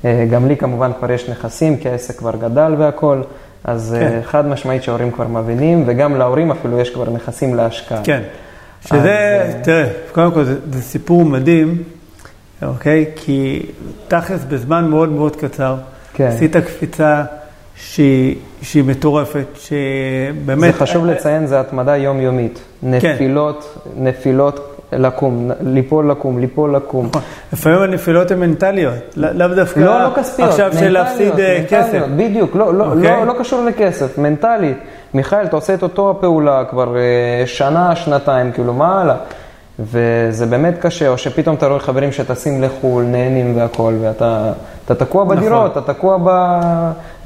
[0.04, 3.22] אה, גם לי כמובן כבר יש נכסים, כי העסק כבר גדל והכול,
[3.64, 4.20] אז אה, כן.
[4.22, 8.00] חד משמעית שההורים כבר מבינים, וגם להורים אפילו יש כבר נכסים להשקעה.
[8.04, 8.22] כן,
[8.86, 11.82] שזה, אז, אה, תראה, קודם כל זה, זה סיפור מדהים,
[12.62, 13.04] אוקיי?
[13.16, 13.66] כי
[14.08, 15.76] תכלס בזמן מאוד מאוד קצר,
[16.14, 16.24] כן.
[16.26, 17.24] עשית קפיצה
[17.76, 20.72] שהיא, שהיא מטורפת, שבאמת...
[20.72, 22.60] זה חשוב לציין, זה התמדה יומיומית.
[22.80, 22.88] כן.
[22.90, 24.04] נפילות, כן.
[24.04, 27.06] נפילות לקום, ליפול לקום, ליפול לקום.
[27.06, 27.22] נכון.
[27.52, 32.02] לפעמים הנפילות הן מנטליות, לאו דווקא לא, לא כספיות, עכשיו של להפסיד אה, כסף.
[32.16, 32.86] בדיוק, לא, לא, okay.
[32.86, 33.26] לא, אוקיי.
[33.26, 34.76] לא קשור לכסף, מנטלית.
[35.14, 39.16] מיכאל, אתה עושה את אותו הפעולה כבר אה, שנה, שנתיים, כאילו, מה הלאה?
[39.78, 44.52] וזה באמת קשה, או שפתאום אתה רואה חברים שטסים לחו"ל, נהנים והכול, ואתה
[44.86, 45.36] תקוע נכון.
[45.36, 45.82] בדירות, נכון.
[45.82, 46.18] אתה תקוע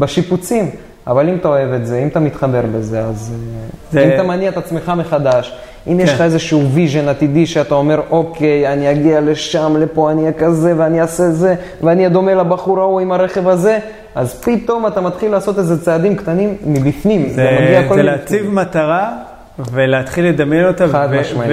[0.00, 0.70] בשיפוצים.
[1.06, 4.04] אבל אם אתה אוהב את זה, אם אתה מתחבר בזה, אז אה, זה...
[4.04, 6.00] אם אתה מניע את עצמך מחדש, אם כן.
[6.00, 10.74] יש לך איזשהו vision עתידי שאתה אומר, אוקיי, אני אגיע לשם, לפה, אני אהיה כזה,
[10.76, 13.78] ואני אעשה זה, ואני אהיה דומה לבחור ההוא עם הרכב הזה,
[14.14, 17.28] אז פתאום אתה מתחיל לעשות איזה צעדים קטנים מבפנים.
[17.28, 19.12] זה, זה מגיע כל זה להציב מטרה
[19.72, 20.88] ולהתחיל לדמיין אותה.
[20.88, 21.50] חד משמעית.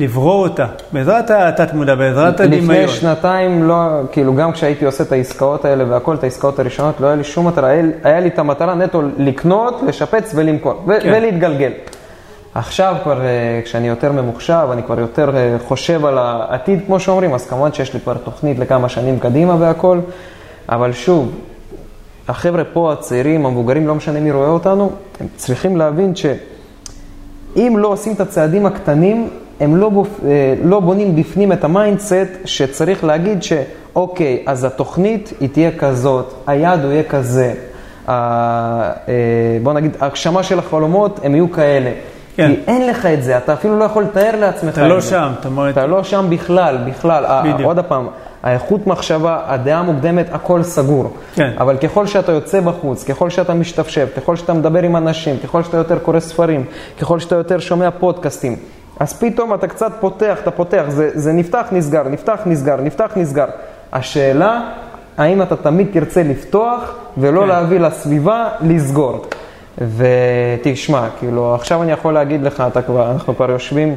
[0.00, 2.62] לברוא אותה, בעזרת התת-מודע, בעזרת הדמיון.
[2.62, 3.74] לפני שנתיים, לא,
[4.12, 7.46] כאילו גם כשהייתי עושה את העסקאות האלה והכל, את העסקאות הראשונות, לא היה לי שום
[7.46, 11.12] מטרה, היה, היה לי את המטרה נטו לקנות, לשפץ ולמכור, ו- כן.
[11.16, 11.72] ולהתגלגל.
[12.54, 17.34] עכשיו כבר, אה, כשאני יותר ממוחשב, אני כבר יותר אה, חושב על העתיד, כמו שאומרים,
[17.34, 19.98] אז כמובן שיש לי כבר תוכנית לכמה שנים קדימה והכל,
[20.68, 21.34] אבל שוב,
[22.28, 24.90] החבר'ה פה, הצעירים, המבוגרים, לא משנה מי רואה אותנו,
[25.20, 29.28] הם צריכים להבין שאם לא עושים את הצעדים הקטנים,
[29.60, 30.08] הם לא, בופ...
[30.24, 30.28] אה,
[30.64, 32.14] לא בונים בפנים את ה mindset
[32.44, 37.54] שצריך להגיד שאוקיי, אז התוכנית היא תהיה כזאת, היעד הוא יהיה כזה.
[38.08, 38.92] ה- אה,
[39.62, 41.90] בוא נגיד, ההגשמה של החלומות הם יהיו כאלה.
[42.36, 42.48] כן.
[42.54, 45.08] כי אין לך את זה, אתה אפילו לא יכול לתאר לעצמך אתה את לא זה.
[45.10, 47.24] שם, אתה אומר, אתה לא שם בכלל, בכלל.
[47.44, 47.60] בדיוק.
[47.60, 48.06] עוד פעם,
[48.42, 51.10] האיכות מחשבה, הדעה המוקדמת, הכל סגור.
[51.34, 51.50] כן.
[51.58, 55.76] אבל ככל שאתה יוצא בחוץ, ככל שאתה משתפשף, ככל שאתה מדבר עם אנשים, ככל שאתה
[55.76, 56.64] יותר קורא ספרים,
[57.00, 58.56] ככל שאתה יותר שומע פודקאסטים,
[59.00, 63.46] אז פתאום אתה קצת פותח, אתה פותח, זה, זה נפתח, נסגר, נפתח, נסגר, נפתח, נסגר.
[63.92, 64.60] השאלה,
[65.18, 67.48] האם אתה תמיד תרצה לפתוח ולא כן.
[67.48, 69.26] להביא לסביבה לסגור.
[69.78, 73.96] ותשמע, כאילו, עכשיו אני יכול להגיד לך, אתה כבר, אנחנו כבר יושבים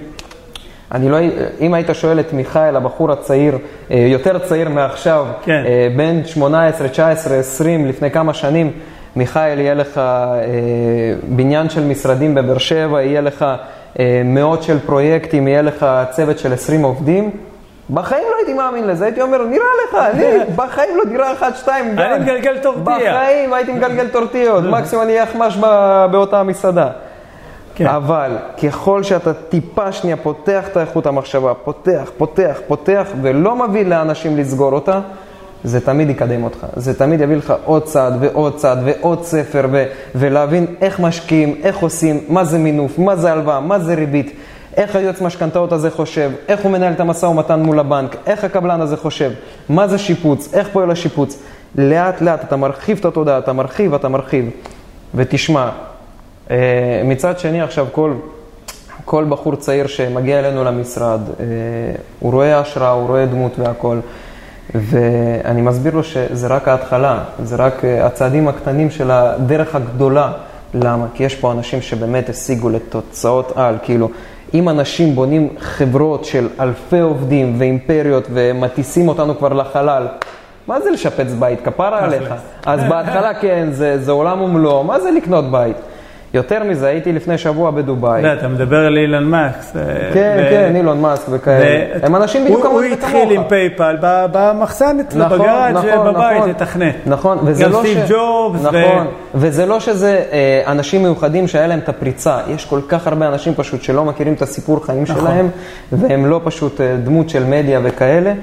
[0.93, 1.17] אני לא,
[1.61, 3.57] אם היית שואל את מיכאל, הבחור הצעיר,
[3.91, 5.63] אה, יותר צעיר מעכשיו, כן.
[5.65, 8.71] אה, בן 18, 19, 20, לפני כמה שנים,
[9.15, 10.43] מיכאל, יהיה לך אה,
[11.27, 13.45] בניין של משרדים בבאר שבע, יהיה לך
[14.25, 17.31] מאות של פרויקטים, יהיה לך צוות של 20 עובדים.
[17.89, 20.25] בחיים לא הייתי מאמין לזה, הייתי אומר, נראה לך, אני
[20.55, 22.21] בחיים לא דירה אחת, שתיים, אני גג.
[22.21, 23.13] מגלגל טורטיה.
[23.13, 25.57] בחיים הייתי מגלגל טורטיות, מקסימום אני אהיה אחמ"ש
[26.11, 26.89] באותה מסעדה.
[27.75, 27.87] כן.
[27.87, 34.37] אבל ככל שאתה טיפה שנייה פותח את איכות המחשבה, פותח, פותח, פותח, ולא מביא לאנשים
[34.37, 34.99] לסגור אותה,
[35.63, 36.65] זה תמיד יקדם אותך.
[36.75, 39.85] זה תמיד יביא לך עוד צעד ועוד צעד ועוד ספר, ו-
[40.15, 44.33] ולהבין איך משקיעים, איך עושים, מה זה מינוף, מה זה הלוואה, מה זה ריבית,
[44.77, 48.81] איך היועץ משכנתאות הזה חושב, איך הוא מנהל את המשא ומתן מול הבנק, איך הקבלן
[48.81, 49.31] הזה חושב,
[49.69, 51.39] מה זה שיפוץ, איך פועל השיפוץ.
[51.75, 54.49] לאט לאט אתה מרחיב את התודעה, אתה מרחיב, אתה מרחיב.
[55.15, 55.69] ותשמע,
[56.51, 58.13] אה, מצד שני עכשיו כל,
[59.05, 61.45] כל בחור צעיר שמגיע אלינו למשרד, אה,
[62.19, 63.99] הוא רואה השראה, הוא רואה דמות והכל,
[64.75, 70.31] ואני מסביר לו שזה רק ההתחלה, זה רק אה, הצעדים הקטנים של הדרך הגדולה.
[70.73, 71.05] למה?
[71.13, 74.09] כי יש פה אנשים שבאמת השיגו לתוצאות על, כאילו,
[74.53, 80.07] אם אנשים בונים חברות של אלפי עובדים ואימפריות ומטיסים אותנו כבר לחלל,
[80.67, 81.59] מה זה לשפץ בית?
[81.65, 82.33] כפרה עליך.
[82.65, 85.77] אז בהתחלה כן, זה, זה עולם ומלואו, מה זה לקנות בית?
[86.33, 88.17] יותר מזה, הייתי לפני שבוע בדובאי.
[88.17, 89.75] יודע, אתה מדבר על אילן מקס.
[89.75, 91.97] אה, כן, כן, אילון מאסק וכאלה.
[92.03, 92.93] הם אנשים בדיוק כמוני הוא.
[92.93, 96.49] התחיל עם PayPal במחסן אצלו, נכון, בגראז' נכון, בבית, נכון.
[96.49, 96.95] לתכנת.
[97.05, 98.11] נכון, וזה גם לא סטיב ש...
[98.11, 98.59] ג'ובס.
[98.61, 102.37] ו- נכון, וזה לא שזה אה, אנשים מיוחדים שהיה להם את הפריצה.
[102.47, 105.05] יש כל כך הרבה אנשים פשוט שלא מכירים את הסיפור חיים.
[105.05, 105.49] שלהם,
[105.91, 108.33] והם לא פשוט אה, דמות של מדיה וכאלה.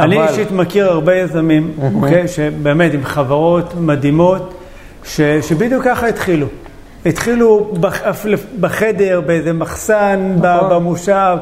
[0.00, 4.54] אני אישית מכיר הרבה יזמים, אוקיי, שבאמת עם חברות מדהימות,
[5.42, 6.46] שבדיוק ככה התחילו.
[7.06, 7.72] התחילו
[8.60, 10.70] בחדר, באיזה מחסן, נכון.
[10.70, 11.36] במושב,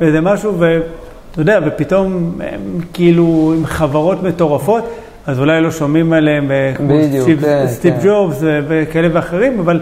[0.00, 4.84] באיזה משהו, ואתה יודע, ופתאום הם כאילו עם חברות מטורפות,
[5.26, 8.08] אז אולי לא שומעים עליהם, אה, כמו בדיוק, סטיב, כן, סטיב כן.
[8.08, 9.80] ג'ובס ו- וכאלה ואחרים, אבל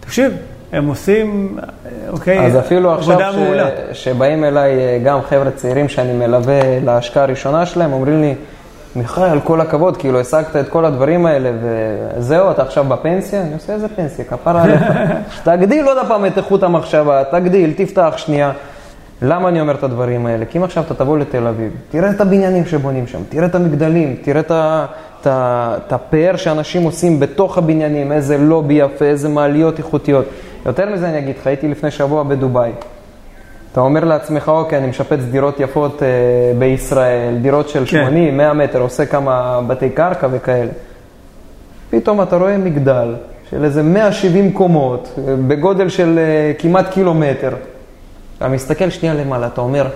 [0.00, 0.32] תקשיב,
[0.72, 3.68] הם עושים, אה, אוקיי, אז אפילו עכשיו עבודה מעולה.
[3.92, 4.04] ש...
[4.04, 8.34] שבאים אליי אה, גם חבר'ה צעירים שאני מלווה להשקעה הראשונה שלהם, אומרים לי,
[8.96, 13.42] מיכאל, כל הכבוד, כאילו השגת את כל הדברים האלה, וזהו, אתה עכשיו בפנסיה?
[13.42, 14.82] אני עושה איזה פנסיה, כפרה עליך.
[15.44, 18.52] תגדיל עוד פעם את איכות המחשבה, תגדיל, תפתח שנייה.
[19.22, 20.44] למה אני אומר את הדברים האלה?
[20.44, 24.16] כי אם עכשיו אתה תבוא לתל אביב, תראה את הבניינים שבונים שם, תראה את המגדלים,
[24.22, 24.42] תראה
[25.20, 30.24] את הפאר שאנשים עושים בתוך הבניינים, איזה לובי יפה, איזה מעליות איכותיות.
[30.66, 32.72] יותר מזה אני אגיד לך, הייתי לפני שבוע בדובאי.
[33.72, 36.08] אתה אומר לעצמך, אוקיי, אני משפץ דירות יפות אה,
[36.58, 38.04] בישראל, דירות של כן.
[38.06, 40.70] 80, 100 מטר, עושה כמה בתי קרקע וכאלה.
[41.90, 43.14] פתאום אתה רואה מגדל
[43.50, 47.54] של איזה 170 קומות, אה, בגודל של אה, כמעט קילומטר.
[48.38, 49.86] אתה מסתכל שנייה למעלה, אתה אומר,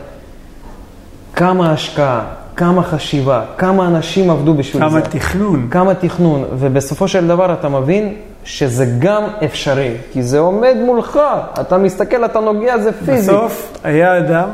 [1.37, 2.25] כמה השקעה,
[2.57, 5.01] כמה חשיבה, כמה אנשים עבדו בשביל כמה זה.
[5.01, 5.69] תכנון.
[5.71, 8.15] כמה תכנון, ובסופו של דבר אתה מבין
[8.45, 11.21] שזה גם אפשרי, כי זה עומד מולך,
[11.61, 13.33] אתה מסתכל, אתה נוגע, זה פיזי.
[13.33, 14.49] בסוף היה אדם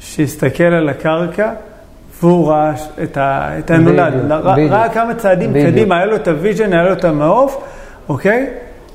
[0.00, 1.52] שהסתכל על הקרקע
[2.22, 4.72] והוא ראה את, ה, את הנולד, בדיוק, ראה, בדיוק.
[4.72, 5.66] ראה כמה צעדים בדיוק.
[5.66, 7.62] קדימה, היה לו את ה vision, היה לו את המעוף,
[8.08, 8.46] אוקיי?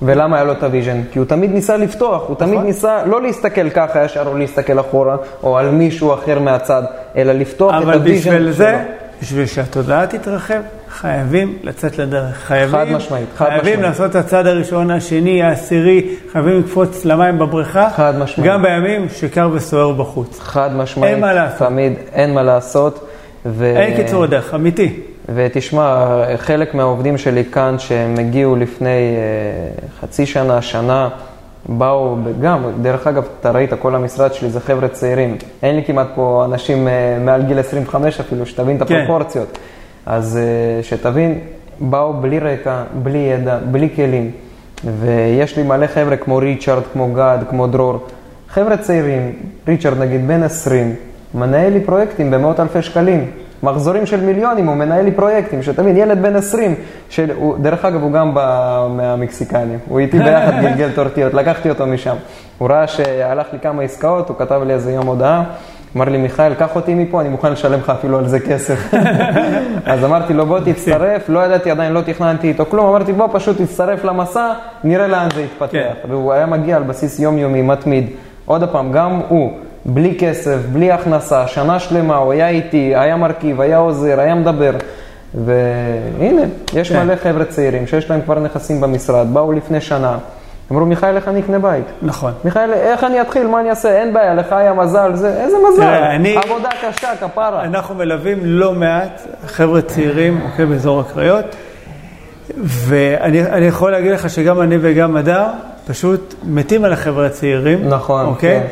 [0.02, 1.02] ולמה היה לו את ה vision?
[1.12, 2.66] כי הוא תמיד ניסה לפתוח, הוא תמיד נכון.
[2.66, 6.84] ניסה לא להסתכל ככה ישר או להסתכל אחורה, או על מישהו אחר מהצד,
[7.16, 8.52] אלא לפתוח את אבל ה vision בשביל שלו.
[8.52, 8.84] זה,
[9.22, 12.36] בשביל שהתודעה תתרחב, חייבים לצאת לדרך.
[12.36, 13.80] חייבים, חד משמעית, חד חייבים משמעית.
[13.80, 17.90] לעשות את הצעד הראשון, השני, העשירי, חייבים לקפוץ למים בבריכה.
[17.96, 18.52] חד משמעית.
[18.52, 20.40] גם בימים שקר וסוער בחוץ.
[20.40, 21.14] חד משמעית.
[21.14, 21.68] אין מה לעשות.
[21.68, 23.08] תמיד אין מה לעשות.
[23.46, 23.66] ו...
[23.66, 25.00] אין קיצור דרך, אמיתי.
[25.30, 31.10] ותשמע, חלק מהעובדים שלי כאן, שהם הגיעו לפני אה, חצי שנה, שנה,
[31.69, 35.38] באו, גם, דרך אגב, אתה ראית, כל המשרד שלי זה חבר'ה צעירים.
[35.64, 38.95] אין לי כמעט פה אנשים אה, מעל גיל 25 אפילו, שתבין את כן.
[38.95, 39.57] הפרופורציות.
[40.06, 41.39] אז אה, שתבין,
[41.80, 44.31] באו בלי רקע, בלי ידע, בלי כלים.
[44.99, 48.07] ויש לי מלא חבר'ה כמו ריצ'רד, כמו גד, כמו דרור.
[48.49, 49.34] חבר'ה צעירים,
[49.68, 50.95] ריצ'רד נגיד בן 20,
[51.34, 53.31] מנהל לי פרויקטים במאות אלפי שקלים.
[53.64, 56.76] מחזורים של מיליונים, הוא מנהל לי פרויקטים, שתבין, ילד בן 20,
[57.10, 61.86] של, הוא, דרך אגב, הוא גם בא מהמקסיקנים, הוא איתי ביחד גלגל טורטיות, לקחתי אותו
[61.86, 62.15] משם.
[62.57, 65.44] הוא ראה שהלך לי כמה עסקאות, הוא כתב לי איזה יום הודעה,
[65.95, 68.94] אמר לי, מיכאל, קח אותי מפה, אני מוכן לשלם לך אפילו על זה כסף.
[69.86, 73.61] אז אמרתי לו, בוא תצטרף, לא ידעתי עדיין, לא תכננתי איתו כלום, אמרתי, בוא פשוט
[73.61, 74.53] תצטרף למסע,
[74.84, 75.72] נראה לאן זה יתפתח.
[75.72, 75.94] כן.
[76.10, 78.10] והוא היה מגיע על בסיס יומיומי, מתמיד.
[78.45, 79.52] עוד פעם, גם הוא,
[79.86, 84.72] בלי כסף, בלי הכנסה, שנה שלמה, הוא היה איתי, היה מרכיב, היה עוזר, היה מדבר.
[85.45, 86.41] והנה,
[86.74, 87.06] יש כן.
[87.06, 90.18] מלא חבר'ה צעירים שיש להם כבר נכסים במשרד, באו לפני שנה,
[90.72, 91.84] אמרו, מיכאל, איך אני אקנה בית?
[92.02, 92.32] נכון.
[92.44, 93.48] מיכאל, איך אני אתחיל?
[93.48, 93.91] מה אני אעשה?
[94.02, 95.82] אין בעיה, לך היה מזל, זה, איזה מזל?
[95.82, 97.64] תראה, אני- עבודה קשה, כפרה.
[97.64, 101.45] אנחנו מלווים לא מעט חבר'ה צעירים, אוקיי, באזור הקריות,
[102.57, 105.45] ואני אני יכול להגיד לך שגם אני וגם הדר
[105.88, 107.90] פשוט מתים על החבר'ה הצעירים.
[107.90, 108.60] נכון, אוקיי?
[108.62, 108.68] כן.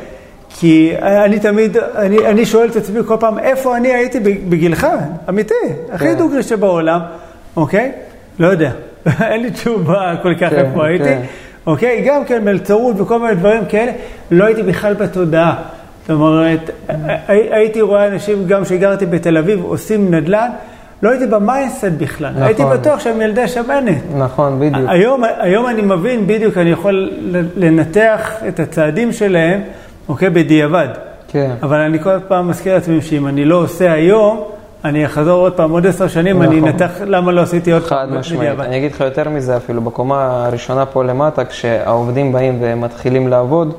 [0.60, 4.20] כי אני תמיד, אני, אני שואל את עצמי כל פעם, איפה אני הייתי
[4.50, 4.88] בגילך?
[5.30, 5.54] אמיתי,
[5.92, 6.18] הכי כן.
[6.18, 7.00] דוגרי שבעולם,
[7.56, 7.92] אוקיי?
[8.40, 8.72] לא יודע,
[9.32, 11.04] אין לי תשובה כל כך כן, איפה הייתי.
[11.04, 11.22] כן.
[11.68, 12.04] אוקיי?
[12.08, 13.92] גם כן מלצרות וכל מיני דברים כאלה,
[14.32, 15.56] לא הייתי בכלל בתודעה.
[16.02, 16.70] זאת אומרת,
[17.28, 20.50] הי- הייתי רואה אנשים, גם כשגרתי בתל אביב, עושים נדל"ן,
[21.04, 22.30] לא הייתי ב mindset בכלל.
[22.32, 22.44] נכון.
[22.44, 23.98] הייתי בטוח שהם ילדי שמנת.
[24.18, 24.90] נכון, בדיוק.
[24.90, 27.12] היום, היום אני מבין בדיוק, אני יכול
[27.56, 29.62] לנתח את הצעדים שלהם,
[30.10, 30.88] אוקיי, בדיעבד.
[31.28, 31.52] כן.
[31.64, 34.44] אבל אני כל פעם מזכיר לעצמי שאם אני לא עושה היום,
[34.86, 36.70] אני אחזור עוד פעם, עוד עשר שנים, אני נכון.
[36.70, 38.42] אנתח למה לא עשיתי עוד חד פעם משמעית.
[38.42, 38.66] בדיעבד.
[38.66, 43.74] אני אגיד לך יותר מזה אפילו, בקומה הראשונה פה למטה, כשהעובדים באים ומתחילים לעבוד,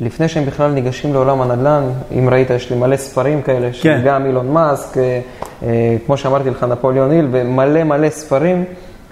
[0.00, 1.82] לפני שהם בכלל ניגשים לעולם הנדל"ן,
[2.18, 4.00] אם ראית, יש לי מלא ספרים כאלה, כן.
[4.04, 5.20] גם אילון מאסק, אה,
[5.62, 8.64] אה, כמו שאמרתי לך, נפוליאון היל, ומלא מלא ספרים,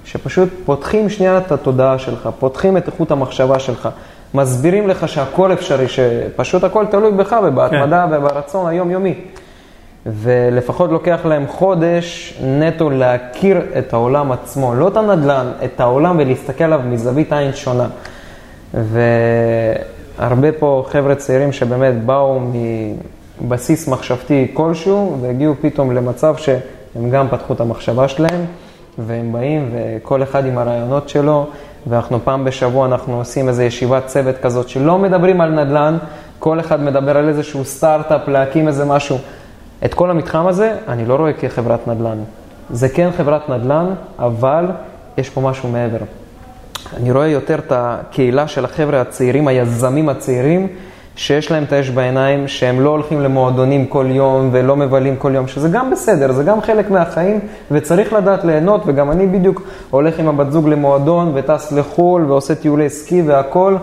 [0.05, 3.89] שפשוט פותחים שנייה את התודעה שלך, פותחים את איכות המחשבה שלך,
[4.35, 9.15] מסבירים לך שהכל אפשרי, שפשוט הכל תלוי בך ובהתמדה וברצון היומיומי.
[10.07, 16.65] ולפחות לוקח להם חודש נטו להכיר את העולם עצמו, לא את הנדל"ן, את העולם ולהסתכל
[16.65, 17.89] עליו מזווית עין שונה.
[20.19, 22.41] והרבה פה חבר'ה צעירים שבאמת באו
[23.41, 28.45] מבסיס מחשבתי כלשהו והגיעו פתאום למצב שהם גם פתחו את המחשבה שלהם
[28.99, 31.47] והם באים וכל אחד עם הרעיונות שלו
[31.87, 35.97] ואנחנו פעם בשבוע אנחנו עושים איזו ישיבת צוות כזאת שלא מדברים על נדל"ן,
[36.39, 39.19] כל אחד מדבר על איזשהו סטארט-אפ, להקים איזה משהו.
[39.85, 42.19] את כל המתחם הזה אני לא רואה כחברת נדל"ן.
[42.71, 43.87] זה כן חברת נדל"ן,
[44.19, 44.67] אבל
[45.19, 45.99] יש פה משהו מעבר.
[46.97, 50.69] אני רואה יותר את הקהילה של החבר'ה הצעירים, היזמים הצעירים,
[51.17, 55.49] שיש להם את האש בעיניים, שהם לא הולכים למועדונים כל יום ולא מבלים כל יום,
[55.49, 60.29] שזה גם בסדר, זה גם חלק מהחיים, וצריך לדעת ליהנות, וגם אני בדיוק הולך עם
[60.29, 63.79] הבת זוג למועדון וטס לחו"ל ועושה טיולי סקי והכול,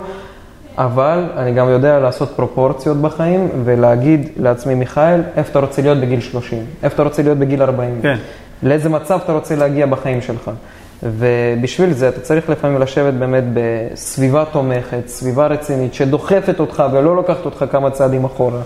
[0.78, 6.20] אבל אני גם יודע לעשות פרופורציות בחיים ולהגיד לעצמי, מיכאל, איפה אתה רוצה להיות בגיל
[6.20, 6.58] 30?
[6.82, 7.98] איפה אתה רוצה להיות בגיל 40?
[8.02, 8.16] כן.
[8.62, 10.50] לאיזה מצב אתה רוצה להגיע בחיים שלך.
[11.02, 17.44] ובשביל זה אתה צריך לפעמים לשבת באמת בסביבה תומכת, סביבה רצינית, שדוחפת אותך ולא לוקחת
[17.44, 18.60] אותך כמה צעדים אחורה.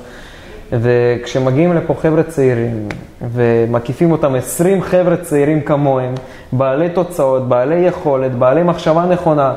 [0.72, 2.88] וכשמגיעים לפה חבר'ה צעירים,
[3.32, 6.14] ומקיפים אותם 20 חבר'ה צעירים כמוהם,
[6.52, 9.54] בעלי תוצאות, בעלי יכולת, בעלי מחשבה נכונה,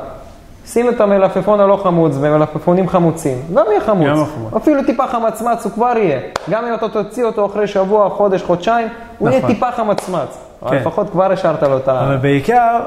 [0.66, 4.08] שים את המלפפון הלא חמוץ ומלפפונים חמוצים, גם יהיה חמוץ.
[4.08, 4.54] גם חמוץ.
[4.54, 6.20] אפילו טיפה חמצמץ הוא כבר יהיה.
[6.50, 8.88] גם אם אתה תוציא אותו אחרי שבוע, חודש, חודשיים,
[9.18, 9.54] הוא יהיה נכון.
[9.54, 10.49] טיפה חמצמץ.
[10.62, 10.78] אבל כן.
[10.78, 12.06] לפחות כבר השארת לו את ה...
[12.06, 12.80] אבל בעיקר,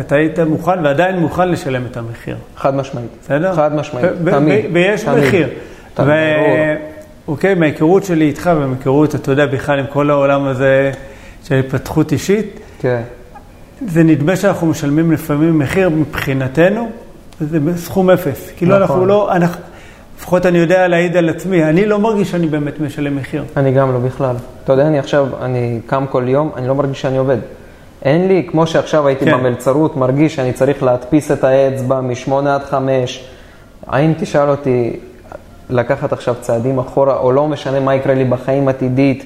[0.00, 2.36] אתה היית מוכן ועדיין מוכן לשלם את המחיר.
[2.56, 3.08] חד משמעית.
[3.22, 3.54] בסדר?
[3.54, 4.64] חד משמעית, תמיד.
[4.72, 5.24] ויש תמיד.
[5.24, 5.48] מחיר.
[7.28, 10.92] אוקיי, מההיכרות שלי איתך ומהיכרות, אתה יודע, בכלל עם כל העולם הזה
[11.44, 13.02] של התפתחות אישית, כן.
[13.86, 16.90] זה נדמה שאנחנו משלמים לפעמים מחיר מבחינתנו,
[17.40, 18.50] זה סכום אפס.
[18.56, 18.82] כאילו נכון.
[18.82, 19.62] אנחנו לא, אנחנו,
[20.18, 23.44] לפחות אני יודע להעיד על עצמי, אני לא מרגיש שאני באמת משלם מחיר.
[23.56, 24.36] אני גם לא בכלל.
[24.68, 27.36] אתה יודע, אני עכשיו, אני קם כל יום, אני לא מרגיש שאני עובד.
[28.02, 29.32] אין לי, כמו שעכשיו הייתי כן.
[29.32, 33.28] במלצרות, מרגיש שאני צריך להדפיס את האצבע משמונה עד חמש.
[33.86, 34.96] האם תשאל אותי
[35.70, 39.24] לקחת עכשיו צעדים אחורה, או לא משנה מה יקרה לי בחיים עתידית,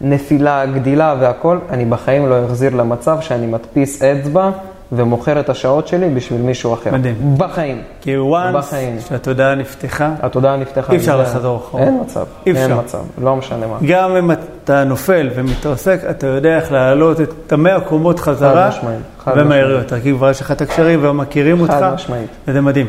[0.00, 4.50] נפילה, גדילה והכל, אני בחיים לא אחזיר למצב שאני מדפיס אצבע
[4.92, 6.92] ומוכר את השעות שלי בשביל מישהו אחר.
[6.92, 7.34] מדהים.
[7.38, 7.82] בחיים.
[8.00, 8.74] כי once.
[9.08, 10.92] שהתודעה נפתחה, התודעה נפתחה.
[10.92, 11.84] אי אפשר לחזור אחורה.
[11.84, 12.24] אין מצב.
[12.46, 12.62] אי אפשר.
[12.62, 13.78] אין מצב, לא משנה מה.
[13.86, 19.32] גם אם אתה נופל ומתרסק, אתה יודע איך להעלות את המאה קומות חזרה, משמעית, חד
[19.36, 19.82] ומהר משמעית.
[19.82, 22.30] יותר, כי כבר יש לך את הקשרים ומכירים אותך, חד משמעית.
[22.48, 22.86] וזה מדהים.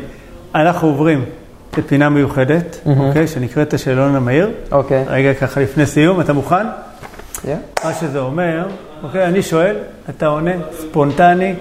[0.55, 1.25] אנחנו עוברים
[1.77, 4.49] לפינה מיוחדת, אוקיי, שנקראת השאלון המהיר.
[4.71, 5.05] אוקיי.
[5.07, 6.65] רגע ככה לפני סיום, אתה מוכן?
[7.37, 7.47] Yeah.
[7.85, 8.67] מה שזה אומר,
[9.03, 9.75] אוקיי, אני שואל,
[10.09, 11.53] אתה עונה, ספונטני,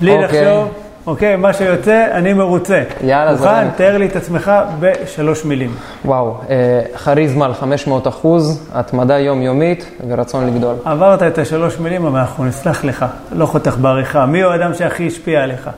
[0.00, 0.44] בלי אוקיי.
[0.44, 0.68] לחשוב,
[1.06, 2.82] אוקיי, מה שיוצא, אני מרוצה.
[3.04, 3.42] יאללה, מוכן?
[3.44, 3.68] זורם.
[3.76, 5.74] תאר לי את עצמך בשלוש מילים.
[6.04, 10.74] וואו, אה, כריזמה על 500 אחוז, התמדה יומיומית ורצון לגדול.
[10.84, 14.26] עברת את השלוש מילים, אבל אנחנו נסלח לך, לא חותך בעריכה.
[14.26, 15.70] מי הוא האדם שהכי השפיע עליך?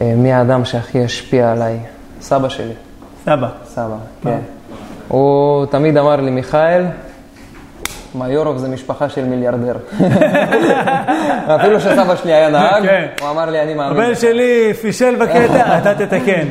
[0.00, 1.78] אה, מי האדם שהכי השפיע עליי?
[2.20, 2.72] סבא שלי,
[3.24, 3.48] סבא.
[3.64, 4.38] סבא, כן.
[5.08, 6.84] הוא תמיד אמר לי, מיכאל,
[8.14, 9.76] מיורוב זה משפחה של מיליארדר.
[11.56, 13.06] אפילו שסבא שלי היה נהג, כן.
[13.20, 13.96] הוא אמר לי, אני מאמין.
[14.02, 16.46] הבן לך." שלי פישל בקטע, אתה תתקן.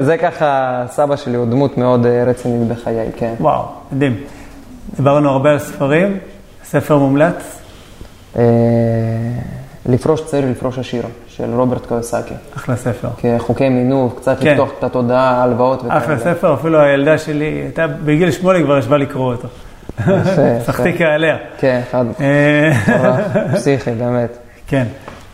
[0.00, 3.34] זה, ככה, סבא שלי הוא דמות מאוד אה, רצינית בחיי, כן.
[3.40, 3.62] וואו,
[3.92, 4.16] מדהים.
[4.96, 6.18] דיברנו הרבה על ספרים,
[6.64, 7.58] ספר מומלץ,
[8.38, 8.42] אה,
[9.86, 12.34] לפרוש צעיר, לפרוש עשיר, של רוברט קויסקי.
[12.56, 13.08] אחלה ספר.
[13.18, 14.50] כחוקי מינוף, קצת כן.
[14.50, 15.98] לפתוח את התודעה, הלוואות וכאלה.
[15.98, 19.48] אחלה ספר, אפילו הילדה שלי, הייתה בגיל שמונה כבר ישבה לקרוא אותו.
[20.66, 21.36] שחקתי עליה.
[21.58, 22.72] כן, חד, אה,
[23.54, 24.36] פסיכי, באמת.
[24.66, 24.84] כן.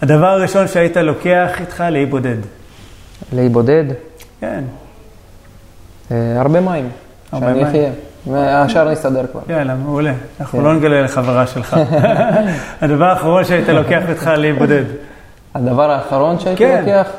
[0.02, 2.36] הדבר הראשון שהיית לוקח איתך לאי בודד.
[3.32, 3.84] לאי בודד,
[4.40, 4.64] כן,
[6.10, 6.88] אה, הרבה מים.
[7.32, 7.66] הרבה שאני מים.
[7.66, 7.90] אחיה.
[8.26, 9.40] והשאר נסתדר כבר.
[9.48, 10.12] יאללה, מעולה.
[10.40, 10.64] אנחנו כן.
[10.64, 11.76] לא נגלה לחברה שלך.
[12.80, 14.84] הדבר האחרון שהיית לוקח איתך לאי בודד.
[15.54, 16.80] הדבר האחרון שהייתי כן.
[16.80, 17.10] לוקח,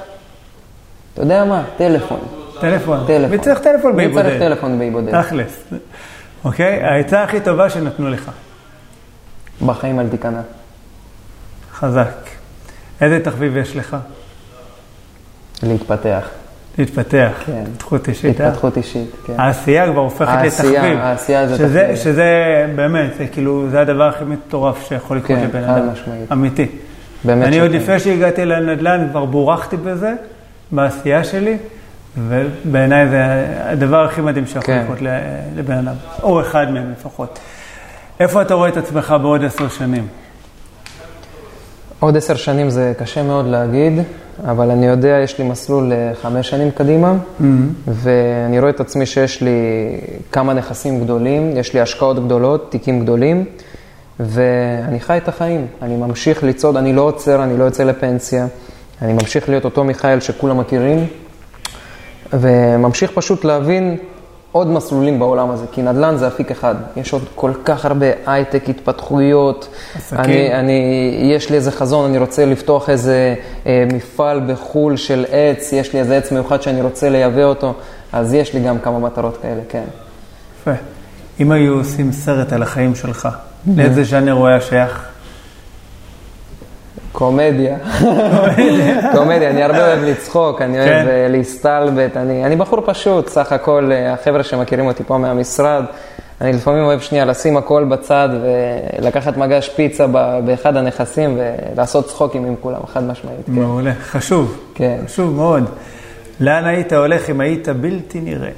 [1.14, 1.64] אתה יודע מה?
[1.78, 2.20] טלפון.
[2.60, 3.04] טלפון.
[3.08, 3.30] טלפון.
[3.32, 4.40] מי צריך טלפון באי מי צריך בודד?
[4.40, 5.22] טלפון באי בודד?
[5.22, 5.64] תכלס.
[6.44, 6.84] אוקיי?
[6.84, 8.32] העצה הכי טובה שנתנו לך.
[9.66, 10.42] בחיים אל תיכנע.
[11.74, 12.30] חזק.
[13.02, 13.98] איזה תחביב יש לך?
[15.64, 16.28] להתפתח.
[16.78, 17.32] להתפתח.
[17.46, 17.64] כן.
[17.68, 18.48] התפתחות אישית, אה?
[18.48, 19.34] התפתחות אישית, כן.
[19.38, 20.98] העשייה כבר הופכת העשייה, לתחביב.
[20.98, 21.96] העשייה זה שזה, תחביב.
[21.96, 25.90] שזה באמת, זה כאילו, זה הדבר הכי מטורף שיכול לקרות כן, לבן אדם.
[25.90, 26.32] משמעית.
[26.32, 26.68] אמיתי.
[27.24, 27.78] באמת אני עוד שכן.
[27.80, 30.14] לפני שהגעתי לנדל"ן כבר בורכתי בזה,
[30.72, 31.58] בעשייה שלי,
[32.18, 33.24] ובעיניי זה
[33.72, 34.82] הדבר הכי מדהים שיכול כן.
[34.84, 35.20] לקרות ל-
[35.56, 37.40] לבן אדם, או אחד מהם לפחות.
[38.20, 40.08] איפה אתה רואה את עצמך בעוד עשר שנים?
[42.00, 43.94] עוד עשר שנים זה קשה מאוד להגיד,
[44.46, 47.14] אבל אני יודע, יש לי מסלול לחמש שנים קדימה,
[47.88, 49.52] ואני רואה את עצמי שיש לי
[50.32, 53.46] כמה נכסים גדולים, יש לי השקעות גדולות, תיקים גדולים,
[54.20, 55.68] ואני חי את החיים.
[55.82, 58.48] אני ממשיך לצעוד, אני לא עוצר, אני לא יוצא לפנסיה,
[59.02, 61.08] אני ממשיך להיות אותו מיכאל שכולם מכירים,
[62.34, 63.98] וממשיך פשוט להבין
[64.52, 66.76] עוד מסלולים בעולם הזה, כי נדל"ן זה אפיק אחד.
[66.98, 69.68] יש עוד כל כך הרבה הייטק, התפתחויות.
[69.96, 70.20] עסקים.
[70.20, 73.36] אני, אני, יש לי איזה חזון, אני רוצה לפתוח איזה
[73.66, 77.74] אה, מפעל בחו"ל של עץ, יש לי איזה עץ מיוחד שאני רוצה לייבא אותו,
[78.12, 79.84] אז יש לי גם כמה מטרות כאלה, כן.
[80.62, 80.72] יפה.
[81.40, 83.30] אם היו עושים סרט על החיים שלך,
[83.78, 85.13] לאיזה ז'אנר הוא היה שייך?
[87.14, 87.78] קומדיה.
[89.16, 91.08] קומדיה, אני הרבה אוהב לצחוק, אני אוהב כן.
[91.08, 95.84] אה, להסתלבט, אני, אני בחור פשוט, סך הכל, אה, החבר'ה שמכירים אותי פה מהמשרד,
[96.42, 100.08] אני לפעמים אוהב שנייה לשים הכל בצד ולקחת מגש פיצה
[100.46, 103.46] באחד הנכסים ולעשות צחוקים עם כולם, חד משמעית.
[103.46, 103.52] כן.
[103.52, 104.58] מעולה, חשוב.
[104.76, 105.00] כן.
[105.06, 105.70] חשוב מאוד.
[106.40, 108.50] לאן היית הולך אם היית בלתי נראה?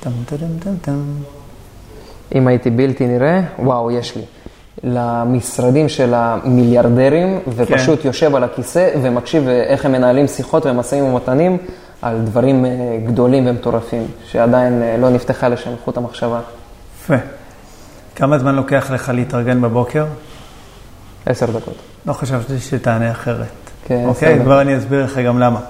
[0.00, 1.02] טם טם טם טם.
[2.34, 4.22] אם הייתי בלתי נראה, וואו, יש לי.
[4.84, 11.58] למשרדים של המיליארדרים, ופשוט יושב על הכיסא ומקשיב איך הם מנהלים שיחות ומשאים ומתנים
[12.02, 12.70] על דברים אה,
[13.06, 16.40] גדולים ומטורפים, שעדיין אה, לא נפתחה לשם חוט המחשבה.
[17.02, 17.14] יפה.
[18.16, 20.06] כמה זמן לוקח לך להתארגן בבוקר?
[21.26, 21.74] עשר דקות.
[22.06, 23.46] לא חשבתי שתענה אחרת.
[23.84, 24.40] כן, אוקיי?
[24.40, 25.60] כבר אני אסביר לך גם למה.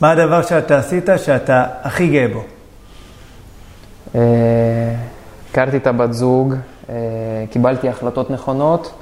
[0.00, 2.42] מה הדבר שאתה עשית שאתה הכי גאה בו?
[4.14, 4.20] אה,
[5.50, 6.58] הכרתי את הבת זוג, אה,
[7.50, 8.92] קיבלתי החלטות נכונות,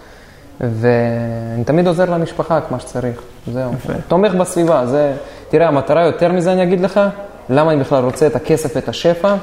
[0.61, 3.23] ואני תמיד עוזר למשפחה כמו שצריך.
[3.52, 3.73] זהו.
[3.73, 3.93] יפה.
[4.09, 5.12] תומך בסביבה, זה...
[5.48, 7.01] תראה, המטרה יותר מזה, אני אגיד לך,
[7.48, 9.35] למה אני בכלל רוצה את הכסף ואת השפע?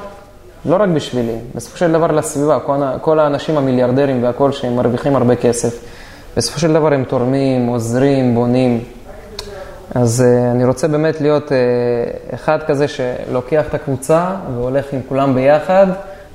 [0.64, 5.36] לא רק בשבילי, בסופו של דבר לסביבה, כל, כל האנשים המיליארדרים והכול שהם מרוויחים הרבה
[5.36, 5.84] כסף.
[6.36, 8.84] בסופו של דבר הם תורמים, עוזרים, בונים.
[9.94, 15.34] אז uh, אני רוצה באמת להיות uh, אחד כזה שלוקח את הקבוצה והולך עם כולם
[15.34, 15.86] ביחד,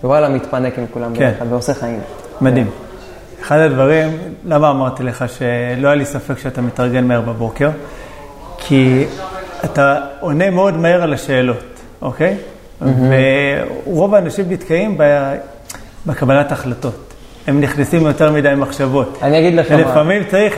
[0.03, 1.31] ווואלה, מתפנק עם כולם כן.
[1.31, 1.99] ביחד ועושה חיים.
[2.41, 2.69] מדהים.
[3.41, 7.69] אחד הדברים, למה אמרתי לך שלא היה לי ספק שאתה מתארגן מהר בבוקר?
[8.57, 9.05] כי
[9.65, 11.63] אתה עונה מאוד מהר על השאלות,
[12.01, 12.35] אוקיי?
[12.81, 15.35] ורוב האנשים נתקעים ב-
[16.05, 17.13] בקבלת החלטות.
[17.47, 19.19] הם נכנסים יותר מדי מחשבות.
[19.21, 19.77] אני אגיד לך מה.
[19.77, 20.55] ולפעמים צריך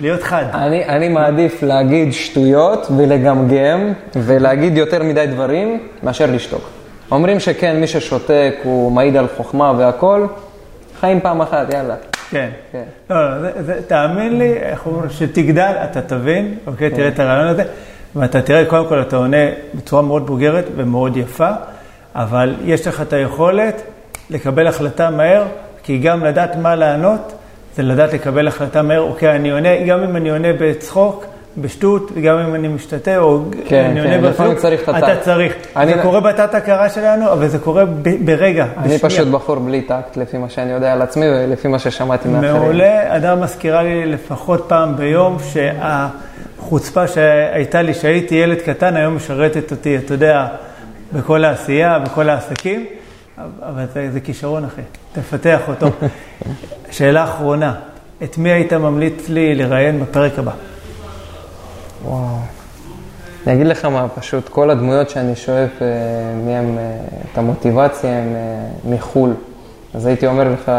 [0.00, 0.44] להיות חד.
[0.54, 6.75] אני, אני מעדיף להגיד שטויות ולגמגם ולהגיד יותר מדי דברים מאשר לשתוק.
[7.10, 10.28] אומרים שכן, מי ששותק הוא מעיד על חוכמה והכול,
[11.00, 11.94] חיים פעם אחת, יאללה.
[12.30, 12.50] כן.
[12.72, 12.82] כן.
[13.10, 17.48] לא, לא, זה, זה, תאמין לי, איך אומרים, שתגדל, אתה תבין, אוקיי, תראה את הרעיון
[17.48, 17.64] הזה,
[18.16, 21.50] ואתה תראה, קודם כל אתה עונה בצורה מאוד בוגרת ומאוד יפה,
[22.14, 23.82] אבל יש לך את היכולת
[24.30, 25.44] לקבל החלטה מהר,
[25.82, 27.32] כי גם לדעת מה לענות,
[27.76, 31.24] זה לדעת לקבל החלטה מהר, אוקיי, אני עונה, גם אם אני עונה בצחוק,
[31.58, 35.16] בשטות, וגם אם אני משתתה, או כן, אני כן, עונה לפעמים צריך את אתה.
[35.20, 35.54] צריך.
[35.76, 38.98] אני- זה קורה בתת הכרה שלנו, אבל זה קורה ב- ברגע, אני בשנייה.
[38.98, 42.52] פשוט בחור בלי טקט, לפי מה שאני יודע על עצמי ולפי מה ששמעתי מאחרים.
[42.54, 49.70] מעולה, אדם מזכירה לי לפחות פעם ביום שהחוצפה שהייתה לי כשהייתי ילד קטן, היום משרתת
[49.70, 50.46] אותי, אתה יודע,
[51.12, 52.86] בכל העשייה, בכל העסקים,
[53.62, 55.86] אבל זה, זה כישרון אחי, תפתח אותו.
[56.90, 57.74] שאלה אחרונה,
[58.22, 60.52] את מי היית ממליץ לי לראיין בפרק הבא?
[62.04, 62.36] וואו.
[63.46, 65.86] אני אגיד לך מה, פשוט כל הדמויות שאני שואף אה,
[66.46, 66.96] מהם אה,
[67.32, 69.34] את המוטיבציה הם אה, מחו"ל.
[69.94, 70.72] אז הייתי אומר לך,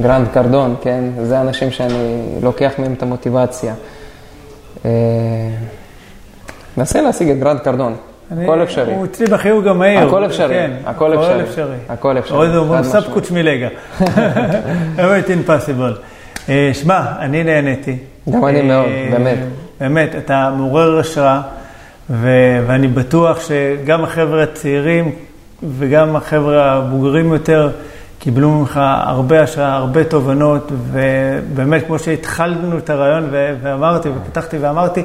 [0.00, 1.04] Grant Cardone, כן?
[1.22, 3.74] זה אנשים שאני לוקח מהם את המוטיבציה.
[4.84, 4.90] אה,
[6.76, 7.94] נסה להשיג את גרנד קרדון,
[8.30, 8.94] הכל אפשרי.
[8.94, 10.06] הוא אצלי בחיוג המהיר.
[10.08, 11.42] הכל אפשרי, כן, הכל אפשרי.
[11.42, 11.76] אפשרי.
[11.88, 13.68] הכל אפשרי, אומרים חד סבקוץ' מליגה.
[14.96, 15.98] everything possible.
[16.48, 17.96] אה, שמע, אני נהניתי.
[18.30, 19.38] גם אני אה, מאוד, באמת.
[19.80, 21.40] באמת, אתה מעורר השראה,
[22.10, 25.12] ו- ואני בטוח שגם החבר'ה הצעירים
[25.78, 27.70] וגם החבר'ה הבוגרים יותר
[28.18, 35.02] קיבלו ממך הרבה השראה, הרבה תובנות, ובאמת, כמו שהתחלנו את הרעיון ו- ואמרתי, ופתחתי ואמרתי,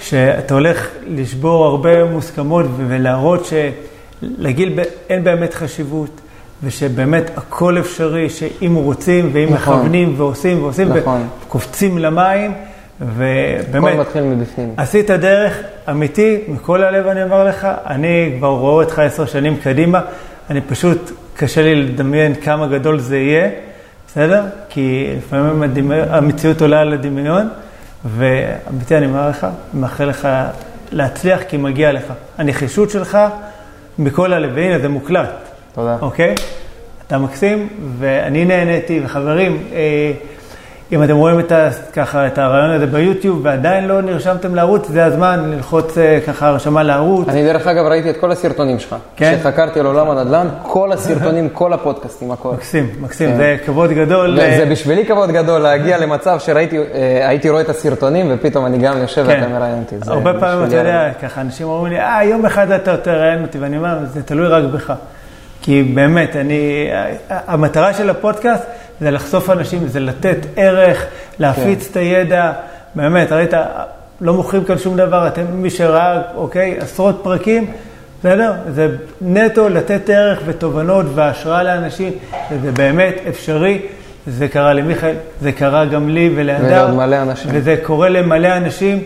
[0.00, 6.20] שאתה הולך לשבור הרבה מוסכמות ולהראות שלגיל ב- אין באמת חשיבות.
[6.64, 9.74] ושבאמת הכל אפשרי, שאם רוצים ואם נכון.
[9.74, 11.26] מכוונים ועושים ועושים נכון.
[11.46, 12.52] וקופצים למים,
[13.00, 14.74] ובאמת, הכל מתחיל מבפנים.
[14.76, 15.58] עשית דרך
[15.90, 20.00] אמיתי, מכל הלב אני אומר לך, אני כבר רואה אותך עשר שנים קדימה,
[20.50, 23.50] אני פשוט, קשה לי לדמיין כמה גדול זה יהיה,
[24.06, 24.42] בסדר?
[24.68, 26.00] כי לפעמים הדמי...
[26.00, 27.48] המציאות עולה על הדמיון,
[28.04, 30.28] ואמיתי אני אומר לך, מאחל לך
[30.92, 32.12] להצליח כי מגיע לך.
[32.38, 33.18] הנחישות שלך
[33.98, 35.30] מכל הלב, והנה זה מוקלט,
[35.74, 35.96] תודה.
[36.00, 36.34] אוקיי?
[37.06, 37.68] אתה מקסים,
[37.98, 40.12] ואני נהניתי, וחברים, אה,
[40.92, 45.04] אם אתם רואים את, ה, ככה, את הרעיון הזה ביוטיוב ועדיין לא נרשמתם לערוץ, זה
[45.04, 47.28] הזמן ללחוץ אה, ככה הרשמה לערוץ.
[47.28, 48.96] אני דרך אגב ראיתי את כל הסרטונים שלך.
[49.16, 49.36] כן?
[49.40, 52.52] כשחקרתי על עולם הנדל"ן, כל הסרטונים, כל הפודקאסטים, הכל.
[52.52, 53.36] מקסים, מקסים, כן.
[53.36, 54.40] זה כבוד גדול.
[54.40, 58.98] אה, זה בשבילי כבוד גדול להגיע למצב שראיתי אה, רואה את הסרטונים ופתאום אני גם
[58.98, 60.10] יושב ואתה מראיין אותי.
[60.10, 63.76] הרבה פעמים, אתה יודע, ככה אנשים אומרים לי, אה, יום אחד אתה תראיין אותי, ואני
[63.76, 64.92] אומר, זה תלוי רק בך.
[65.62, 66.88] כי באמת, אני,
[67.28, 68.64] המטרה של הפודקאסט
[69.00, 71.06] זה לחשוף אנשים, זה לתת ערך,
[71.38, 71.90] להפיץ כן.
[71.90, 72.52] את הידע.
[72.94, 73.50] באמת, ראית,
[74.20, 77.66] לא מוכרים כאן שום דבר, אתם, מי שראה, אוקיי, עשרות פרקים,
[78.20, 78.52] בסדר?
[78.70, 78.88] זה
[79.22, 82.12] נטו לתת ערך ותובנות והשראה לאנשים,
[82.52, 83.80] וזה באמת אפשרי.
[84.26, 86.64] זה קרה למיכאל, זה קרה גם לי ולהדר.
[86.66, 87.50] ולעוד מלא אנשים.
[87.54, 88.98] וזה קורה למלא אנשים.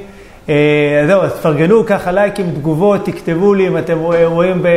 [0.48, 0.54] אה,
[1.02, 4.68] אז זהו, אז תפרגנו ככה לייקים, תגובות, תכתבו לי אם אתם רוא- רואים, ב-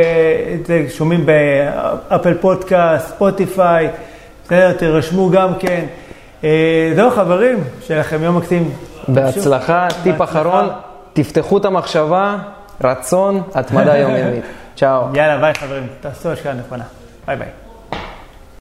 [0.89, 3.87] שומעים ב Apple Podcast, Spotify,
[4.45, 5.85] בסדר, תירשמו גם כן.
[6.43, 8.71] אה, זהו חברים, שיהיה לכם יום מקסים.
[9.07, 10.21] בהצלחה, טיפ.
[10.21, 10.69] אחרון,
[11.13, 12.37] תפתחו את המחשבה,
[12.83, 14.43] רצון, התמדה יומיומית.
[14.77, 15.15] צ'או.
[15.15, 16.83] יאללה, ביי חברים, תעשו השקעה נכונה.
[17.27, 17.47] ביי ביי.